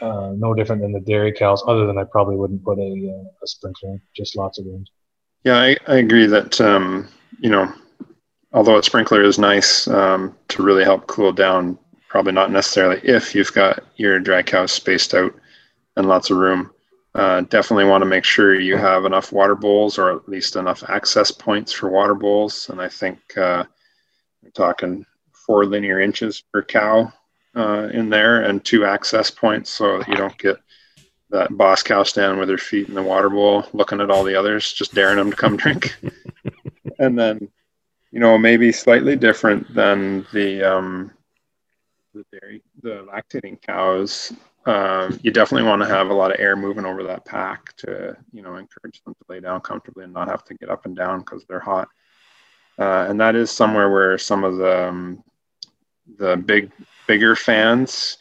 Uh, 0.00 0.32
no 0.34 0.54
different 0.54 0.80
than 0.80 0.92
the 0.92 1.00
dairy 1.00 1.30
cows, 1.30 1.62
other 1.66 1.86
than 1.86 1.98
I 1.98 2.04
probably 2.04 2.34
wouldn't 2.34 2.64
put 2.64 2.78
a, 2.78 2.82
uh, 2.82 3.44
a 3.44 3.46
sprinkler 3.46 3.90
in, 3.90 4.00
just 4.16 4.34
lots 4.34 4.58
of 4.58 4.64
wind. 4.64 4.88
Yeah, 5.44 5.56
I, 5.58 5.76
I 5.86 5.96
agree 5.96 6.26
that 6.26 6.60
um, 6.60 7.08
you 7.38 7.50
know, 7.50 7.72
although 8.52 8.78
a 8.78 8.82
sprinkler 8.82 9.22
is 9.22 9.38
nice 9.38 9.88
um, 9.88 10.36
to 10.48 10.62
really 10.62 10.84
help 10.84 11.06
cool 11.06 11.32
down, 11.32 11.78
probably 12.08 12.32
not 12.32 12.50
necessarily 12.50 13.00
if 13.04 13.34
you've 13.34 13.52
got 13.52 13.84
your 13.96 14.18
dry 14.20 14.42
cows 14.42 14.72
spaced 14.72 15.14
out 15.14 15.34
and 15.96 16.08
lots 16.08 16.30
of 16.30 16.36
room. 16.36 16.70
Uh, 17.14 17.40
definitely 17.42 17.84
want 17.86 18.02
to 18.02 18.06
make 18.08 18.24
sure 18.24 18.54
you 18.60 18.76
have 18.76 19.04
enough 19.04 19.32
water 19.32 19.56
bowls 19.56 19.98
or 19.98 20.14
at 20.14 20.28
least 20.28 20.54
enough 20.54 20.84
access 20.88 21.32
points 21.32 21.72
for 21.72 21.88
water 21.88 22.14
bowls. 22.14 22.68
And 22.70 22.80
I 22.80 22.88
think 22.88 23.18
uh, 23.36 23.64
we're 24.42 24.50
talking 24.50 25.04
four 25.32 25.64
linear 25.66 26.00
inches 26.00 26.42
per 26.52 26.62
cow 26.62 27.12
uh, 27.56 27.88
in 27.92 28.10
there 28.10 28.42
and 28.42 28.64
two 28.64 28.84
access 28.84 29.28
points 29.30 29.70
so 29.70 30.02
you 30.06 30.14
don't 30.14 30.38
get 30.38 30.58
that 31.30 31.56
boss 31.56 31.82
cow 31.82 32.02
stand 32.02 32.38
with 32.38 32.48
her 32.48 32.58
feet 32.58 32.88
in 32.88 32.94
the 32.94 33.02
water 33.02 33.30
bowl, 33.30 33.66
looking 33.72 34.00
at 34.00 34.10
all 34.10 34.24
the 34.24 34.34
others, 34.34 34.72
just 34.72 34.94
daring 34.94 35.16
them 35.16 35.30
to 35.30 35.36
come 35.36 35.56
drink. 35.58 35.96
and 36.98 37.18
then, 37.18 37.48
you 38.10 38.20
know, 38.20 38.36
maybe 38.36 38.72
slightly 38.72 39.16
different 39.16 39.72
than 39.74 40.26
the 40.32 40.62
um, 40.62 41.12
the 42.14 42.24
dairy, 42.32 42.62
the 42.82 43.06
lactating 43.12 43.60
cows. 43.62 44.32
Um, 44.66 45.18
you 45.22 45.30
definitely 45.30 45.68
want 45.68 45.80
to 45.82 45.88
have 45.88 46.10
a 46.10 46.14
lot 46.14 46.32
of 46.32 46.38
air 46.38 46.54
moving 46.54 46.84
over 46.84 47.02
that 47.04 47.24
pack 47.24 47.74
to, 47.78 48.16
you 48.32 48.42
know, 48.42 48.56
encourage 48.56 49.02
them 49.04 49.14
to 49.14 49.24
lay 49.28 49.40
down 49.40 49.60
comfortably 49.60 50.04
and 50.04 50.12
not 50.12 50.28
have 50.28 50.44
to 50.44 50.54
get 50.54 50.68
up 50.68 50.84
and 50.84 50.94
down 50.94 51.20
because 51.20 51.44
they're 51.46 51.60
hot. 51.60 51.88
Uh, 52.78 53.06
and 53.08 53.20
that 53.20 53.36
is 53.36 53.50
somewhere 53.50 53.90
where 53.90 54.18
some 54.18 54.44
of 54.44 54.56
the 54.56 54.88
um, 54.88 55.22
the 56.18 56.36
big 56.36 56.70
bigger 57.06 57.36
fans 57.36 58.18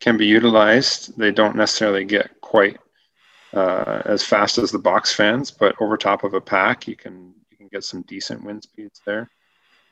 can 0.00 0.16
be 0.16 0.26
utilized. 0.26 1.16
They 1.18 1.30
don't 1.30 1.56
necessarily 1.56 2.04
get 2.04 2.37
quite 2.48 2.78
uh, 3.52 4.02
as 4.06 4.24
fast 4.24 4.56
as 4.56 4.70
the 4.70 4.78
box 4.78 5.12
fans, 5.14 5.50
but 5.50 5.74
over 5.80 5.96
top 5.96 6.24
of 6.24 6.32
a 6.32 6.40
pack, 6.40 6.88
you 6.88 6.96
can 6.96 7.34
you 7.50 7.56
can 7.56 7.68
get 7.68 7.84
some 7.84 8.02
decent 8.02 8.42
wind 8.44 8.62
speeds 8.62 9.00
there. 9.04 9.30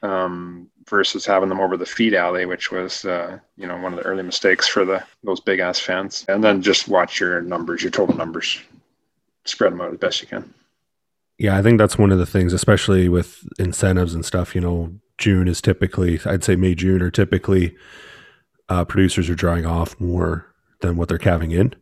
Um, 0.02 0.68
versus 0.88 1.24
having 1.24 1.48
them 1.48 1.58
over 1.58 1.76
the 1.76 1.86
feed 1.86 2.14
alley, 2.14 2.46
which 2.46 2.70
was 2.70 3.04
uh, 3.04 3.38
you 3.56 3.66
know 3.66 3.76
one 3.78 3.92
of 3.92 3.98
the 3.98 4.04
early 4.04 4.22
mistakes 4.22 4.66
for 4.66 4.84
the 4.84 5.04
those 5.22 5.40
big 5.40 5.60
ass 5.60 5.78
fans. 5.80 6.24
And 6.28 6.42
then 6.42 6.62
just 6.62 6.88
watch 6.88 7.20
your 7.20 7.40
numbers, 7.42 7.82
your 7.82 7.90
total 7.90 8.16
numbers, 8.16 8.58
spread 9.44 9.72
them 9.72 9.80
out 9.80 9.92
as 9.92 9.98
best 9.98 10.22
you 10.22 10.28
can. 10.28 10.52
Yeah, 11.38 11.58
I 11.58 11.62
think 11.62 11.78
that's 11.78 11.98
one 11.98 12.12
of 12.12 12.18
the 12.18 12.26
things, 12.26 12.54
especially 12.54 13.08
with 13.10 13.46
incentives 13.58 14.14
and 14.14 14.24
stuff. 14.24 14.54
You 14.54 14.62
know, 14.62 14.94
June 15.18 15.48
is 15.48 15.60
typically, 15.60 16.18
I'd 16.24 16.44
say 16.44 16.56
May, 16.56 16.74
June 16.74 17.02
are 17.02 17.10
typically 17.10 17.76
uh, 18.70 18.86
producers 18.86 19.28
are 19.28 19.34
drying 19.34 19.66
off 19.66 19.98
more 20.00 20.46
than 20.80 20.96
what 20.96 21.08
they're 21.08 21.18
calving 21.18 21.50
in. 21.50 21.74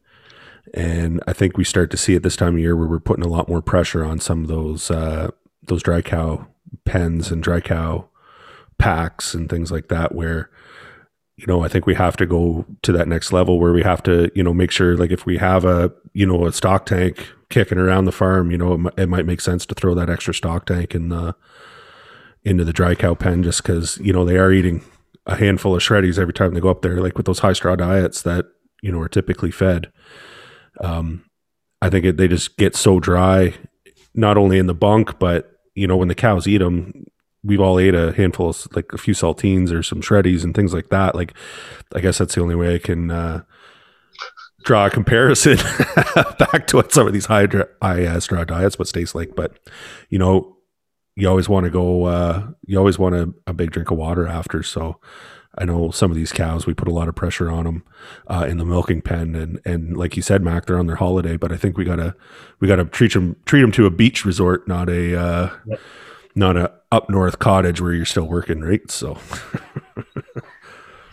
And 0.74 1.22
I 1.28 1.32
think 1.32 1.56
we 1.56 1.62
start 1.62 1.92
to 1.92 1.96
see 1.96 2.16
at 2.16 2.24
this 2.24 2.36
time 2.36 2.54
of 2.54 2.60
year 2.60 2.76
where 2.76 2.88
we're 2.88 2.98
putting 2.98 3.24
a 3.24 3.28
lot 3.28 3.48
more 3.48 3.62
pressure 3.62 4.04
on 4.04 4.18
some 4.18 4.42
of 4.42 4.48
those 4.48 4.90
uh, 4.90 5.30
those 5.62 5.82
dry 5.82 6.02
cow 6.02 6.48
pens 6.84 7.30
and 7.30 7.42
dry 7.42 7.60
cow 7.60 8.08
packs 8.76 9.34
and 9.34 9.48
things 9.48 9.70
like 9.70 9.86
that, 9.88 10.14
where 10.14 10.50
you 11.36 11.46
know 11.46 11.62
I 11.62 11.68
think 11.68 11.86
we 11.86 11.94
have 11.94 12.16
to 12.16 12.26
go 12.26 12.66
to 12.82 12.92
that 12.92 13.06
next 13.06 13.32
level 13.32 13.60
where 13.60 13.72
we 13.72 13.82
have 13.82 14.02
to 14.02 14.32
you 14.34 14.42
know 14.42 14.52
make 14.52 14.72
sure 14.72 14.96
like 14.96 15.12
if 15.12 15.24
we 15.24 15.38
have 15.38 15.64
a 15.64 15.92
you 16.12 16.26
know 16.26 16.44
a 16.44 16.52
stock 16.52 16.86
tank 16.86 17.28
kicking 17.50 17.78
around 17.78 18.06
the 18.06 18.12
farm, 18.12 18.50
you 18.50 18.58
know 18.58 18.72
it, 18.72 18.78
m- 18.78 18.90
it 18.98 19.08
might 19.08 19.26
make 19.26 19.40
sense 19.40 19.64
to 19.66 19.76
throw 19.76 19.94
that 19.94 20.10
extra 20.10 20.34
stock 20.34 20.66
tank 20.66 20.92
in 20.92 21.08
the 21.08 21.36
into 22.42 22.64
the 22.64 22.72
dry 22.72 22.96
cow 22.96 23.14
pen 23.14 23.44
just 23.44 23.62
because 23.62 23.96
you 23.98 24.12
know 24.12 24.24
they 24.24 24.38
are 24.38 24.50
eating 24.50 24.84
a 25.26 25.36
handful 25.36 25.74
of 25.76 25.82
shreddies 25.82 26.18
every 26.18 26.34
time 26.34 26.52
they 26.52 26.60
go 26.60 26.68
up 26.68 26.82
there, 26.82 27.00
like 27.00 27.16
with 27.16 27.26
those 27.26 27.38
high 27.38 27.52
straw 27.52 27.76
diets 27.76 28.22
that 28.22 28.46
you 28.82 28.90
know 28.90 28.98
are 28.98 29.08
typically 29.08 29.52
fed. 29.52 29.92
Um, 30.80 31.24
I 31.82 31.90
think 31.90 32.04
it, 32.04 32.16
they 32.16 32.28
just 32.28 32.56
get 32.56 32.76
so 32.76 33.00
dry, 33.00 33.54
not 34.14 34.36
only 34.36 34.58
in 34.58 34.66
the 34.66 34.74
bunk, 34.74 35.18
but 35.18 35.50
you 35.74 35.86
know 35.86 35.96
when 35.96 36.08
the 36.08 36.14
cows 36.14 36.46
eat 36.46 36.58
them. 36.58 37.06
We've 37.46 37.60
all 37.60 37.78
ate 37.78 37.94
a 37.94 38.12
handful 38.12 38.48
of 38.48 38.66
like 38.74 38.90
a 38.94 38.98
few 38.98 39.12
saltines 39.12 39.70
or 39.70 39.82
some 39.82 40.00
shreddies 40.00 40.44
and 40.44 40.54
things 40.54 40.72
like 40.72 40.88
that. 40.88 41.14
Like, 41.14 41.34
I 41.94 42.00
guess 42.00 42.16
that's 42.16 42.34
the 42.34 42.40
only 42.40 42.54
way 42.54 42.74
I 42.74 42.78
can 42.78 43.10
uh, 43.10 43.42
draw 44.64 44.86
a 44.86 44.90
comparison 44.90 45.56
back 46.38 46.66
to 46.68 46.76
what 46.76 46.90
some 46.90 47.06
of 47.06 47.12
these 47.12 47.26
high, 47.26 47.46
high 47.82 48.06
uh, 48.06 48.20
straw 48.20 48.44
diets 48.44 48.78
what 48.78 48.88
tastes 48.88 49.14
like. 49.14 49.36
But 49.36 49.58
you 50.08 50.18
know, 50.18 50.56
you 51.16 51.28
always 51.28 51.48
want 51.48 51.64
to 51.64 51.70
go 51.70 52.04
uh, 52.04 52.46
you 52.66 52.78
always 52.78 52.98
want 52.98 53.14
a, 53.14 53.32
a, 53.46 53.52
big 53.52 53.70
drink 53.70 53.90
of 53.90 53.98
water 53.98 54.26
after 54.26 54.62
so 54.62 55.00
i 55.58 55.64
know 55.64 55.90
some 55.90 56.10
of 56.10 56.16
these 56.16 56.32
cows 56.32 56.66
we 56.66 56.74
put 56.74 56.88
a 56.88 56.92
lot 56.92 57.08
of 57.08 57.14
pressure 57.14 57.50
on 57.50 57.64
them 57.64 57.84
uh, 58.28 58.46
in 58.48 58.58
the 58.58 58.64
milking 58.64 59.02
pen 59.02 59.34
and 59.34 59.60
and 59.64 59.96
like 59.96 60.16
you 60.16 60.22
said 60.22 60.42
mac 60.42 60.66
they're 60.66 60.78
on 60.78 60.86
their 60.86 60.96
holiday 60.96 61.36
but 61.36 61.52
i 61.52 61.56
think 61.56 61.76
we 61.76 61.84
gotta 61.84 62.14
we 62.60 62.68
gotta 62.68 62.84
treat 62.84 63.12
them 63.12 63.36
treat 63.46 63.60
them 63.60 63.72
to 63.72 63.86
a 63.86 63.90
beach 63.90 64.24
resort 64.24 64.66
not 64.68 64.88
a 64.88 65.18
uh, 65.18 65.50
yep. 65.66 65.80
not 66.34 66.56
a 66.56 66.72
up 66.92 67.08
north 67.10 67.38
cottage 67.38 67.80
where 67.80 67.92
you're 67.92 68.04
still 68.04 68.26
working 68.26 68.60
right 68.60 68.90
so 68.90 69.18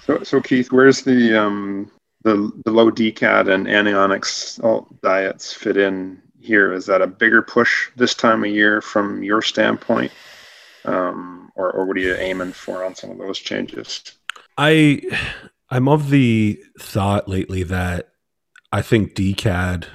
so 0.06 0.24
so 0.24 0.42
keith 0.42 0.72
where's 0.72 1.02
the 1.04 1.40
um 1.40 1.92
the 2.24 2.52
the 2.66 2.72
low 2.72 2.92
DCAD 2.92 3.52
and 3.52 3.68
anionics 3.68 4.60
diets 5.02 5.54
fit 5.54 5.78
in 5.78 6.22
here? 6.40 6.74
Is 6.74 6.86
that 6.88 7.02
a 7.02 7.08
bigger 7.08 7.42
push 7.42 7.90
this 7.96 8.14
time 8.14 8.44
of 8.44 8.50
year 8.50 8.82
from 8.82 9.24
your 9.24 9.42
standpoint? 9.42 10.12
Um, 10.86 11.52
or, 11.56 11.72
or 11.72 11.86
what 11.86 11.98
are 11.98 12.02
you 12.02 12.16
aiming 12.16 12.54
for 12.54 12.84
on 12.84 12.96
some 12.96 13.12
of 13.12 13.18
those 13.20 13.38
changes? 13.40 14.16
I 14.58 15.02
I'm 15.70 15.88
of 15.88 16.10
the 16.10 16.62
thought 16.80 17.28
lately 17.28 17.64
that 17.64 18.10
I 18.72 18.82
think 18.82 19.16
DCAD 19.16 19.86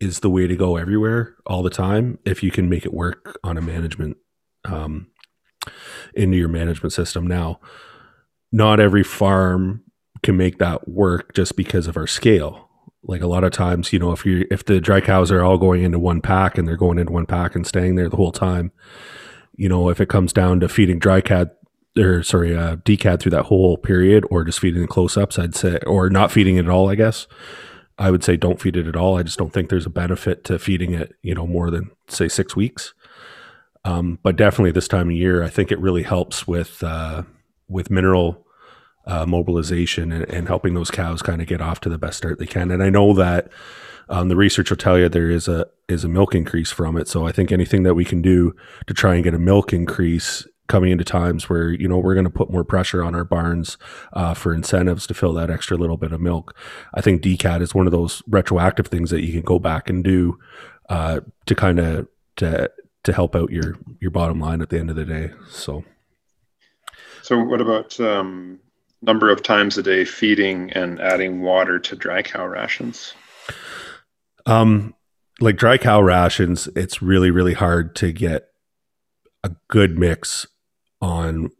is 0.00 0.20
the 0.20 0.30
way 0.30 0.46
to 0.46 0.56
go 0.56 0.76
everywhere 0.76 1.36
all 1.46 1.62
the 1.62 1.70
time 1.70 2.18
if 2.24 2.42
you 2.42 2.50
can 2.50 2.68
make 2.68 2.84
it 2.84 2.92
work 2.92 3.38
on 3.42 3.56
a 3.56 3.62
management 3.62 4.16
um, 4.64 5.08
into 6.14 6.36
your 6.36 6.48
management 6.48 6.92
system. 6.92 7.26
Now, 7.26 7.60
not 8.52 8.80
every 8.80 9.02
farm 9.02 9.82
can 10.22 10.36
make 10.36 10.58
that 10.58 10.88
work 10.88 11.34
just 11.34 11.56
because 11.56 11.86
of 11.86 11.96
our 11.96 12.06
scale. 12.06 12.68
Like 13.02 13.22
a 13.22 13.26
lot 13.26 13.44
of 13.44 13.52
times, 13.52 13.92
you 13.92 13.98
know, 13.98 14.12
if 14.12 14.26
you 14.26 14.46
if 14.50 14.64
the 14.64 14.80
dry 14.80 15.00
cows 15.00 15.30
are 15.30 15.42
all 15.42 15.58
going 15.58 15.82
into 15.82 15.98
one 15.98 16.20
pack 16.20 16.58
and 16.58 16.66
they're 16.66 16.76
going 16.76 16.98
into 16.98 17.12
one 17.12 17.26
pack 17.26 17.54
and 17.54 17.66
staying 17.66 17.94
there 17.94 18.08
the 18.08 18.16
whole 18.16 18.32
time, 18.32 18.72
you 19.54 19.68
know, 19.68 19.88
if 19.88 20.00
it 20.00 20.08
comes 20.08 20.32
down 20.32 20.60
to 20.60 20.68
feeding 20.68 20.98
dry 20.98 21.20
cat 21.20 21.55
or 21.98 22.22
sorry, 22.22 22.56
uh, 22.56 22.76
DCAD 22.76 23.20
through 23.20 23.30
that 23.30 23.46
whole 23.46 23.76
period, 23.76 24.24
or 24.30 24.44
just 24.44 24.60
feeding 24.60 24.82
the 24.82 24.88
close 24.88 25.16
ups, 25.16 25.38
I'd 25.38 25.54
say, 25.54 25.78
or 25.86 26.10
not 26.10 26.32
feeding 26.32 26.56
it 26.56 26.66
at 26.66 26.70
all, 26.70 26.90
I 26.90 26.94
guess. 26.94 27.26
I 27.98 28.10
would 28.10 28.22
say 28.22 28.36
don't 28.36 28.60
feed 28.60 28.76
it 28.76 28.86
at 28.86 28.96
all. 28.96 29.16
I 29.16 29.22
just 29.22 29.38
don't 29.38 29.52
think 29.52 29.70
there's 29.70 29.86
a 29.86 29.90
benefit 29.90 30.44
to 30.44 30.58
feeding 30.58 30.92
it, 30.92 31.14
you 31.22 31.34
know, 31.34 31.46
more 31.46 31.70
than 31.70 31.90
say 32.08 32.28
six 32.28 32.54
weeks. 32.54 32.92
Um, 33.84 34.18
but 34.22 34.36
definitely 34.36 34.72
this 34.72 34.88
time 34.88 35.08
of 35.08 35.16
year, 35.16 35.42
I 35.42 35.48
think 35.48 35.70
it 35.70 35.78
really 35.78 36.02
helps 36.02 36.46
with 36.46 36.82
uh, 36.82 37.22
with 37.68 37.90
mineral 37.90 38.46
uh, 39.06 39.24
mobilization 39.24 40.12
and, 40.12 40.28
and, 40.28 40.48
helping 40.48 40.74
those 40.74 40.90
cows 40.90 41.22
kind 41.22 41.40
of 41.40 41.46
get 41.46 41.60
off 41.60 41.80
to 41.80 41.88
the 41.88 41.98
best 41.98 42.18
start 42.18 42.40
they 42.40 42.46
can. 42.46 42.72
And 42.72 42.82
I 42.82 42.90
know 42.90 43.12
that 43.14 43.48
um, 44.08 44.28
the 44.28 44.34
research 44.34 44.70
will 44.70 44.76
tell 44.76 44.98
you 44.98 45.08
there 45.08 45.30
is 45.30 45.46
a 45.46 45.66
is 45.88 46.02
a 46.02 46.08
milk 46.08 46.34
increase 46.34 46.72
from 46.72 46.96
it. 46.96 47.06
So 47.06 47.26
I 47.26 47.32
think 47.32 47.52
anything 47.52 47.84
that 47.84 47.94
we 47.94 48.04
can 48.04 48.20
do 48.20 48.54
to 48.88 48.94
try 48.94 49.14
and 49.14 49.22
get 49.22 49.34
a 49.34 49.38
milk 49.38 49.72
increase 49.72 50.46
coming 50.68 50.90
into 50.90 51.04
times 51.04 51.48
where 51.48 51.70
you 51.70 51.88
know 51.88 51.98
we're 51.98 52.14
going 52.14 52.24
to 52.24 52.30
put 52.30 52.50
more 52.50 52.64
pressure 52.64 53.02
on 53.02 53.14
our 53.14 53.24
barns 53.24 53.78
uh, 54.12 54.34
for 54.34 54.54
incentives 54.54 55.06
to 55.06 55.14
fill 55.14 55.32
that 55.34 55.50
extra 55.50 55.76
little 55.76 55.96
bit 55.96 56.12
of 56.12 56.20
milk. 56.20 56.56
I 56.94 57.00
think 57.00 57.22
DCAD 57.22 57.62
is 57.62 57.74
one 57.74 57.86
of 57.86 57.92
those 57.92 58.22
retroactive 58.28 58.86
things 58.86 59.10
that 59.10 59.22
you 59.22 59.32
can 59.32 59.42
go 59.42 59.58
back 59.58 59.88
and 59.88 60.02
do 60.02 60.38
uh, 60.88 61.20
to 61.46 61.54
kind 61.54 61.78
of 61.78 62.08
to 62.36 62.70
to 63.04 63.12
help 63.12 63.34
out 63.34 63.50
your 63.50 63.76
your 64.00 64.10
bottom 64.10 64.40
line 64.40 64.60
at 64.60 64.70
the 64.70 64.78
end 64.78 64.90
of 64.90 64.96
the 64.96 65.04
day. 65.04 65.30
So, 65.48 65.84
so 67.22 67.38
what 67.38 67.60
about 67.60 67.98
um, 68.00 68.60
number 69.02 69.30
of 69.30 69.42
times 69.42 69.78
a 69.78 69.82
day 69.82 70.04
feeding 70.04 70.70
and 70.72 71.00
adding 71.00 71.42
water 71.42 71.78
to 71.78 71.96
dry 71.96 72.22
cow 72.22 72.46
rations? 72.46 73.14
Um, 74.44 74.94
like 75.40 75.56
dry 75.56 75.78
cow 75.78 76.00
rations, 76.00 76.68
it's 76.76 77.00
really 77.00 77.30
really 77.30 77.54
hard 77.54 77.94
to 77.96 78.12
get 78.12 78.48
a 79.44 79.52
good 79.68 79.96
mix 79.96 80.46
on 81.00 81.50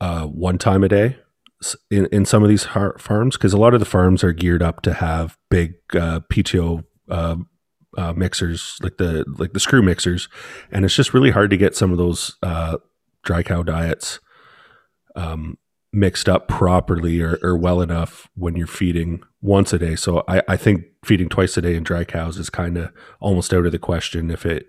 uh, 0.00 0.26
one 0.26 0.58
time 0.58 0.84
a 0.84 0.88
day 0.88 1.16
in, 1.90 2.06
in 2.06 2.24
some 2.24 2.42
of 2.42 2.48
these 2.48 2.64
farms 2.64 3.36
because 3.36 3.52
a 3.52 3.58
lot 3.58 3.74
of 3.74 3.80
the 3.80 3.86
farms 3.86 4.24
are 4.24 4.32
geared 4.32 4.62
up 4.62 4.82
to 4.82 4.94
have 4.94 5.38
big 5.50 5.74
uh, 5.94 6.20
PTO 6.30 6.84
uh, 7.08 7.36
uh, 7.96 8.12
mixers 8.14 8.78
like 8.82 8.96
the 8.96 9.24
like 9.38 9.52
the 9.52 9.60
screw 9.60 9.82
mixers, 9.82 10.28
and 10.70 10.84
it's 10.84 10.96
just 10.96 11.12
really 11.12 11.30
hard 11.30 11.50
to 11.50 11.56
get 11.56 11.76
some 11.76 11.92
of 11.92 11.98
those 11.98 12.36
uh, 12.42 12.78
dry 13.22 13.42
cow 13.42 13.62
diets 13.62 14.18
um, 15.14 15.58
mixed 15.92 16.28
up 16.28 16.48
properly 16.48 17.20
or, 17.20 17.38
or, 17.42 17.56
well 17.56 17.82
enough 17.82 18.30
when 18.34 18.56
you're 18.56 18.66
feeding 18.66 19.22
once 19.42 19.74
a 19.74 19.78
day. 19.78 19.94
So 19.94 20.24
I, 20.26 20.42
I 20.48 20.56
think 20.56 20.84
feeding 21.04 21.28
twice 21.28 21.56
a 21.58 21.60
day 21.60 21.74
in 21.74 21.82
dry 21.82 22.04
cows 22.04 22.38
is 22.38 22.48
kind 22.48 22.78
of 22.78 22.90
almost 23.20 23.52
out 23.52 23.66
of 23.66 23.72
the 23.72 23.78
question 23.78 24.30
if 24.30 24.46
it 24.46 24.68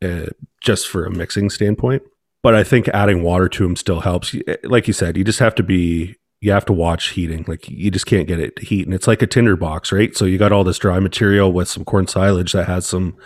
uh, 0.00 0.26
just 0.60 0.86
for 0.88 1.04
a 1.04 1.10
mixing 1.10 1.50
standpoint. 1.50 2.02
But 2.44 2.54
I 2.54 2.62
think 2.62 2.88
adding 2.88 3.22
water 3.22 3.48
to 3.48 3.62
them 3.62 3.74
still 3.74 4.00
helps. 4.00 4.36
Like 4.64 4.86
you 4.86 4.92
said, 4.92 5.16
you 5.16 5.24
just 5.24 5.38
have 5.38 5.54
to 5.54 5.62
be 5.62 6.16
you 6.42 6.52
have 6.52 6.66
to 6.66 6.74
watch 6.74 7.08
heating. 7.12 7.42
Like 7.48 7.70
you 7.70 7.90
just 7.90 8.04
can't 8.04 8.28
get 8.28 8.38
it 8.38 8.56
to 8.56 8.66
heat, 8.66 8.84
and 8.84 8.94
it's 8.94 9.06
like 9.06 9.22
a 9.22 9.26
tinder 9.26 9.56
box, 9.56 9.90
right? 9.90 10.14
So 10.14 10.26
you 10.26 10.36
got 10.36 10.52
all 10.52 10.62
this 10.62 10.78
dry 10.78 11.00
material 11.00 11.54
with 11.54 11.70
some 11.70 11.86
corn 11.86 12.06
silage 12.06 12.52
that 12.52 12.66
has 12.66 12.84
some 12.84 13.16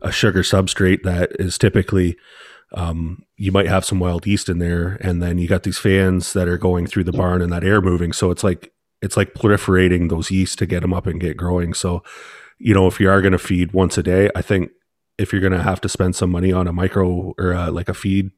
a 0.00 0.12
sugar 0.12 0.42
substrate 0.42 1.02
that 1.02 1.32
is 1.40 1.58
typically 1.58 2.16
um, 2.72 3.24
you 3.36 3.50
might 3.50 3.66
have 3.66 3.84
some 3.84 3.98
wild 3.98 4.28
yeast 4.28 4.48
in 4.48 4.60
there, 4.60 4.96
and 5.00 5.20
then 5.20 5.38
you 5.38 5.48
got 5.48 5.64
these 5.64 5.78
fans 5.78 6.32
that 6.34 6.46
are 6.46 6.56
going 6.56 6.86
through 6.86 7.02
the 7.02 7.10
barn 7.10 7.42
and 7.42 7.52
that 7.52 7.64
air 7.64 7.80
moving. 7.80 8.12
So 8.12 8.30
it's 8.30 8.44
like 8.44 8.72
it's 9.00 9.16
like 9.16 9.34
proliferating 9.34 10.08
those 10.08 10.30
yeast 10.30 10.60
to 10.60 10.66
get 10.66 10.82
them 10.82 10.94
up 10.94 11.08
and 11.08 11.20
get 11.20 11.36
growing. 11.36 11.74
So 11.74 12.04
you 12.60 12.74
know 12.74 12.86
if 12.86 13.00
you 13.00 13.10
are 13.10 13.20
going 13.20 13.32
to 13.32 13.38
feed 13.38 13.72
once 13.72 13.98
a 13.98 14.04
day, 14.04 14.30
I 14.36 14.40
think 14.40 14.70
if 15.18 15.32
you're 15.32 15.40
going 15.40 15.52
to 15.52 15.64
have 15.64 15.80
to 15.80 15.88
spend 15.88 16.14
some 16.14 16.30
money 16.30 16.52
on 16.52 16.68
a 16.68 16.72
micro 16.72 17.34
or 17.36 17.54
uh, 17.54 17.72
like 17.72 17.88
a 17.88 17.94
feed 17.94 18.30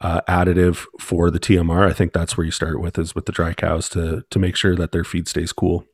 uh, 0.00 0.20
additive 0.28 0.86
for 0.98 1.30
the 1.30 1.40
TMR, 1.40 1.88
I 1.88 1.92
think 1.92 2.12
that's 2.12 2.36
where 2.36 2.44
you 2.44 2.50
start 2.50 2.80
with 2.80 2.98
is 2.98 3.14
with 3.14 3.26
the 3.26 3.32
dry 3.32 3.52
cows 3.52 3.88
to 3.90 4.24
to 4.30 4.38
make 4.38 4.56
sure 4.56 4.74
that 4.76 4.92
their 4.92 5.04
feed 5.04 5.28
stays 5.28 5.52
cool. 5.52 5.84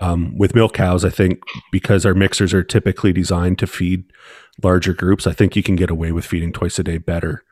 Um, 0.00 0.36
with 0.38 0.54
milk 0.54 0.74
cows, 0.74 1.04
I 1.04 1.10
think 1.10 1.42
because 1.72 2.06
our 2.06 2.14
mixers 2.14 2.54
are 2.54 2.62
typically 2.62 3.12
designed 3.12 3.58
to 3.58 3.66
feed 3.66 4.04
larger 4.62 4.92
groups, 4.92 5.26
I 5.26 5.32
think 5.32 5.56
you 5.56 5.62
can 5.62 5.76
get 5.76 5.90
away 5.90 6.12
with 6.12 6.26
feeding 6.26 6.52
twice 6.52 6.78
a 6.78 6.84
day 6.84 6.98
better. 6.98 7.42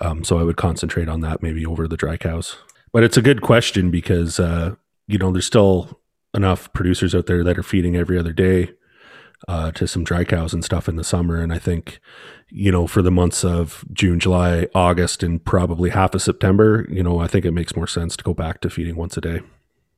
Um, 0.00 0.24
so 0.24 0.38
I 0.38 0.42
would 0.42 0.56
concentrate 0.56 1.08
on 1.08 1.20
that 1.20 1.42
maybe 1.42 1.64
over 1.64 1.86
the 1.86 1.96
dry 1.96 2.16
cows. 2.16 2.56
But 2.92 3.04
it's 3.04 3.16
a 3.16 3.22
good 3.22 3.42
question 3.42 3.90
because 3.90 4.40
uh, 4.40 4.74
you 5.06 5.18
know 5.18 5.30
there's 5.32 5.46
still 5.46 6.00
enough 6.34 6.72
producers 6.72 7.14
out 7.14 7.26
there 7.26 7.44
that 7.44 7.58
are 7.58 7.62
feeding 7.62 7.96
every 7.96 8.18
other 8.18 8.32
day 8.32 8.72
uh, 9.48 9.70
to 9.72 9.86
some 9.86 10.04
dry 10.04 10.24
cows 10.24 10.52
and 10.52 10.64
stuff 10.64 10.88
in 10.88 10.96
the 10.96 11.04
summer. 11.04 11.40
And 11.40 11.52
I 11.52 11.58
think, 11.58 12.00
you 12.48 12.72
know, 12.72 12.86
for 12.86 13.02
the 13.02 13.10
months 13.10 13.44
of 13.44 13.84
June, 13.92 14.18
July, 14.18 14.66
August, 14.74 15.22
and 15.22 15.44
probably 15.44 15.90
half 15.90 16.14
of 16.14 16.22
September, 16.22 16.86
you 16.90 17.02
know, 17.02 17.20
I 17.20 17.26
think 17.26 17.44
it 17.44 17.52
makes 17.52 17.76
more 17.76 17.86
sense 17.86 18.16
to 18.16 18.24
go 18.24 18.34
back 18.34 18.60
to 18.62 18.70
feeding 18.70 18.96
once 18.96 19.16
a 19.16 19.20
day. 19.20 19.40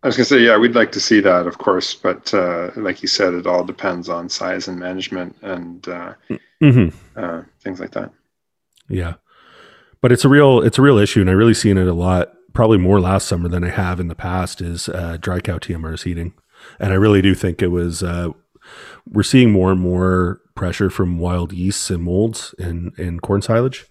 I 0.03 0.07
was 0.07 0.17
going 0.17 0.27
to 0.27 0.35
say, 0.35 0.41
yeah, 0.41 0.57
we'd 0.57 0.77
like 0.77 0.93
to 0.93 1.01
see 1.01 1.21
that, 1.21 1.47
of 1.47 1.59
course, 1.59 1.93
but 1.95 2.33
uh, 2.33 2.71
like 2.77 3.03
you 3.03 3.09
said, 3.09 3.35
it 3.35 3.47
all 3.47 3.65
depends 3.65 4.09
on 4.09 4.29
size 4.29 4.69
and 4.69 4.79
management 4.79 5.35
and 5.43 5.89
uh, 5.89 6.15
mm-hmm. 6.63 6.89
uh, 7.17 7.43
things 7.61 7.81
like 7.81 7.91
that. 7.93 8.13
Yeah, 8.89 9.15
but 10.01 10.13
it's 10.13 10.25
a 10.25 10.29
real 10.29 10.61
it's 10.63 10.79
a 10.79 10.83
real 10.83 10.99
issue, 10.99 11.21
and 11.21 11.29
I 11.29 11.33
really 11.33 11.53
seen 11.53 11.77
it 11.77 11.89
a 11.89 11.93
lot, 11.93 12.33
probably 12.53 12.79
more 12.79 13.01
last 13.01 13.27
summer 13.27 13.49
than 13.49 13.65
I 13.65 13.71
have 13.71 13.99
in 13.99 14.07
the 14.07 14.15
past. 14.15 14.63
Is 14.63 14.89
uh, 14.89 15.19
dry 15.21 15.41
cow 15.41 15.59
TMRs 15.59 16.05
heating, 16.05 16.33
and 16.79 16.93
I 16.93 16.97
really 16.97 17.21
do 17.21 17.35
think 17.35 17.61
it 17.61 17.69
was 17.69 18.03
uh, 18.03 18.31
we're 19.11 19.23
seeing 19.23 19.51
more 19.51 19.73
and 19.73 19.81
more 19.81 20.41
pressure 20.55 20.91
from 20.91 21.19
wild 21.19 21.53
yeasts 21.53 21.91
and 21.91 22.03
molds 22.03 22.55
in, 22.59 22.93
in 22.99 23.21
corn 23.21 23.43
silage. 23.43 23.87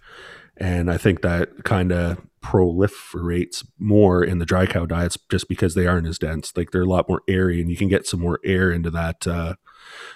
And 0.56 0.90
I 0.90 0.96
think 0.96 1.22
that 1.22 1.64
kind 1.64 1.92
of 1.92 2.20
proliferates 2.42 3.66
more 3.78 4.22
in 4.22 4.38
the 4.38 4.46
dry 4.46 4.66
cow 4.66 4.86
diets 4.86 5.18
just 5.28 5.48
because 5.48 5.74
they 5.74 5.86
aren't 5.86 6.06
as 6.06 6.18
dense. 6.18 6.52
Like 6.56 6.70
they're 6.70 6.82
a 6.82 6.86
lot 6.86 7.08
more 7.08 7.22
airy 7.28 7.60
and 7.60 7.70
you 7.70 7.76
can 7.76 7.88
get 7.88 8.06
some 8.06 8.20
more 8.20 8.38
air 8.44 8.70
into 8.70 8.90
that 8.90 9.26
uh, 9.26 9.54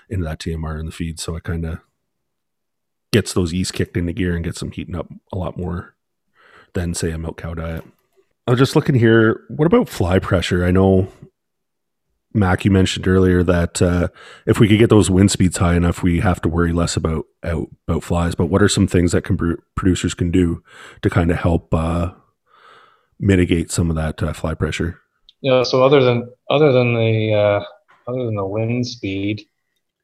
into 0.09 0.24
that 0.24 0.38
TMR 0.38 0.78
in 0.78 0.86
the 0.86 0.92
feed. 0.92 1.20
So 1.20 1.36
it 1.36 1.44
kind 1.44 1.64
of 1.64 1.80
gets 3.12 3.32
those 3.32 3.53
yeast 3.53 3.72
kicked 3.72 3.96
into 3.96 4.12
gear 4.12 4.34
and 4.34 4.44
gets 4.44 4.61
them 4.61 4.70
heating 4.70 4.96
up 4.96 5.09
a 5.32 5.38
lot 5.38 5.57
more 5.57 5.94
than 6.74 6.94
say 6.94 7.11
a 7.11 7.18
milk 7.18 7.40
cow 7.40 7.55
diet. 7.55 7.84
I 8.46 8.50
was 8.50 8.59
just 8.59 8.74
looking 8.74 8.94
here. 8.94 9.44
What 9.48 9.66
about 9.66 9.88
fly 9.88 10.18
pressure? 10.18 10.64
I 10.64 10.70
know 10.70 11.09
Mac, 12.35 12.64
you 12.64 12.70
mentioned 12.70 13.07
earlier 13.07 13.43
that 13.43 13.83
uh, 13.83 14.09
if 14.47 14.59
we 14.59 14.68
could 14.68 14.78
get 14.78 14.91
those 14.91 15.11
wind 15.11 15.30
speeds 15.30 15.59
high 15.59 15.74
enough, 15.74 16.03
we 16.03 16.20
have 16.20 16.41
to 16.43 16.49
worry 16.49 16.72
less 16.72 16.97
about 16.97 17.26
out, 17.45 17.68
about 17.87 18.03
flies. 18.03 18.35
But 18.35 18.47
what 18.47 18.62
are 18.62 18.68
some 18.68 18.87
things 18.87 19.12
that 19.12 19.22
can 19.22 19.57
producers 19.74 20.14
can 20.14 20.30
do 20.30 20.62
to 21.03 21.11
kind 21.11 21.30
of 21.30 21.39
help 21.39 21.72
uh, 21.74 22.12
mitigate 23.20 23.70
some 23.70 23.91
of 23.91 23.97
that 23.97 24.22
uh, 24.22 24.33
fly 24.33 24.55
pressure? 24.55 25.01
Yeah. 25.43 25.62
So 25.62 25.85
other 25.85 26.03
than 26.03 26.30
other 26.49 26.72
than 26.72 26.95
the 26.95 27.35
uh, 27.35 28.11
other 28.11 28.24
than 28.24 28.37
the 28.37 28.47
wind 28.47 28.87
speed, 28.87 29.47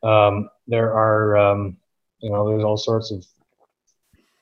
um, 0.03 0.51
there 0.67 0.93
are 0.93 1.37
um, 1.37 1.77
you 2.21 2.31
know 2.31 2.49
there's 2.49 2.65
all 2.65 2.77
sorts 2.77 3.11
of 3.11 3.25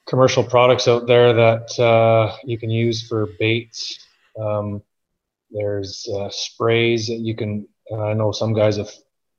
commercial 0.07 0.43
products 0.43 0.89
out 0.89 1.07
there 1.07 1.33
that 1.33 1.79
uh, 1.79 2.37
you 2.45 2.59
can 2.59 2.71
use 2.71 3.07
for 3.07 3.29
baits. 3.39 4.05
Um, 4.41 4.83
there's 5.51 6.09
uh, 6.15 6.29
sprays 6.31 7.07
that 7.07 7.19
you 7.19 7.35
can 7.35 7.69
I 7.95 8.15
know 8.15 8.33
some 8.33 8.53
guys 8.53 8.77
have 8.77 8.91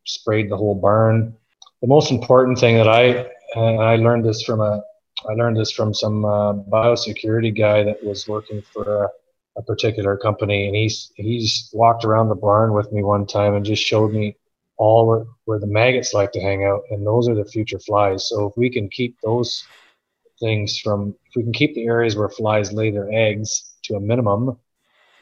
sprayed 0.06 0.50
the 0.50 0.58
whole 0.58 0.76
barn. 0.76 1.36
The 1.82 1.88
most 1.88 2.12
important 2.12 2.60
thing 2.60 2.78
that 2.78 2.88
I 2.88 3.30
and 3.56 3.82
I 3.82 3.96
learned 3.96 4.26
this 4.26 4.44
from 4.44 4.62
a 4.62 4.82
I 5.28 5.34
learned 5.34 5.58
this 5.58 5.72
from 5.72 5.94
some 5.94 6.26
uh, 6.26 6.54
biosecurity 6.54 7.58
guy 7.58 7.84
that 7.84 8.04
was 8.04 8.28
working 8.28 8.62
for 8.62 9.06
a, 9.06 9.10
a, 9.58 9.62
particular 9.64 10.16
company, 10.16 10.68
and 10.68 10.76
he's 10.76 11.12
he's 11.16 11.70
walked 11.74 12.06
around 12.06 12.30
the 12.30 12.36
barn 12.36 12.74
with 12.74 12.92
me 12.92 13.04
one 13.04 13.26
time 13.26 13.56
and 13.56 13.66
just 13.66 13.84
showed 13.84 14.14
me 14.14 14.38
all 14.78 15.08
where, 15.08 15.26
where 15.46 15.60
the 15.60 15.68
maggots 15.68 16.14
like 16.14 16.32
to 16.34 16.42
hang 16.42 16.64
out, 16.64 16.84
and 16.92 17.06
those 17.06 17.28
are 17.28 17.36
the 17.36 17.46
future 17.46 17.80
flies. 17.80 18.30
So 18.30 18.48
if 18.48 18.58
we 18.58 18.70
can 18.70 18.90
keep 18.90 19.18
those 19.24 19.66
things 20.40 20.80
from, 20.80 21.16
if 21.26 21.36
we 21.36 21.44
can 21.44 21.54
keep 21.54 21.74
the 21.74 21.86
areas 21.86 22.16
where 22.16 22.30
flies 22.30 22.72
lay 22.72 22.92
their 22.92 23.12
eggs 23.12 23.74
to 23.86 23.96
a 23.96 24.00
minimum, 24.00 24.58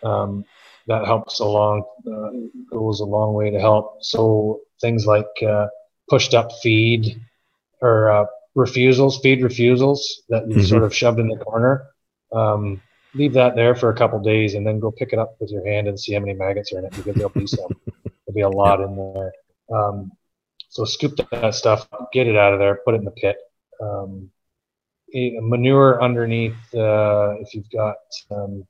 um, 0.04 0.46
that 0.88 1.06
helps 1.06 1.40
along 1.40 1.84
uh, 2.08 2.76
goes 2.76 3.00
a 3.00 3.06
long 3.06 3.34
way 3.34 3.50
to 3.50 3.60
help. 3.60 3.98
So 4.02 4.62
things 4.82 5.06
like 5.06 5.26
uh, 5.48 5.68
pushed 6.10 6.34
up 6.34 6.52
feed 6.62 7.20
or 7.82 8.12
uh, 8.12 8.26
refusals, 8.54 9.20
feed 9.20 9.44
refusals 9.44 10.24
that 10.30 10.48
you 10.48 10.58
mm-hmm. 10.58 10.66
sort 10.66 10.84
of 10.84 10.96
shoved 10.96 11.20
in 11.20 11.28
the 11.28 11.38
corner. 11.38 11.88
Um, 12.32 12.82
leave 13.14 13.34
that 13.34 13.56
there 13.56 13.76
for 13.76 13.90
a 13.90 13.96
couple 13.96 14.20
days 14.20 14.56
and 14.56 14.68
then 14.68 14.80
go 14.80 14.92
pick 14.92 15.14
it 15.14 15.20
up 15.20 15.36
with 15.40 15.50
your 15.50 15.66
hand 15.66 15.88
and 15.88 16.00
see 16.00 16.14
how 16.14 16.20
many 16.20 16.34
maggots 16.34 16.74
are 16.74 16.80
in 16.80 16.86
it 16.86 16.92
because 16.92 17.16
there'll 17.16 17.30
be 17.30 17.48
some. 17.48 17.68
there'll 17.96 18.36
be 18.36 18.42
a 18.42 18.50
lot 18.50 18.82
in 18.82 18.96
there. 18.96 19.32
Um, 19.74 20.12
so 20.70 20.84
scoop 20.84 21.18
that 21.32 21.56
stuff, 21.56 21.88
get 22.12 22.28
it 22.28 22.36
out 22.36 22.54
of 22.54 22.60
there, 22.60 22.82
put 22.84 22.96
it 22.96 22.98
in 22.98 23.06
the 23.06 23.12
pit. 23.12 23.38
Um, 23.82 24.30
manure 25.14 26.02
underneath 26.04 26.58
uh, 26.74 27.36
if 27.40 27.54
you've 27.54 27.70
got 27.70 27.96
um, 28.32 28.66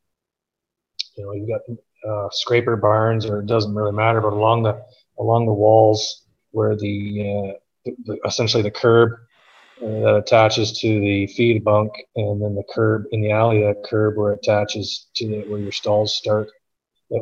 you 1.17 1.23
know 1.23 1.33
you've 1.33 1.49
got 1.49 1.61
uh, 2.07 2.29
scraper 2.31 2.75
barns, 2.75 3.25
or 3.25 3.39
it 3.39 3.47
doesn't 3.47 3.75
really 3.75 3.91
matter, 3.91 4.21
but 4.21 4.33
along 4.33 4.63
the 4.63 4.81
along 5.19 5.45
the 5.45 5.53
walls 5.53 6.23
where 6.51 6.75
the, 6.75 7.21
uh, 7.21 7.59
the, 7.85 7.95
the 8.05 8.17
essentially 8.25 8.63
the 8.63 8.71
curb 8.71 9.13
uh, 9.81 9.99
that 10.01 10.15
attaches 10.15 10.79
to 10.79 10.99
the 10.99 11.27
feed 11.27 11.63
bunk, 11.63 11.91
and 12.15 12.41
then 12.41 12.55
the 12.55 12.63
curb 12.73 13.05
in 13.11 13.21
the 13.21 13.31
alley, 13.31 13.61
that 13.61 13.83
curb 13.83 14.17
where 14.17 14.33
it 14.33 14.39
attaches 14.43 15.07
to 15.15 15.27
the, 15.27 15.41
where 15.49 15.59
your 15.59 15.71
stalls 15.71 16.15
start. 16.15 16.49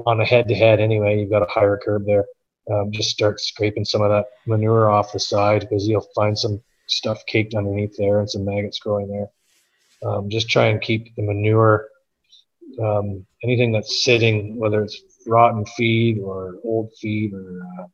On 0.06 0.22
a 0.22 0.26
head-to-head, 0.26 0.80
anyway, 0.80 1.20
you've 1.20 1.30
got 1.30 1.42
a 1.42 1.52
higher 1.52 1.78
curb 1.84 2.06
there. 2.06 2.26
Um, 2.72 2.92
just 2.92 3.10
start 3.10 3.42
scraping 3.42 3.84
some 3.84 4.02
of 4.02 4.10
that 4.10 4.28
manure 4.48 4.90
off 4.90 5.12
the 5.12 5.20
side 5.20 5.62
because 5.62 5.86
you'll 5.88 6.08
find 6.16 6.40
some 6.40 6.62
stuff 6.88 7.26
caked 7.26 7.54
underneath 7.54 7.96
there 7.98 8.20
and 8.20 8.30
some 8.30 8.46
maggots 8.46 8.80
growing 8.80 9.10
there. 9.10 9.28
Um, 10.10 10.30
just 10.30 10.48
try 10.48 10.68
and 10.68 10.82
keep 10.82 11.14
the 11.16 11.24
manure 11.24 11.90
um, 12.80 13.26
anything 13.44 13.72
that's 13.72 14.04
sitting, 14.04 14.58
whether 14.58 14.84
it's 14.84 15.02
rotten 15.28 15.66
feed 15.66 16.20
or 16.20 16.56
old 16.64 16.92
feed, 17.00 17.34
or 17.34 17.62
uh, 17.80 17.88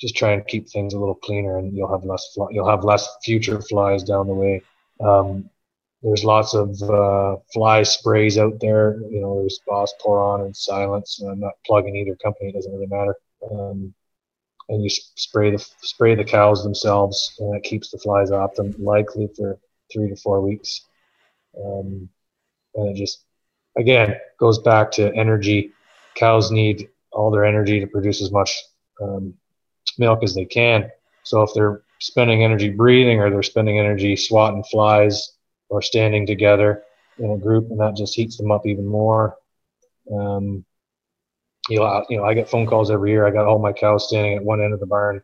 just 0.00 0.16
try 0.16 0.32
and 0.32 0.46
keep 0.46 0.68
things 0.68 0.94
a 0.94 0.98
little 0.98 1.14
cleaner, 1.14 1.58
and 1.58 1.76
you'll 1.76 1.90
have 1.90 2.04
less 2.04 2.32
fly, 2.34 2.46
you'll 2.50 2.68
have 2.68 2.84
less 2.84 3.08
future 3.24 3.60
flies 3.62 4.02
down 4.02 4.26
the 4.26 4.34
way. 4.34 4.62
Um, 5.00 5.48
there's 6.02 6.24
lots 6.24 6.54
of 6.54 6.80
uh, 6.82 7.36
fly 7.52 7.84
sprays 7.84 8.36
out 8.36 8.58
there. 8.60 8.96
You 9.08 9.20
know, 9.20 9.40
there's 9.40 9.60
Boss 9.66 9.92
Pour-On 10.00 10.40
and 10.40 10.56
Cylence. 10.56 11.20
And 11.20 11.30
I'm 11.30 11.40
not 11.40 11.54
plugging 11.64 11.96
either 11.96 12.16
company; 12.16 12.50
it 12.50 12.54
doesn't 12.54 12.72
really 12.72 12.86
matter. 12.86 13.14
Um, 13.50 13.94
and 14.68 14.82
you 14.82 14.90
spray 14.90 15.50
the 15.50 15.58
spray 15.82 16.14
the 16.14 16.24
cows 16.24 16.62
themselves, 16.62 17.34
and 17.38 17.54
it 17.54 17.62
keeps 17.62 17.90
the 17.90 17.98
flies 17.98 18.30
off 18.30 18.54
them 18.54 18.74
likely 18.78 19.28
for 19.36 19.58
three 19.92 20.08
to 20.08 20.16
four 20.16 20.40
weeks. 20.40 20.86
Um, 21.56 22.08
and 22.74 22.88
it 22.88 22.96
just 22.96 23.24
again 23.76 24.16
goes 24.38 24.58
back 24.58 24.90
to 24.92 25.14
energy. 25.14 25.72
Cows 26.14 26.50
need 26.50 26.88
all 27.12 27.30
their 27.30 27.44
energy 27.44 27.80
to 27.80 27.86
produce 27.86 28.22
as 28.22 28.30
much 28.30 28.56
um, 29.00 29.34
milk 29.98 30.22
as 30.22 30.34
they 30.34 30.44
can. 30.44 30.90
So 31.24 31.42
if 31.42 31.50
they're 31.54 31.82
spending 32.00 32.42
energy 32.42 32.68
breathing 32.70 33.20
or 33.20 33.30
they're 33.30 33.42
spending 33.42 33.78
energy 33.78 34.16
swatting 34.16 34.64
flies 34.64 35.32
or 35.68 35.80
standing 35.80 36.26
together 36.26 36.82
in 37.18 37.30
a 37.30 37.38
group, 37.38 37.70
and 37.70 37.80
that 37.80 37.96
just 37.96 38.14
heats 38.14 38.36
them 38.36 38.50
up 38.50 38.66
even 38.66 38.86
more. 38.86 39.36
Um, 40.12 40.64
you 41.68 41.78
know, 41.78 42.04
you 42.08 42.16
know, 42.16 42.24
I 42.24 42.34
get 42.34 42.50
phone 42.50 42.66
calls 42.66 42.90
every 42.90 43.10
year. 43.10 43.26
I 43.26 43.30
got 43.30 43.46
all 43.46 43.58
my 43.58 43.72
cows 43.72 44.08
standing 44.08 44.34
at 44.36 44.42
one 44.42 44.60
end 44.60 44.74
of 44.74 44.80
the 44.80 44.86
barn, 44.86 45.22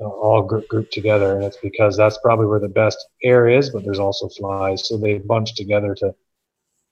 uh, 0.00 0.04
all 0.04 0.42
group, 0.42 0.66
grouped 0.68 0.92
together, 0.92 1.36
and 1.36 1.44
it's 1.44 1.58
because 1.58 1.96
that's 1.96 2.18
probably 2.18 2.46
where 2.46 2.58
the 2.58 2.68
best 2.68 2.98
air 3.22 3.48
is. 3.48 3.70
But 3.70 3.84
there's 3.84 4.00
also 4.00 4.28
flies, 4.28 4.88
so 4.88 4.96
they 4.96 5.18
bunch 5.18 5.54
together 5.54 5.94
to 5.96 6.14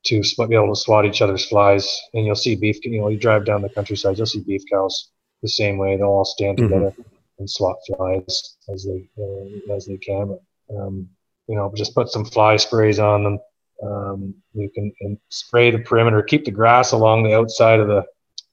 to 0.05 0.23
be 0.49 0.55
able 0.55 0.75
to 0.75 0.81
swat 0.81 1.05
each 1.05 1.23
other's 1.23 1.47
flies. 1.47 2.01
And 2.15 2.25
you'll 2.27 2.35
see 2.35 2.57
beef. 2.57 2.85
You 2.85 3.01
know, 3.01 3.09
you 3.09 3.19
drive 3.19 3.45
down 3.45 3.63
the 3.63 3.69
countryside, 3.69 4.17
you'll 4.17 4.27
see 4.27 4.41
beef 4.41 4.63
cows 4.71 5.11
the 5.43 5.49
same 5.49 5.79
way. 5.79 5.97
They'll 5.97 6.07
all 6.07 6.25
stand 6.25 6.59
mm-hmm. 6.59 6.69
together 6.69 6.95
and 7.39 7.51
swat 7.51 7.77
flies 7.87 8.57
as 8.73 8.85
they 8.85 9.09
uh, 9.19 9.75
as 9.75 9.87
they 9.87 9.97
can. 9.97 10.39
Um, 10.77 11.09
you 11.49 11.57
know, 11.57 11.73
just 11.75 11.95
put 11.95 12.09
some 12.09 12.25
fly 12.25 12.57
sprays 12.57 12.99
on 12.99 13.25
them. 13.25 13.39
Um, 13.83 14.35
you 14.53 14.71
can 14.71 15.19
spray 15.31 15.71
the 15.71 15.79
perimeter, 15.79 16.23
keep 16.23 16.45
the 16.45 16.51
grass 16.51 16.93
along 16.93 17.25
the 17.25 17.35
outside 17.35 17.81
of 17.81 17.89
the 17.89 18.05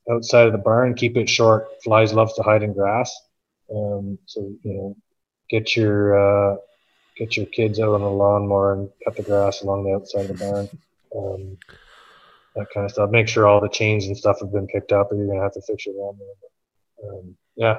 outside 0.10 0.48
of 0.48 0.54
the 0.54 0.58
barn, 0.58 0.96
keep 0.96 1.18
it 1.18 1.30
short. 1.30 1.68
Flies 1.84 2.14
love 2.14 2.34
to 2.36 2.44
hide 2.44 2.64
in 2.64 2.74
grass. 2.74 3.16
Um, 3.70 4.18
so 4.26 4.42
you 4.64 4.74
know, 4.74 4.98
get 5.50 5.76
your 5.76 6.54
uh, 6.54 6.58
get 7.18 7.36
your 7.36 7.46
kids 7.48 7.80
out 7.80 7.94
on 7.94 8.02
the 8.02 8.10
lawnmower 8.10 8.74
and 8.74 8.90
cut 9.04 9.18
the 9.18 9.24
grass 9.24 9.62
along 9.62 9.84
the 9.84 9.94
outside 9.94 10.30
of 10.30 10.38
the 10.38 10.46
barn. 10.46 10.70
Um, 11.18 11.58
that 12.56 12.68
kind 12.74 12.86
of 12.86 12.92
stuff. 12.92 13.10
Make 13.10 13.28
sure 13.28 13.48
all 13.48 13.62
the 13.62 13.70
chains 13.70 14.06
and 14.08 14.18
stuff 14.18 14.40
have 14.42 14.52
been 14.52 14.68
picked 14.68 14.92
up, 14.92 15.12
or 15.12 15.16
you're 15.16 15.28
gonna 15.28 15.42
have 15.42 15.54
to 15.54 15.62
fix 15.62 15.86
your 15.86 15.96
lawnmower. 15.96 16.28
But, 16.42 17.10
um, 17.10 17.38
yeah, 17.56 17.78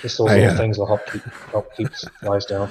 just 0.00 0.18
those 0.18 0.30
I, 0.30 0.38
little 0.38 0.54
uh, 0.54 0.56
things 0.56 0.78
will 0.78 0.86
help 0.86 1.06
keep 1.10 1.22
help 1.22 1.76
keep 1.76 1.88
flies 2.20 2.46
down 2.46 2.70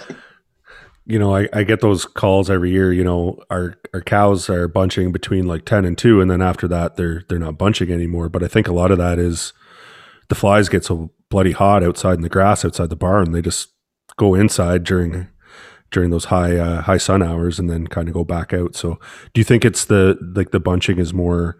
you 1.09 1.17
know, 1.17 1.35
I, 1.35 1.49
I 1.51 1.63
get 1.63 1.81
those 1.81 2.05
calls 2.05 2.51
every 2.51 2.69
year. 2.69 2.93
You 2.93 3.03
know, 3.03 3.39
our 3.49 3.73
our 3.95 4.01
cows 4.01 4.47
are 4.47 4.67
bunching 4.67 5.11
between 5.11 5.47
like 5.47 5.65
ten 5.65 5.83
and 5.83 5.97
two, 5.97 6.21
and 6.21 6.29
then 6.29 6.39
after 6.39 6.67
that, 6.67 6.97
they're 6.97 7.23
they're 7.27 7.39
not 7.39 7.57
bunching 7.57 7.91
anymore. 7.91 8.29
But 8.29 8.43
I 8.43 8.47
think 8.47 8.67
a 8.67 8.73
lot 8.73 8.91
of 8.91 8.99
that 8.99 9.17
is 9.17 9.51
the 10.27 10.35
flies 10.35 10.69
get 10.69 10.85
so 10.85 11.11
bloody 11.29 11.51
hot 11.51 11.83
outside 11.83 12.13
in 12.13 12.21
the 12.21 12.29
grass 12.29 12.63
outside 12.63 12.91
the 12.91 12.95
barn. 12.95 13.31
They 13.31 13.41
just 13.41 13.69
go 14.17 14.35
inside 14.35 14.83
during 14.83 15.27
during 15.91 16.09
those 16.09 16.25
high 16.25 16.57
uh, 16.57 16.81
high 16.81 16.97
sun 16.97 17.23
hours, 17.23 17.59
and 17.59 17.69
then 17.69 17.87
kind 17.87 18.07
of 18.07 18.13
go 18.13 18.23
back 18.23 18.53
out. 18.53 18.75
So, 18.75 18.99
do 19.33 19.39
you 19.39 19.45
think 19.45 19.65
it's 19.65 19.85
the 19.85 20.17
like 20.35 20.51
the 20.51 20.59
bunching 20.59 20.99
is 20.99 21.13
more 21.13 21.57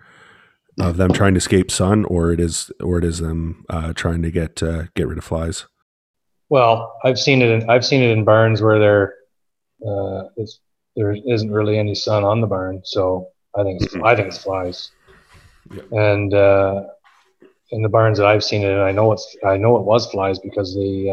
of 0.80 0.98
them 0.98 1.12
trying 1.12 1.34
to 1.34 1.40
escape 1.40 1.72
sun, 1.72 2.06
or 2.06 2.32
it 2.32 2.40
is 2.40 2.72
or 2.82 2.98
it 2.98 3.04
is 3.04 3.20
them 3.20 3.66
uh, 3.70 3.94
trying 3.94 4.22
to 4.22 4.32
get 4.32 4.64
uh, 4.64 4.84
get 4.96 5.08
rid 5.08 5.18
of 5.18 5.24
flies? 5.24 5.66
Well, 6.50 6.98
I've 7.04 7.20
seen 7.20 7.42
it. 7.42 7.50
In, 7.50 7.70
I've 7.70 7.86
seen 7.86 8.02
it 8.02 8.12
in 8.12 8.24
barns 8.24 8.62
where 8.62 8.80
they're 8.80 9.14
uh, 9.88 10.24
there 10.96 11.12
isn't 11.12 11.52
really 11.52 11.78
any 11.78 11.96
sun 11.96 12.24
on 12.24 12.42
the 12.42 12.48
barn, 12.48 12.82
so 12.84 13.30
I 13.56 13.64
think 13.64 13.82
it's, 13.82 13.96
I 13.96 14.16
think 14.16 14.30
it's 14.30 14.38
flies. 14.38 14.92
Yeah. 15.72 15.84
And 15.92 16.34
uh, 16.34 16.84
in 17.72 17.82
the 17.82 17.90
barns 17.90 18.18
that 18.18 18.28
I've 18.28 18.44
seen 18.44 18.64
it, 18.64 18.78
I 18.78 18.92
know 18.92 19.12
it's 19.12 19.38
I 19.46 19.58
know 19.58 19.78
it 19.78 19.84
was 19.84 20.10
flies 20.12 20.40
because 20.40 20.76
they 20.76 21.10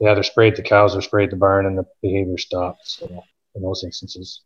uh, 0.00 0.04
they 0.04 0.10
either 0.10 0.22
sprayed 0.22 0.56
the 0.56 0.62
cows 0.62 0.96
or 0.96 1.02
sprayed 1.02 1.30
the 1.30 1.36
barn, 1.36 1.66
and 1.66 1.78
the 1.78 1.84
behavior 2.02 2.38
stopped. 2.38 2.86
So 2.88 3.24
in 3.54 3.62
those 3.62 3.84
instances. 3.84 4.40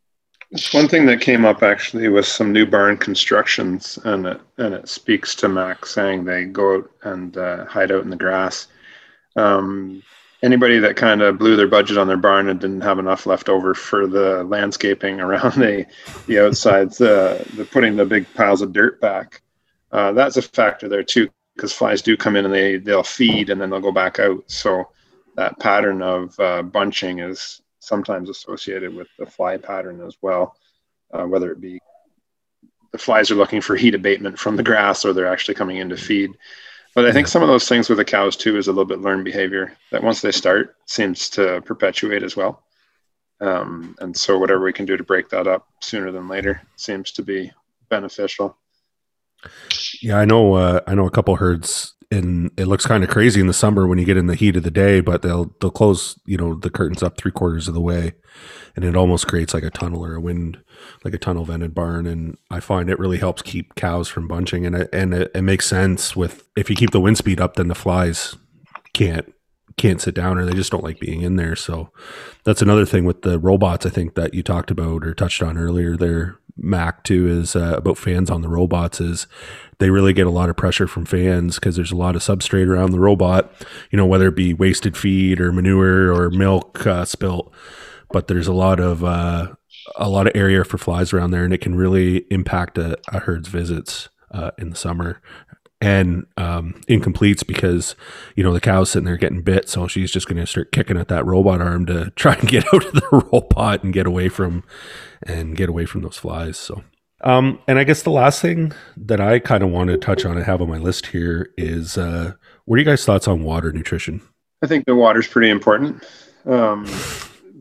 it's 0.51 0.73
One 0.73 0.87
thing 0.87 1.05
that 1.07 1.21
came 1.21 1.45
up 1.45 1.63
actually 1.63 2.07
was 2.09 2.27
some 2.27 2.51
new 2.51 2.65
barn 2.65 2.97
constructions, 2.97 3.99
and 4.03 4.25
it 4.25 4.41
and 4.57 4.73
it 4.73 4.87
speaks 4.87 5.35
to 5.35 5.47
Mac's 5.47 5.91
saying 5.91 6.25
they 6.25 6.45
go 6.45 6.77
out 6.77 6.91
and 7.03 7.37
uh, 7.37 7.65
hide 7.65 7.91
out 7.91 8.03
in 8.03 8.09
the 8.09 8.15
grass. 8.15 8.67
Um, 9.35 10.03
anybody 10.41 10.79
that 10.79 10.95
kind 10.95 11.21
of 11.21 11.37
blew 11.37 11.55
their 11.55 11.67
budget 11.67 11.97
on 11.97 12.07
their 12.07 12.17
barn 12.17 12.49
and 12.49 12.59
didn't 12.59 12.81
have 12.81 12.99
enough 12.99 13.25
left 13.25 13.49
over 13.49 13.73
for 13.73 14.07
the 14.07 14.43
landscaping 14.45 15.19
around 15.19 15.55
the 15.55 15.85
the 16.27 16.39
outsides, 16.39 16.97
the 16.97 17.45
the 17.55 17.65
putting 17.65 17.95
the 17.95 18.05
big 18.05 18.31
piles 18.33 18.61
of 18.61 18.73
dirt 18.73 18.99
back, 19.01 19.41
uh, 19.91 20.11
that's 20.13 20.37
a 20.37 20.41
factor 20.41 20.87
there 20.87 21.03
too 21.03 21.29
because 21.55 21.73
flies 21.73 22.01
do 22.01 22.15
come 22.15 22.37
in 22.37 22.45
and 22.45 22.53
they 22.53 22.77
they'll 22.77 23.03
feed 23.03 23.49
and 23.49 23.59
then 23.59 23.69
they'll 23.69 23.81
go 23.81 23.91
back 23.91 24.19
out. 24.19 24.43
So 24.47 24.89
that 25.39 25.57
pattern 25.57 26.01
of 26.01 26.37
uh, 26.37 26.61
bunching 26.61 27.19
is 27.19 27.61
sometimes 27.79 28.29
associated 28.29 28.93
with 28.93 29.07
the 29.17 29.25
fly 29.25 29.55
pattern 29.55 30.01
as 30.05 30.17
well, 30.21 30.53
uh, 31.13 31.23
whether 31.23 31.49
it 31.49 31.61
be 31.61 31.79
the 32.91 32.97
flies 32.97 33.31
are 33.31 33.35
looking 33.35 33.61
for 33.61 33.77
heat 33.77 33.95
abatement 33.95 34.37
from 34.37 34.57
the 34.57 34.63
grass 34.63 35.05
or 35.05 35.13
they're 35.13 35.31
actually 35.31 35.55
coming 35.55 35.77
in 35.77 35.87
to 35.87 35.95
feed. 35.95 36.31
But 36.93 37.05
I 37.05 37.13
think 37.13 37.29
some 37.29 37.41
of 37.41 37.47
those 37.47 37.69
things 37.69 37.87
with 37.87 37.99
the 37.99 38.03
cows 38.03 38.35
too 38.35 38.57
is 38.57 38.67
a 38.67 38.71
little 38.71 38.83
bit 38.83 38.99
learned 38.99 39.23
behavior 39.23 39.77
that 39.91 40.03
once 40.03 40.19
they 40.19 40.33
start 40.33 40.75
seems 40.87 41.29
to 41.29 41.61
perpetuate 41.61 42.23
as 42.23 42.35
well. 42.35 42.61
Um, 43.39 43.95
and 43.99 44.17
so 44.17 44.37
whatever 44.37 44.65
we 44.65 44.73
can 44.73 44.85
do 44.85 44.97
to 44.97 45.03
break 45.05 45.29
that 45.29 45.47
up 45.47 45.69
sooner 45.79 46.11
than 46.11 46.27
later 46.27 46.61
seems 46.75 47.11
to 47.13 47.23
be 47.23 47.49
beneficial. 47.87 48.57
Yeah, 50.01 50.17
I 50.17 50.25
know. 50.25 50.53
Uh, 50.55 50.81
I 50.87 50.95
know 50.95 51.05
a 51.05 51.11
couple 51.11 51.35
herds, 51.35 51.93
and 52.11 52.51
it 52.57 52.65
looks 52.67 52.85
kind 52.85 53.03
of 53.03 53.09
crazy 53.09 53.39
in 53.39 53.47
the 53.47 53.53
summer 53.53 53.87
when 53.87 53.99
you 53.99 54.05
get 54.05 54.17
in 54.17 54.27
the 54.27 54.35
heat 54.35 54.55
of 54.55 54.63
the 54.63 54.71
day. 54.71 55.01
But 55.01 55.21
they'll 55.21 55.53
they'll 55.61 55.71
close, 55.71 56.19
you 56.25 56.37
know, 56.37 56.55
the 56.55 56.69
curtains 56.69 57.03
up 57.03 57.17
three 57.17 57.31
quarters 57.31 57.67
of 57.67 57.73
the 57.73 57.81
way, 57.81 58.13
and 58.75 58.85
it 58.85 58.95
almost 58.95 59.27
creates 59.27 59.53
like 59.53 59.63
a 59.63 59.69
tunnel 59.69 60.05
or 60.05 60.15
a 60.15 60.21
wind 60.21 60.61
like 61.03 61.13
a 61.13 61.17
tunnel 61.17 61.43
vented 61.45 61.75
barn 61.75 62.05
and 62.05 62.37
i 62.49 62.59
find 62.59 62.89
it 62.89 62.99
really 62.99 63.17
helps 63.17 63.41
keep 63.41 63.75
cows 63.75 64.07
from 64.07 64.27
bunching 64.27 64.65
and 64.65 64.75
it, 64.75 64.89
and 64.93 65.13
it, 65.13 65.31
it 65.35 65.41
makes 65.41 65.65
sense 65.65 66.15
with 66.15 66.47
if 66.55 66.69
you 66.69 66.75
keep 66.75 66.91
the 66.91 66.99
wind 66.99 67.17
speed 67.17 67.41
up 67.41 67.55
then 67.55 67.67
the 67.67 67.75
flies 67.75 68.37
can't 68.93 69.33
can't 69.77 70.01
sit 70.01 70.15
down 70.15 70.37
or 70.37 70.45
they 70.45 70.53
just 70.53 70.71
don't 70.71 70.83
like 70.83 70.99
being 70.99 71.21
in 71.21 71.35
there 71.35 71.55
so 71.55 71.91
that's 72.43 72.61
another 72.61 72.85
thing 72.85 73.05
with 73.05 73.21
the 73.21 73.39
robots 73.39 73.85
i 73.85 73.89
think 73.89 74.15
that 74.15 74.33
you 74.33 74.43
talked 74.43 74.71
about 74.71 75.05
or 75.05 75.13
touched 75.13 75.43
on 75.43 75.57
earlier 75.57 75.95
there 75.95 76.37
mac 76.61 77.03
too 77.03 77.27
is 77.27 77.55
uh, 77.55 77.75
about 77.77 77.97
fans 77.97 78.29
on 78.29 78.41
the 78.41 78.49
robots 78.49 78.99
is 78.99 79.27
they 79.79 79.89
really 79.89 80.13
get 80.13 80.27
a 80.27 80.31
lot 80.31 80.49
of 80.49 80.57
pressure 80.57 80.87
from 80.87 81.05
fans 81.05 81.55
because 81.55 81.75
there's 81.75 81.91
a 81.91 81.95
lot 81.95 82.15
of 82.15 82.21
substrate 82.21 82.67
around 82.67 82.91
the 82.91 82.99
robot 82.99 83.51
you 83.91 83.97
know 83.97 84.05
whether 84.05 84.27
it 84.27 84.35
be 84.35 84.53
wasted 84.53 84.95
feed 84.97 85.39
or 85.39 85.51
manure 85.51 86.13
or 86.13 86.29
milk 86.29 86.85
uh, 86.85 87.05
spilt 87.05 87.53
but 88.11 88.27
there's 88.27 88.47
a 88.47 88.53
lot 88.53 88.79
of 88.79 89.03
uh, 89.03 89.47
a 89.95 90.09
lot 90.09 90.27
of 90.27 90.35
area 90.35 90.63
for 90.63 90.77
flies 90.77 91.13
around 91.13 91.31
there, 91.31 91.43
and 91.43 91.53
it 91.53 91.61
can 91.61 91.75
really 91.75 92.25
impact 92.31 92.77
a, 92.77 92.97
a 93.09 93.19
herd's 93.19 93.47
visits 93.47 94.09
uh, 94.31 94.51
in 94.57 94.69
the 94.69 94.75
summer. 94.75 95.21
And 95.81 96.25
um, 96.35 96.81
incompletes 96.89 97.47
because 97.47 97.95
you 98.35 98.43
know 98.43 98.51
the 98.51 98.59
cow's 98.59 98.91
sitting 98.91 99.05
there 99.05 99.15
getting 99.15 99.41
bit, 99.41 99.69
so 99.69 99.87
she's 99.87 100.11
just 100.11 100.27
going 100.27 100.37
to 100.37 100.45
start 100.45 100.73
kicking 100.73 100.97
at 100.97 101.07
that 101.07 101.25
robot 101.25 101.61
arm 101.61 101.85
to 101.85 102.09
try 102.11 102.33
and 102.33 102.49
get 102.49 102.65
out 102.73 102.85
of 102.85 102.93
the 102.93 103.07
robot 103.31 103.83
and 103.83 103.93
get 103.93 104.05
away 104.05 104.27
from 104.27 104.63
and 105.23 105.55
get 105.55 105.69
away 105.69 105.85
from 105.85 106.01
those 106.01 106.17
flies. 106.17 106.57
So, 106.57 106.83
um, 107.21 107.59
and 107.67 107.77
I 107.77 107.83
guess 107.83 108.03
the 108.03 108.11
last 108.11 108.41
thing 108.41 108.73
that 108.95 109.19
I 109.19 109.39
kind 109.39 109.63
of 109.63 109.69
want 109.69 109.89
to 109.89 109.97
touch 109.97 110.25
on 110.25 110.37
and 110.37 110.45
have 110.45 110.61
on 110.61 110.69
my 110.69 110.77
list 110.77 111.07
here 111.07 111.51
is 111.57 111.97
uh, 111.97 112.33
what 112.65 112.75
are 112.75 112.79
you 112.79 112.85
guys' 112.85 113.05
thoughts 113.05 113.27
on 113.27 113.43
water 113.43 113.71
nutrition? 113.71 114.21
I 114.61 114.67
think 114.67 114.85
the 114.85 114.95
water's 114.95 115.27
pretty 115.27 115.49
important. 115.49 116.03
Um, 116.45 116.85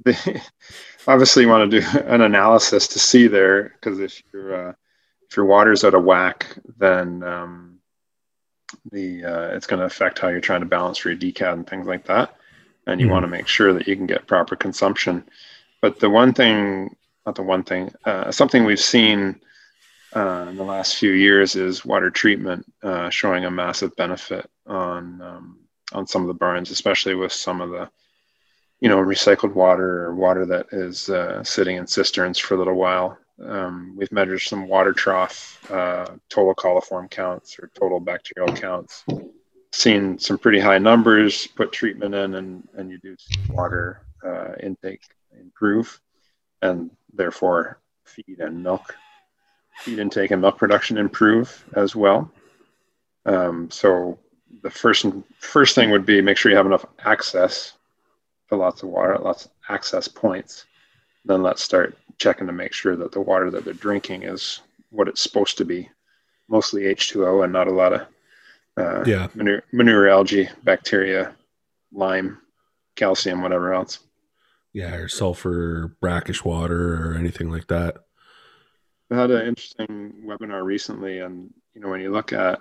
the, 0.05 0.43
obviously 1.09 1.43
you 1.43 1.49
want 1.49 1.71
to 1.71 1.81
do 1.81 1.87
an 2.01 2.21
analysis 2.21 2.87
to 2.89 2.99
see 2.99 3.27
there 3.27 3.71
because 3.71 3.99
if 3.99 4.23
your 4.33 4.69
uh, 4.69 4.73
if 5.29 5.37
your 5.37 5.47
water's 5.47 5.85
out 5.85 5.95
of 5.95 6.05
whack, 6.05 6.57
then 6.79 7.23
um, 7.23 7.79
the 8.93 9.25
uh, 9.25 9.55
it's 9.55 9.67
going 9.67 9.81
to 9.81 9.87
affect 9.87 10.19
how 10.19 10.29
you're 10.29 10.41
trying 10.41 10.61
to 10.61 10.67
balance 10.67 10.99
for 10.99 11.11
your 11.11 11.19
DCAD 11.19 11.53
and 11.53 11.67
things 11.67 11.87
like 11.87 12.07
that. 12.07 12.35
And 12.87 13.01
you 13.01 13.09
mm 13.09 13.11
want 13.11 13.25
to 13.25 13.29
make 13.29 13.47
sure 13.47 13.75
that 13.75 13.87
you 13.87 13.97
can 13.97 14.07
get 14.07 14.27
proper 14.27 14.57
consumption. 14.57 15.25
But 15.83 16.01
the 16.01 16.09
one 16.09 16.33
thing, 16.33 16.97
not 17.29 17.35
the 17.35 17.43
one 17.43 17.63
thing, 17.63 17.93
uh, 18.07 18.33
something 18.33 18.65
we've 18.65 18.81
seen 18.81 19.39
uh, 20.17 20.47
in 20.49 20.57
the 20.57 20.65
last 20.65 20.97
few 20.97 21.13
years 21.13 21.57
is 21.57 21.85
water 21.85 22.11
treatment 22.11 22.65
uh, 22.83 23.11
showing 23.11 23.45
a 23.45 23.51
massive 23.51 23.95
benefit 23.97 24.49
on 24.67 25.21
um, 25.21 25.59
on 25.93 26.07
some 26.07 26.23
of 26.23 26.29
the 26.29 26.41
barns, 26.45 26.71
especially 26.71 27.15
with 27.15 27.31
some 27.31 27.61
of 27.61 27.69
the 27.69 27.87
you 28.81 28.89
know 28.89 28.97
recycled 28.97 29.53
water 29.53 30.07
or 30.07 30.15
water 30.15 30.47
that 30.47 30.67
is 30.73 31.11
uh, 31.11 31.45
sitting 31.45 31.77
in 31.77 31.87
cisterns 31.87 32.39
for 32.39 32.55
a 32.55 32.59
little 32.59 32.79
while 32.87 33.19
Um, 33.45 33.95
we've 33.97 34.11
measured 34.11 34.41
some 34.41 34.67
water 34.67 34.93
trough 34.93 35.39
uh, 35.71 36.07
total 36.29 36.55
coliform 36.55 37.11
counts 37.11 37.59
or 37.59 37.71
total 37.75 38.01
bacterial 38.01 38.55
counts. 38.57 39.05
Seen 39.73 40.19
some 40.19 40.39
pretty 40.39 40.61
high 40.61 40.79
numbers. 40.79 41.47
Put 41.47 41.73
treatment 41.73 42.15
in, 42.15 42.35
and 42.35 42.49
and 42.77 42.91
you 42.91 42.99
do 42.99 43.15
see 43.19 43.41
water 43.51 44.01
uh, 44.25 44.53
intake 44.61 45.03
improve, 45.39 46.01
and 46.63 46.91
therefore 47.13 47.79
feed 48.05 48.41
and 48.41 48.63
milk 48.63 48.97
feed 49.79 49.99
intake 49.99 50.31
and 50.31 50.43
milk 50.43 50.59
production 50.59 50.99
improve 50.99 51.65
as 51.75 51.95
well. 51.95 52.31
Um, 53.27 53.71
so 53.71 54.19
the 54.63 54.71
first 54.71 55.07
first 55.39 55.75
thing 55.75 55.91
would 55.91 56.07
be 56.07 56.21
make 56.21 56.37
sure 56.37 56.51
you 56.51 56.57
have 56.57 56.67
enough 56.67 56.87
access 57.05 57.75
to 58.49 58.57
lots 58.57 58.83
of 58.83 58.89
water, 58.89 59.17
lots 59.19 59.47
of 59.47 59.51
access 59.69 60.09
points. 60.09 60.65
Then 61.25 61.43
let's 61.43 61.63
start 61.63 61.97
checking 62.19 62.47
to 62.47 62.53
make 62.53 62.73
sure 62.73 62.97
that 62.97 63.13
the 63.13 63.21
water 63.21 63.51
that 63.51 63.65
they're 63.65 63.75
drinking 63.75 64.23
is 64.23 64.61
what 64.91 65.09
it's 65.09 65.23
supposed 65.23 65.59
to 65.59 65.65
be, 65.65 65.89
mostly 66.49 66.83
H2O 66.83 67.45
and 67.45 67.53
not 67.53 67.69
a 67.69 67.73
lot 67.73 67.93
of 67.93 68.07
uh, 68.77 69.05
yeah 69.05 69.29
manure, 69.35 69.63
manure 69.73 70.09
algae, 70.09 70.49
bacteria, 70.65 71.35
lime, 71.93 72.39
calcium, 72.97 73.43
whatever 73.43 73.75
else. 73.75 74.01
Yeah, 74.73 74.95
or 74.95 75.09
sulfur, 75.09 75.97
brackish 76.01 76.45
water, 76.45 77.11
or 77.11 77.15
anything 77.15 77.51
like 77.51 77.69
that. 77.69 77.97
I 79.11 79.17
had 79.17 79.31
an 79.31 79.47
interesting 79.47 80.23
webinar 80.25 80.65
recently, 80.65 81.21
and 81.21 81.53
you 81.75 81.81
know 81.81 81.89
when 81.89 82.01
you 82.01 82.11
look 82.13 82.33
at 82.33 82.61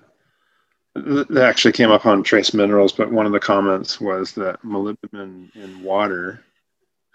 that 0.95 1.43
actually 1.43 1.73
came 1.73 1.91
up 1.91 2.05
on 2.05 2.23
trace 2.23 2.53
minerals, 2.53 2.91
but 2.93 3.11
one 3.11 3.25
of 3.25 3.31
the 3.31 3.39
comments 3.39 4.01
was 4.01 4.31
that 4.33 4.61
molybdenum 4.63 5.55
in 5.55 5.83
water 5.83 6.43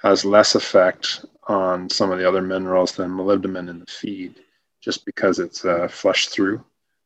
has 0.01 0.25
less 0.25 0.55
effect 0.55 1.25
on 1.49 1.89
some 1.89 2.13
of 2.13 2.19
the 2.19 2.29
other 2.29 2.43
minerals 2.43 2.93
than 2.93 3.11
molybdenum 3.11 3.69
in 3.69 3.81
the 3.81 3.87
feed, 3.87 4.41
just 4.81 5.05
because 5.05 5.39
it's 5.39 5.65
uh, 5.65 5.89
flushed 5.89 6.31
through 6.31 6.65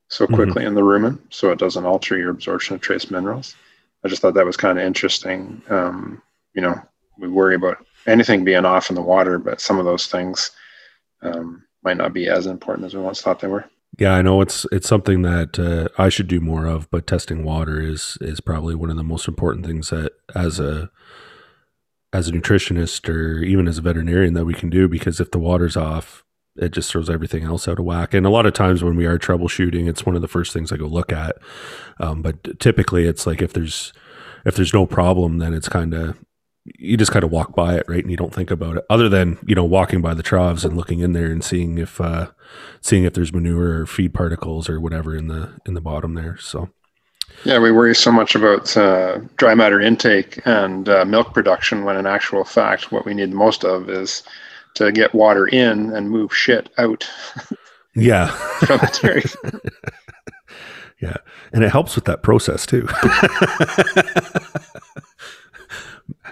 so 0.09 0.26
Mm-hmm. 0.28 0.34
quickly 0.34 0.64
in 0.64 0.74
the 0.74 0.82
rumen, 0.82 1.18
so 1.30 1.51
it 1.51 1.59
doesn't 1.59 1.87
alter 1.87 2.16
your 2.18 2.30
absorption 2.30 2.74
of 2.76 2.80
trace 2.80 3.11
minerals. 3.11 3.57
I 4.05 4.09
just 4.09 4.22
thought 4.22 4.34
that 4.34 4.47
was 4.47 4.57
kind 4.57 4.78
of 4.78 4.84
interesting. 4.84 5.62
Um, 5.68 6.22
you 6.55 6.62
know, 6.62 6.80
we 7.18 7.28
worry 7.28 7.54
about 7.54 7.84
anything 8.06 8.44
being 8.44 8.64
off 8.64 8.90
in 8.90 8.96
the 8.96 9.02
water, 9.02 9.38
but 9.38 9.60
some 9.60 9.78
of 9.78 9.84
those 9.84 10.06
things 10.06 10.50
um, 11.22 11.64
might 11.82 11.96
not 11.96 12.12
be 12.12 12.28
as 12.28 12.46
important 12.46 12.86
as 12.86 12.94
we 12.94 13.00
once 13.00 13.20
thought 13.20 13.40
they 13.40 13.48
were. 13.48 13.64
Yeah, 13.98 14.12
I 14.12 14.22
know 14.22 14.40
it's 14.42 14.66
it's 14.72 14.88
something 14.88 15.22
that 15.22 15.58
uh, 15.58 15.88
I 16.00 16.10
should 16.10 16.28
do 16.28 16.40
more 16.40 16.66
of, 16.66 16.90
but 16.90 17.06
testing 17.06 17.44
water 17.44 17.80
is 17.80 18.18
is 18.20 18.40
probably 18.40 18.74
one 18.74 18.90
of 18.90 18.96
the 18.96 19.04
most 19.04 19.26
important 19.26 19.64
things 19.64 19.88
that 19.90 20.12
as 20.34 20.60
a 20.60 20.90
as 22.12 22.28
a 22.28 22.32
nutritionist 22.32 23.08
or 23.08 23.42
even 23.42 23.66
as 23.66 23.78
a 23.78 23.82
veterinarian 23.82 24.34
that 24.34 24.44
we 24.44 24.54
can 24.54 24.70
do 24.70 24.88
because 24.88 25.18
if 25.20 25.30
the 25.30 25.38
water's 25.38 25.76
off, 25.76 26.24
it 26.56 26.72
just 26.72 26.90
throws 26.90 27.10
everything 27.10 27.44
else 27.44 27.68
out 27.68 27.78
of 27.78 27.84
whack. 27.84 28.14
And 28.14 28.26
a 28.26 28.30
lot 28.30 28.46
of 28.46 28.52
times 28.52 28.82
when 28.82 28.96
we 28.96 29.06
are 29.06 29.18
troubleshooting, 29.18 29.88
it's 29.88 30.06
one 30.06 30.16
of 30.16 30.22
the 30.22 30.28
first 30.28 30.52
things 30.52 30.72
I 30.72 30.76
go 30.76 30.86
look 30.86 31.12
at. 31.12 31.36
Um, 31.98 32.22
but 32.22 32.58
typically, 32.60 33.06
it's 33.06 33.26
like 33.26 33.40
if 33.40 33.52
there's 33.52 33.92
if 34.44 34.56
there's 34.56 34.74
no 34.74 34.86
problem, 34.86 35.38
then 35.38 35.54
it's 35.54 35.68
kind 35.68 35.94
of 35.94 36.18
you 36.78 36.96
just 36.96 37.12
kind 37.12 37.24
of 37.24 37.30
walk 37.30 37.54
by 37.54 37.76
it, 37.76 37.84
right? 37.88 38.02
And 38.02 38.10
you 38.10 38.16
don't 38.16 38.34
think 38.34 38.50
about 38.50 38.76
it, 38.76 38.84
other 38.90 39.08
than 39.08 39.38
you 39.46 39.54
know 39.54 39.64
walking 39.64 40.00
by 40.00 40.14
the 40.14 40.22
troughs 40.22 40.64
and 40.64 40.76
looking 40.76 41.00
in 41.00 41.12
there 41.12 41.30
and 41.30 41.42
seeing 41.42 41.78
if 41.78 42.00
uh, 42.00 42.28
seeing 42.80 43.04
if 43.04 43.14
there's 43.14 43.32
manure 43.32 43.80
or 43.80 43.86
feed 43.86 44.14
particles 44.14 44.68
or 44.68 44.80
whatever 44.80 45.16
in 45.16 45.28
the 45.28 45.52
in 45.66 45.74
the 45.74 45.80
bottom 45.80 46.14
there. 46.14 46.36
So 46.38 46.70
Yeah, 47.44 47.58
we 47.58 47.72
worry 47.72 47.94
so 47.94 48.12
much 48.12 48.34
about 48.34 48.76
uh, 48.76 49.20
dry 49.36 49.54
matter 49.54 49.80
intake 49.80 50.40
and 50.46 50.88
uh, 50.88 51.04
milk 51.04 51.34
production 51.34 51.84
when, 51.84 51.96
in 51.96 52.06
actual 52.06 52.44
fact, 52.44 52.92
what 52.92 53.04
we 53.04 53.14
need 53.14 53.32
most 53.32 53.64
of 53.64 53.88
is 53.88 54.22
to 54.74 54.92
get 54.92 55.14
water 55.14 55.46
in 55.46 55.94
and 55.94 56.10
move 56.10 56.34
shit 56.34 56.70
out 56.78 57.08
yeah, 57.96 58.26
from 58.60 58.78
the 58.78 58.98
dairy. 59.02 59.24
yeah, 61.00 61.16
and 61.52 61.64
it 61.64 61.72
helps 61.72 61.94
with 61.94 62.04
that 62.04 62.22
process 62.22 62.66
too. 62.66 62.86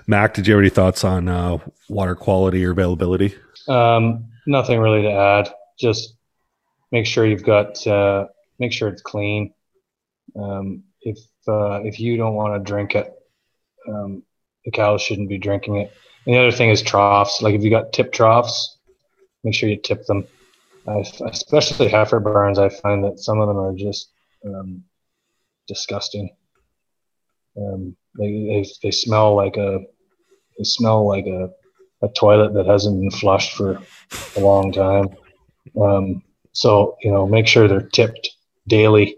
Mac, 0.06 0.34
did 0.34 0.46
you 0.46 0.54
have 0.54 0.60
any 0.60 0.70
thoughts 0.70 1.04
on 1.04 1.28
uh, 1.28 1.58
water 1.88 2.14
quality 2.14 2.64
or 2.64 2.72
availability? 2.72 3.34
Um, 3.68 4.26
nothing 4.46 4.78
really 4.78 5.02
to 5.02 5.12
add. 5.12 5.50
Just 5.78 6.14
make 6.92 7.06
sure 7.06 7.26
you've 7.26 7.44
got 7.44 7.84
uh, 7.86 8.26
make 8.58 8.72
sure 8.72 8.88
it's 8.88 9.02
clean. 9.02 9.54
Um, 10.36 10.84
if 11.00 11.18
uh, 11.48 11.80
if 11.82 12.00
you 12.00 12.16
don't 12.16 12.34
want 12.34 12.54
to 12.54 12.70
drink 12.70 12.94
it, 12.94 13.12
um, 13.88 14.22
the 14.64 14.70
cows 14.70 15.02
shouldn't 15.02 15.28
be 15.28 15.38
drinking 15.38 15.76
it. 15.76 15.92
And 16.26 16.34
the 16.34 16.38
other 16.38 16.52
thing 16.52 16.70
is 16.70 16.82
troughs. 16.82 17.42
Like 17.42 17.54
if 17.54 17.62
you 17.62 17.70
got 17.70 17.92
tip 17.92 18.12
troughs, 18.12 18.78
make 19.42 19.54
sure 19.54 19.68
you 19.68 19.76
tip 19.76 20.06
them. 20.06 20.26
I, 20.86 21.02
especially 21.30 21.88
heifer 21.88 22.20
barns, 22.20 22.58
I 22.58 22.68
find 22.68 23.04
that 23.04 23.18
some 23.18 23.40
of 23.40 23.48
them 23.48 23.58
are 23.58 23.74
just 23.74 24.10
um, 24.44 24.84
disgusting. 25.66 26.30
Um, 27.56 27.96
they, 28.18 28.30
they 28.30 28.66
they 28.82 28.90
smell 28.90 29.34
like 29.34 29.56
a 29.56 29.80
they 30.58 30.64
smell 30.64 31.06
like 31.06 31.26
a 31.26 31.50
a 32.02 32.08
toilet 32.08 32.52
that 32.54 32.66
hasn't 32.66 33.00
been 33.00 33.10
flushed 33.10 33.56
for 33.56 33.80
a 34.36 34.40
long 34.40 34.72
time. 34.72 35.08
Um, 35.80 36.22
so 36.52 36.96
you 37.02 37.10
know, 37.10 37.26
make 37.26 37.46
sure 37.46 37.66
they're 37.66 37.80
tipped 37.80 38.30
daily, 38.68 39.16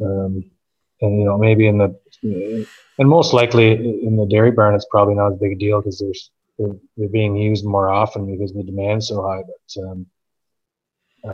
um, 0.00 0.44
and 1.00 1.18
you 1.18 1.24
know 1.24 1.38
maybe 1.38 1.66
in 1.66 1.78
the 1.78 1.98
and 2.98 3.08
most 3.08 3.32
likely 3.32 3.72
in 3.72 4.16
the 4.16 4.26
dairy 4.26 4.50
barn 4.50 4.74
it's 4.74 4.86
probably 4.90 5.14
not 5.14 5.32
as 5.32 5.38
big 5.38 5.52
a 5.52 5.56
deal 5.56 5.80
because 5.80 5.98
there's 5.98 6.30
they're, 6.58 6.76
they're 6.96 7.08
being 7.08 7.36
used 7.36 7.64
more 7.64 7.90
often 7.90 8.30
because 8.30 8.52
the 8.52 8.62
demand's 8.62 9.08
so 9.08 9.22
high. 9.22 9.42
But 9.42 9.82
um, 9.82 10.06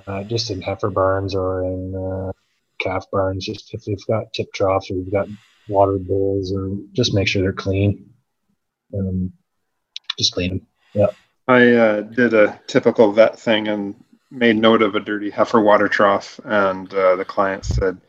uh, 0.07 0.25
just 0.25 0.51
in 0.51 0.63
heifer 0.63 0.91
barns 0.91 1.35
or 1.35 1.65
in 1.65 1.95
uh, 1.95 2.33
calf 2.79 3.07
barns, 3.13 3.45
just 3.45 3.73
if 3.75 3.85
they've 3.85 4.07
got 4.07 4.33
tip 4.33 4.53
troughs 4.53 4.91
or 4.91 4.95
you've 4.95 5.13
got 5.13 5.29
water 5.69 5.99
bowls, 5.99 6.53
or 6.53 6.77
just 6.93 7.15
make 7.15 7.29
sure 7.29 7.43
they're 7.43 7.53
clean. 7.53 8.10
Um, 8.95 9.33
just 10.19 10.33
clean 10.33 10.51
them. 10.51 10.67
Yeah. 10.95 11.07
I 11.49 11.73
uh, 11.75 12.01
did 12.03 12.35
a 12.35 12.61
typical 12.67 13.13
vet 13.13 13.39
thing 13.39 13.69
and 13.69 13.95
made 14.31 14.57
note 14.57 14.83
of 14.83 14.95
a 14.95 15.01
dirty 15.01 15.31
heifer 15.31 15.61
water 15.61 15.89
trough, 15.89 16.39
and 16.45 16.93
uh, 16.95 17.17
the 17.17 17.25
client 17.25 17.65
said, 17.65 18.01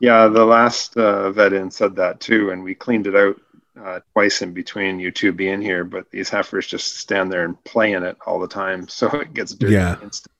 "Yeah, 0.00 0.28
the 0.28 0.44
last 0.44 0.96
uh, 0.96 1.30
vet 1.32 1.52
in 1.52 1.70
said 1.70 1.96
that 1.96 2.20
too, 2.20 2.50
and 2.50 2.62
we 2.62 2.74
cleaned 2.74 3.06
it 3.06 3.16
out 3.16 3.40
uh, 3.82 4.00
twice 4.12 4.42
in 4.42 4.52
between 4.52 4.98
you 4.98 5.10
two 5.10 5.32
being 5.32 5.62
here, 5.62 5.84
but 5.84 6.10
these 6.10 6.28
heifers 6.28 6.66
just 6.66 6.98
stand 6.98 7.32
there 7.32 7.44
and 7.44 7.62
play 7.64 7.92
in 7.92 8.02
it 8.02 8.16
all 8.26 8.38
the 8.40 8.48
time, 8.48 8.88
so 8.88 9.08
it 9.20 9.32
gets 9.34 9.54
dirty 9.54 9.74
Yeah. 9.74 9.96
instantly." 10.02 10.34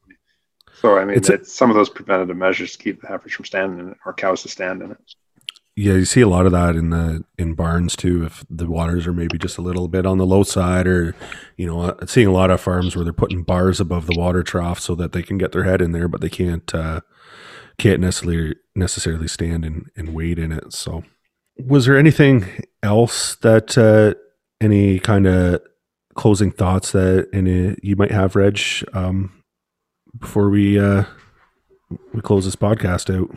So 0.74 0.98
I 0.98 1.04
mean, 1.04 1.16
It's 1.16 1.28
a- 1.30 1.44
some 1.44 1.70
of 1.70 1.76
those 1.76 1.88
preventative 1.88 2.36
measures 2.36 2.72
to 2.72 2.78
keep 2.78 3.00
the 3.00 3.08
heifers 3.08 3.32
from 3.32 3.46
standing 3.46 3.78
in 3.78 3.92
it 3.92 3.98
or 4.04 4.12
cows 4.12 4.42
to 4.42 4.48
stand 4.48 4.82
in 4.82 4.90
it. 4.92 4.98
Yeah, 5.80 5.92
you 5.92 6.06
see 6.06 6.22
a 6.22 6.28
lot 6.28 6.44
of 6.44 6.50
that 6.50 6.74
in 6.74 6.90
the 6.90 7.24
in 7.38 7.54
barns 7.54 7.94
too. 7.94 8.24
If 8.24 8.44
the 8.50 8.66
waters 8.66 9.06
are 9.06 9.12
maybe 9.12 9.38
just 9.38 9.58
a 9.58 9.62
little 9.62 9.86
bit 9.86 10.06
on 10.06 10.18
the 10.18 10.26
low 10.26 10.42
side, 10.42 10.88
or 10.88 11.14
you 11.56 11.68
know, 11.68 11.82
uh, 11.82 12.04
seeing 12.04 12.26
a 12.26 12.32
lot 12.32 12.50
of 12.50 12.60
farms 12.60 12.96
where 12.96 13.04
they're 13.04 13.12
putting 13.12 13.44
bars 13.44 13.78
above 13.78 14.06
the 14.06 14.18
water 14.18 14.42
trough 14.42 14.80
so 14.80 14.96
that 14.96 15.12
they 15.12 15.22
can 15.22 15.38
get 15.38 15.52
their 15.52 15.62
head 15.62 15.80
in 15.80 15.92
there, 15.92 16.08
but 16.08 16.20
they 16.20 16.28
can't 16.28 16.74
uh, 16.74 17.02
can't 17.78 18.00
necessarily 18.00 18.56
necessarily 18.74 19.28
stand 19.28 19.64
and, 19.64 19.88
and 19.96 20.14
wade 20.14 20.40
in 20.40 20.50
it. 20.50 20.72
So, 20.72 21.04
was 21.56 21.86
there 21.86 21.96
anything 21.96 22.64
else 22.82 23.36
that 23.36 23.78
uh, 23.78 24.18
any 24.60 24.98
kind 24.98 25.28
of 25.28 25.60
closing 26.16 26.50
thoughts 26.50 26.90
that 26.90 27.28
any 27.32 27.76
you 27.84 27.94
might 27.94 28.10
have, 28.10 28.34
Reg, 28.34 28.60
um, 28.94 29.44
before 30.18 30.50
we 30.50 30.76
uh, 30.76 31.04
we 32.12 32.20
close 32.20 32.46
this 32.46 32.56
podcast 32.56 33.16
out? 33.16 33.30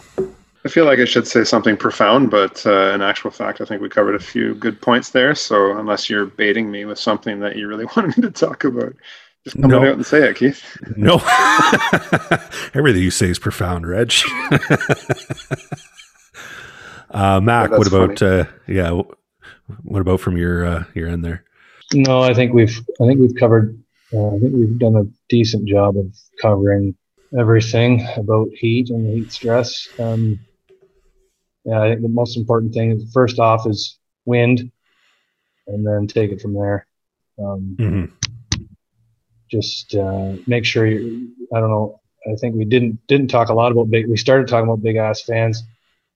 I 0.64 0.70
feel 0.70 0.86
like 0.86 1.00
I 1.00 1.06
should 1.06 1.28
say 1.28 1.44
something 1.44 1.76
profound, 1.76 2.30
but 2.30 2.64
uh, 2.68 2.92
in 2.94 3.02
actual 3.02 3.32
fact, 3.32 3.62
I 3.62 3.66
think 3.66 3.82
we 3.82 3.90
covered 3.90 4.14
a 4.16 4.20
few 4.20 4.54
good 4.56 4.80
points 4.80 5.10
there. 5.10 5.34
So 5.34 5.78
unless 5.78 6.08
you're 6.10 6.28
baiting 6.28 6.70
me 6.70 6.86
with 6.86 7.00
something 7.00 7.40
that 7.40 7.56
you 7.56 7.68
really 7.68 7.86
wanted 7.96 8.16
me 8.18 8.22
to 8.24 8.32
talk 8.32 8.64
about, 8.64 8.94
just 9.44 9.60
come 9.60 9.72
No. 9.72 9.80
right 9.80 9.88
out 9.90 9.96
and 9.96 10.06
say 10.06 10.30
it, 10.30 10.36
Keith. 10.36 10.64
No. 10.96 11.16
Everything 12.76 13.02
you 13.02 13.10
say 13.10 13.28
is 13.30 13.40
profound, 13.40 13.88
Reg. 13.88 14.14
uh, 17.12 17.40
Mac, 17.42 17.72
Yeah, 17.72 17.78
what 17.78 17.88
about 17.88 18.22
uh, 18.22 18.46
yeah? 18.68 19.02
What 19.84 20.02
about 20.02 20.20
from 20.20 20.38
your 20.38 20.66
uh, 20.66 20.84
your 20.94 21.08
end 21.08 21.24
there? 21.26 21.44
No, 21.94 22.22
I 22.22 22.34
think 22.34 22.54
we've 22.54 22.78
I 23.02 23.08
think 23.08 23.20
we've 23.20 23.36
covered 23.36 23.82
uh, 24.14 24.28
I 24.36 24.40
think 24.40 24.54
we've 24.54 24.78
done 24.78 24.96
a 24.96 25.06
decent 25.30 25.68
job 25.68 25.98
of 25.98 26.16
covering 26.42 26.96
everything 27.38 28.08
about 28.18 28.50
heat 28.54 28.90
and 28.90 29.12
heat 29.12 29.32
stress. 29.32 29.88
Um, 29.98 30.40
yeah, 31.66 31.82
I 31.82 31.90
think 31.90 32.02
the 32.02 32.10
most 32.10 32.38
important 32.38 32.74
thing 32.74 32.92
is 32.92 33.12
first 33.14 33.40
off 33.40 33.68
is 33.68 33.98
wind, 34.26 34.72
and 35.68 35.86
then 35.86 36.08
take 36.08 36.32
it 36.32 36.42
from 36.42 36.54
there. 36.54 36.88
Um, 37.38 37.76
Mhm. 37.80 38.12
just 39.50 39.96
uh, 39.96 40.36
make 40.48 40.66
sure 40.66 40.86
you. 40.86 41.30
I 41.54 41.60
don't 41.60 41.70
know. 41.70 42.00
I 42.32 42.36
think 42.36 42.56
we 42.56 42.66
didn't 42.66 43.06
didn't 43.08 43.28
talk 43.30 43.50
a 43.50 43.54
lot 43.54 43.72
about 43.72 43.90
big. 43.90 44.08
We 44.08 44.18
started 44.18 44.48
talking 44.48 44.70
about 44.70 44.84
big 44.84 44.96
ass 44.96 45.24
fans. 45.24 45.64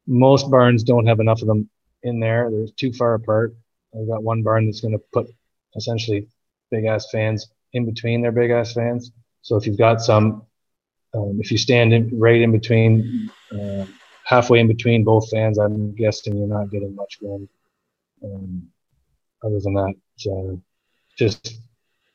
Most 0.07 0.49
barns 0.49 0.83
don't 0.83 1.07
have 1.07 1.19
enough 1.19 1.41
of 1.41 1.47
them 1.47 1.69
in 2.03 2.19
there. 2.19 2.49
They're 2.51 2.67
too 2.77 2.93
far 2.93 3.15
apart. 3.15 3.55
I've 3.93 4.07
got 4.07 4.23
one 4.23 4.43
barn 4.43 4.65
that's 4.65 4.81
going 4.81 4.93
to 4.93 5.03
put 5.13 5.27
essentially 5.75 6.27
big 6.71 6.85
ass 6.85 7.09
fans 7.11 7.47
in 7.73 7.85
between 7.85 8.21
their 8.21 8.31
big 8.31 8.51
ass 8.51 8.73
fans. 8.73 9.11
So 9.41 9.55
if 9.55 9.65
you've 9.65 9.77
got 9.77 10.01
some, 10.01 10.43
um, 11.13 11.39
if 11.41 11.51
you 11.51 11.57
stand 11.57 11.93
in, 11.93 12.17
right 12.19 12.41
in 12.41 12.51
between, 12.51 13.29
uh, 13.51 13.85
halfway 14.26 14.59
in 14.59 14.67
between 14.67 15.03
both 15.03 15.30
fans, 15.30 15.57
I'm 15.57 15.95
guessing 15.95 16.36
you're 16.36 16.47
not 16.47 16.71
getting 16.71 16.95
much 16.95 17.19
wind. 17.21 17.47
Um, 18.23 18.67
other 19.43 19.59
than 19.59 19.73
that, 19.76 19.93
uh, 20.32 20.55
just 21.17 21.59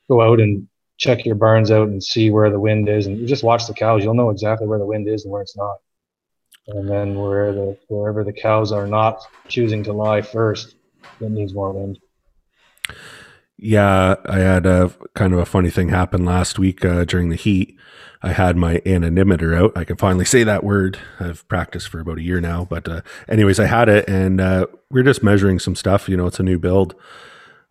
go 0.09 0.21
out 0.21 0.41
and 0.41 0.69
check 0.99 1.25
your 1.25 1.37
barns 1.37 1.71
out 1.71 1.89
and 1.89 2.03
see 2.03 2.31
where 2.31 2.51
the 2.51 2.61
wind 2.61 2.89
is, 2.89 3.07
and 3.07 3.27
just 3.27 3.45
watch 3.45 3.67
the 3.67 3.75
cows. 3.75 4.05
You'll 4.05 4.15
know 4.15 4.31
exactly 4.31 4.67
where 4.67 4.79
the 4.79 4.85
wind 4.85 5.09
is 5.09 5.25
and 5.25 5.33
where 5.33 5.43
it's 5.43 5.57
not. 5.57 5.79
And 6.67 6.89
then 6.89 7.15
where 7.15 7.53
the 7.53 7.79
wherever 7.89 8.23
the 8.23 8.33
cows 8.33 8.71
are 8.73 8.87
not 8.87 9.23
choosing 9.49 9.83
to 9.85 9.93
lie 9.93 10.21
first, 10.21 10.75
it 11.21 11.31
needs 11.31 11.55
more 11.55 11.73
wind. 11.73 11.99
Yeah, 13.57 14.17
I 14.27 14.39
had 14.39 14.67
a 14.67 14.93
kind 15.15 15.33
of 15.33 15.39
a 15.39 15.47
funny 15.47 15.71
thing 15.71 15.91
happen 15.91 16.25
last 16.25 16.59
week 16.59 16.85
uh, 16.85 17.05
during 17.05 17.29
the 17.29 17.37
heat. 17.37 17.77
I 18.23 18.33
had 18.33 18.57
my 18.57 18.83
anemometer 18.85 19.55
out. 19.55 19.73
I 19.77 19.85
can 19.85 19.97
finally 19.97 20.25
say 20.27 20.45
that 20.45 20.63
word. 20.63 20.99
I've 21.19 21.47
practiced 21.49 21.89
for 21.89 22.01
about 22.01 22.19
a 22.19 22.23
year 22.23 22.41
now, 22.41 22.67
but 22.67 22.89
uh, 22.89 23.01
anyways, 23.29 23.59
I 23.59 23.67
had 23.67 23.89
it, 23.89 24.09
and 24.09 24.41
uh, 24.41 24.67
we 24.91 25.01
are 25.01 25.05
just 25.05 25.23
measuring 25.23 25.59
some 25.59 25.75
stuff. 25.75 26.09
You 26.09 26.17
know, 26.17 26.27
it's 26.27 26.41
a 26.41 26.45
new 26.45 26.59
build. 26.59 26.95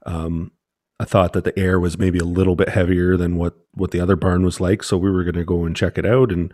Um, 0.05 0.51
I 0.99 1.05
thought 1.05 1.33
that 1.33 1.43
the 1.43 1.57
air 1.57 1.79
was 1.79 1.99
maybe 1.99 2.19
a 2.19 2.25
little 2.25 2.55
bit 2.55 2.69
heavier 2.69 3.15
than 3.15 3.35
what 3.35 3.55
what 3.73 3.91
the 3.91 4.01
other 4.01 4.15
barn 4.15 4.43
was 4.43 4.59
like, 4.59 4.81
so 4.81 4.97
we 4.97 5.11
were 5.11 5.23
going 5.23 5.35
to 5.35 5.45
go 5.45 5.65
and 5.65 5.75
check 5.75 5.97
it 5.97 6.05
out. 6.05 6.31
And 6.31 6.51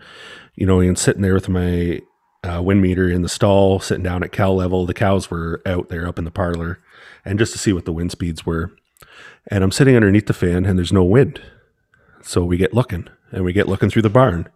you 0.56 0.66
know, 0.66 0.82
and 0.82 1.00
sitting 1.00 1.22
there 1.22 1.34
with 1.34 1.48
my 1.48 2.02
uh, 2.44 2.62
wind 2.62 2.82
meter 2.82 3.10
in 3.10 3.22
the 3.22 3.30
stall, 3.30 3.80
sitting 3.80 4.04
down 4.04 4.24
at 4.24 4.34
cow 4.34 4.52
level. 4.52 4.86
The 4.86 4.94
cows 4.94 5.32
were 5.32 5.62
out 5.66 5.88
there 5.88 6.06
up 6.06 6.20
in 6.20 6.26
the 6.26 6.32
parlor, 6.32 6.80
and 7.24 7.40
just 7.40 7.54
to 7.54 7.60
see 7.60 7.72
what 7.72 7.86
the 7.86 7.94
wind 7.94 8.12
speeds 8.12 8.46
were. 8.46 8.76
And 9.48 9.64
I'm 9.64 9.72
sitting 9.72 9.96
underneath 9.96 10.26
the 10.26 10.34
fan 10.34 10.66
and 10.66 10.78
there's 10.78 10.94
no 10.94 11.04
wind. 11.04 11.42
So 12.24 12.44
we 12.44 12.58
get 12.58 12.74
looking 12.74 13.08
and 13.36 13.46
we 13.46 13.54
get 13.54 13.68
looking 13.68 13.90
through 13.90 14.02
the 14.02 14.10
barn. 14.10 14.48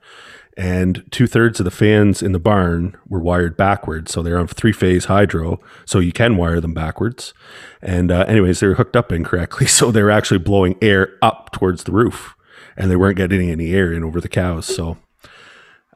And 0.58 1.06
two 1.12 1.28
thirds 1.28 1.60
of 1.60 1.64
the 1.64 1.72
fans 1.72 2.22
in 2.22 2.32
the 2.32 2.40
barn 2.40 2.98
were 3.08 3.22
wired 3.22 3.56
backwards. 3.56 4.12
So 4.12 4.22
they're 4.22 4.40
on 4.40 4.48
three 4.48 4.74
phase 4.74 5.06
hydro. 5.06 5.60
So 5.86 6.00
you 6.00 6.12
can 6.12 6.36
wire 6.36 6.60
them 6.60 6.74
backwards. 6.74 7.34
And, 7.82 8.12
uh, 8.12 8.26
anyways, 8.28 8.60
they 8.60 8.68
were 8.68 8.74
hooked 8.74 8.96
up 8.96 9.12
incorrectly. 9.12 9.68
So 9.80 9.92
they 9.92 10.04
were 10.04 10.12
actually 10.12 10.40
blowing 10.40 10.76
air 10.82 11.18
up 11.22 11.52
towards 11.52 11.84
the 11.84 11.92
roof 11.92 12.36
and 12.76 12.92
they 12.92 12.96
weren't 12.96 13.18
getting 13.18 13.50
any 13.50 13.72
air 13.74 13.94
in 13.94 14.04
over 14.04 14.20
the 14.20 14.28
cows. 14.28 14.66
So 14.66 14.98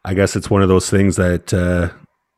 I 0.05 0.13
guess 0.13 0.35
it's 0.35 0.49
one 0.49 0.61
of 0.61 0.69
those 0.69 0.89
things 0.89 1.17
that, 1.17 1.53
uh, 1.53 1.89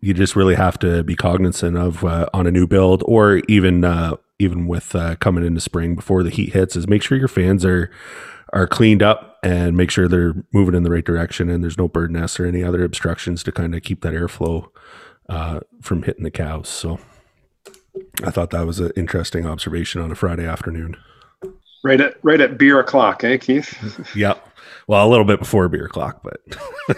you 0.05 0.13
just 0.13 0.35
really 0.35 0.55
have 0.55 0.77
to 0.79 1.03
be 1.03 1.15
cognizant 1.15 1.75
of 1.77 2.05
uh, 2.05 2.27
on 2.31 2.45
a 2.45 2.51
new 2.51 2.67
build 2.67 3.01
or 3.07 3.41
even 3.47 3.83
uh, 3.83 4.15
even 4.37 4.67
with 4.67 4.93
uh, 4.95 5.15
coming 5.15 5.43
into 5.43 5.59
spring 5.59 5.95
before 5.95 6.21
the 6.21 6.29
heat 6.29 6.53
hits 6.53 6.75
is 6.75 6.87
make 6.87 7.01
sure 7.01 7.17
your 7.17 7.27
fans 7.27 7.65
are 7.65 7.89
are 8.53 8.67
cleaned 8.67 9.01
up 9.01 9.34
and 9.45 9.77
make 9.77 9.91
sure 9.91 10.07
they're 10.07 10.33
moving 10.51 10.73
in 10.73 10.81
the 10.81 10.89
right 10.89 11.05
direction 11.05 11.51
and 11.51 11.63
there's 11.63 11.77
no 11.77 11.87
bird 11.87 12.09
nests 12.09 12.39
or 12.39 12.47
any 12.47 12.63
other 12.63 12.83
obstructions 12.83 13.43
to 13.43 13.51
kind 13.51 13.75
of 13.75 13.83
keep 13.83 14.01
that 14.01 14.11
airflow 14.11 14.67
uh, 15.29 15.59
from 15.83 16.01
hitting 16.01 16.23
the 16.23 16.31
cows. 16.31 16.67
So 16.67 16.99
I 18.23 18.31
thought 18.31 18.49
that 18.49 18.65
was 18.65 18.79
an 18.79 18.91
interesting 18.97 19.45
observation 19.45 20.01
on 20.01 20.11
a 20.11 20.15
Friday 20.15 20.47
afternoon. 20.47 20.97
Right 21.83 22.01
at 22.01 22.15
right 22.23 22.41
at 22.41 22.57
beer 22.57 22.79
o'clock, 22.79 23.23
eh, 23.23 23.37
Keith? 23.37 24.11
yep. 24.15 24.43
Well, 24.87 25.07
a 25.07 25.09
little 25.09 25.25
bit 25.25 25.37
before 25.37 25.69
beer 25.69 25.85
o'clock, 25.85 26.23
but 26.23 26.97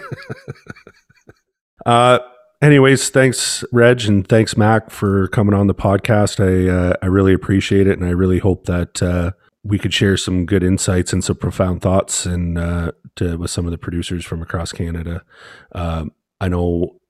uh 1.84 2.20
anyways, 2.62 3.10
thanks 3.10 3.62
Reg 3.72 4.06
and 4.06 4.26
thanks 4.26 4.56
Mac 4.56 4.88
for 4.88 5.28
coming 5.28 5.52
on 5.52 5.66
the 5.66 5.74
podcast. 5.74 6.40
I 6.40 6.70
uh, 6.70 6.94
I 7.02 7.06
really 7.06 7.34
appreciate 7.34 7.86
it, 7.86 7.98
and 7.98 8.08
I 8.08 8.12
really 8.12 8.38
hope 8.38 8.64
that 8.64 9.02
uh, 9.02 9.32
we 9.64 9.78
could 9.78 9.92
share 9.92 10.16
some 10.16 10.46
good 10.46 10.62
insights 10.62 11.12
and 11.12 11.22
some 11.22 11.36
profound 11.36 11.82
thoughts 11.82 12.24
and 12.26 12.58
uh, 12.58 12.92
to 13.16 13.36
with 13.36 13.50
some 13.50 13.66
of 13.66 13.70
the 13.70 13.78
producers 13.78 14.24
from 14.24 14.42
across 14.42 14.72
Canada. 14.72 15.22
Um, 15.72 16.12
I 16.40 16.48
know 16.48 17.00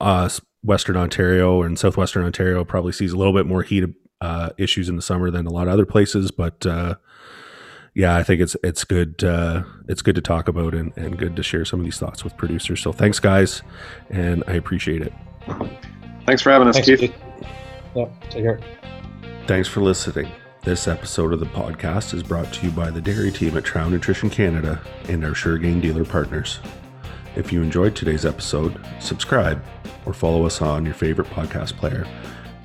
us 0.00 0.40
Western 0.62 0.96
Ontario 0.96 1.62
and 1.62 1.78
Southwestern 1.78 2.24
Ontario 2.24 2.64
probably 2.64 2.92
sees 2.92 3.12
a 3.12 3.16
little 3.16 3.32
bit 3.32 3.46
more 3.46 3.62
heat 3.62 3.84
uh, 4.20 4.50
issues 4.58 4.88
in 4.88 4.96
the 4.96 5.02
summer 5.02 5.30
than 5.30 5.46
a 5.46 5.50
lot 5.50 5.68
of 5.68 5.72
other 5.72 5.86
places, 5.86 6.30
but 6.30 6.66
uh, 6.66 6.96
yeah, 7.94 8.16
I 8.16 8.22
think 8.22 8.40
it's 8.40 8.56
it's 8.62 8.84
good 8.84 9.22
uh, 9.24 9.62
it's 9.88 10.02
good 10.02 10.14
to 10.14 10.20
talk 10.20 10.48
about 10.48 10.74
and, 10.74 10.92
and 10.96 11.18
good 11.18 11.36
to 11.36 11.42
share 11.42 11.64
some 11.64 11.80
of 11.80 11.84
these 11.84 11.98
thoughts 11.98 12.24
with 12.24 12.36
producers. 12.36 12.80
So 12.80 12.92
thanks, 12.92 13.18
guys, 13.18 13.62
and 14.10 14.44
I 14.46 14.52
appreciate 14.52 15.02
it. 15.02 15.12
Thanks 16.26 16.42
for 16.42 16.50
having 16.50 16.68
us, 16.68 16.76
thanks, 16.76 16.88
Keith. 16.88 17.00
Keith. 17.00 17.14
Yeah, 17.94 18.08
take 18.30 18.44
care. 18.44 18.60
Thanks 19.46 19.68
for 19.68 19.80
listening. 19.80 20.30
This 20.68 20.86
episode 20.86 21.32
of 21.32 21.40
the 21.40 21.46
podcast 21.46 22.12
is 22.12 22.22
brought 22.22 22.52
to 22.52 22.66
you 22.66 22.70
by 22.70 22.90
the 22.90 23.00
dairy 23.00 23.32
team 23.32 23.56
at 23.56 23.64
Trouw 23.64 23.90
Nutrition 23.90 24.28
Canada 24.28 24.78
and 25.08 25.24
our 25.24 25.30
SureGain 25.30 25.80
dealer 25.80 26.04
partners. 26.04 26.58
If 27.36 27.50
you 27.50 27.62
enjoyed 27.62 27.96
today's 27.96 28.26
episode, 28.26 28.78
subscribe 29.00 29.64
or 30.04 30.12
follow 30.12 30.44
us 30.44 30.60
on 30.60 30.84
your 30.84 30.92
favorite 30.92 31.28
podcast 31.28 31.78
player, 31.78 32.06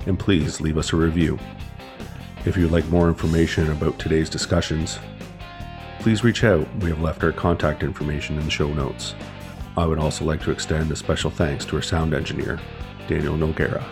and 0.04 0.18
please 0.18 0.60
leave 0.60 0.76
us 0.76 0.92
a 0.92 0.96
review. 0.96 1.38
If 2.44 2.58
you'd 2.58 2.72
like 2.72 2.84
more 2.90 3.08
information 3.08 3.70
about 3.70 3.98
today's 3.98 4.28
discussions, 4.28 4.98
please 6.00 6.22
reach 6.22 6.44
out. 6.44 6.68
We 6.80 6.90
have 6.90 7.00
left 7.00 7.24
our 7.24 7.32
contact 7.32 7.82
information 7.82 8.36
in 8.36 8.44
the 8.44 8.50
show 8.50 8.70
notes. 8.74 9.14
I 9.78 9.86
would 9.86 9.98
also 9.98 10.26
like 10.26 10.42
to 10.42 10.50
extend 10.50 10.92
a 10.92 10.96
special 10.96 11.30
thanks 11.30 11.64
to 11.64 11.76
our 11.76 11.82
sound 11.82 12.12
engineer, 12.12 12.60
Daniel 13.08 13.38
Noguera. 13.38 13.82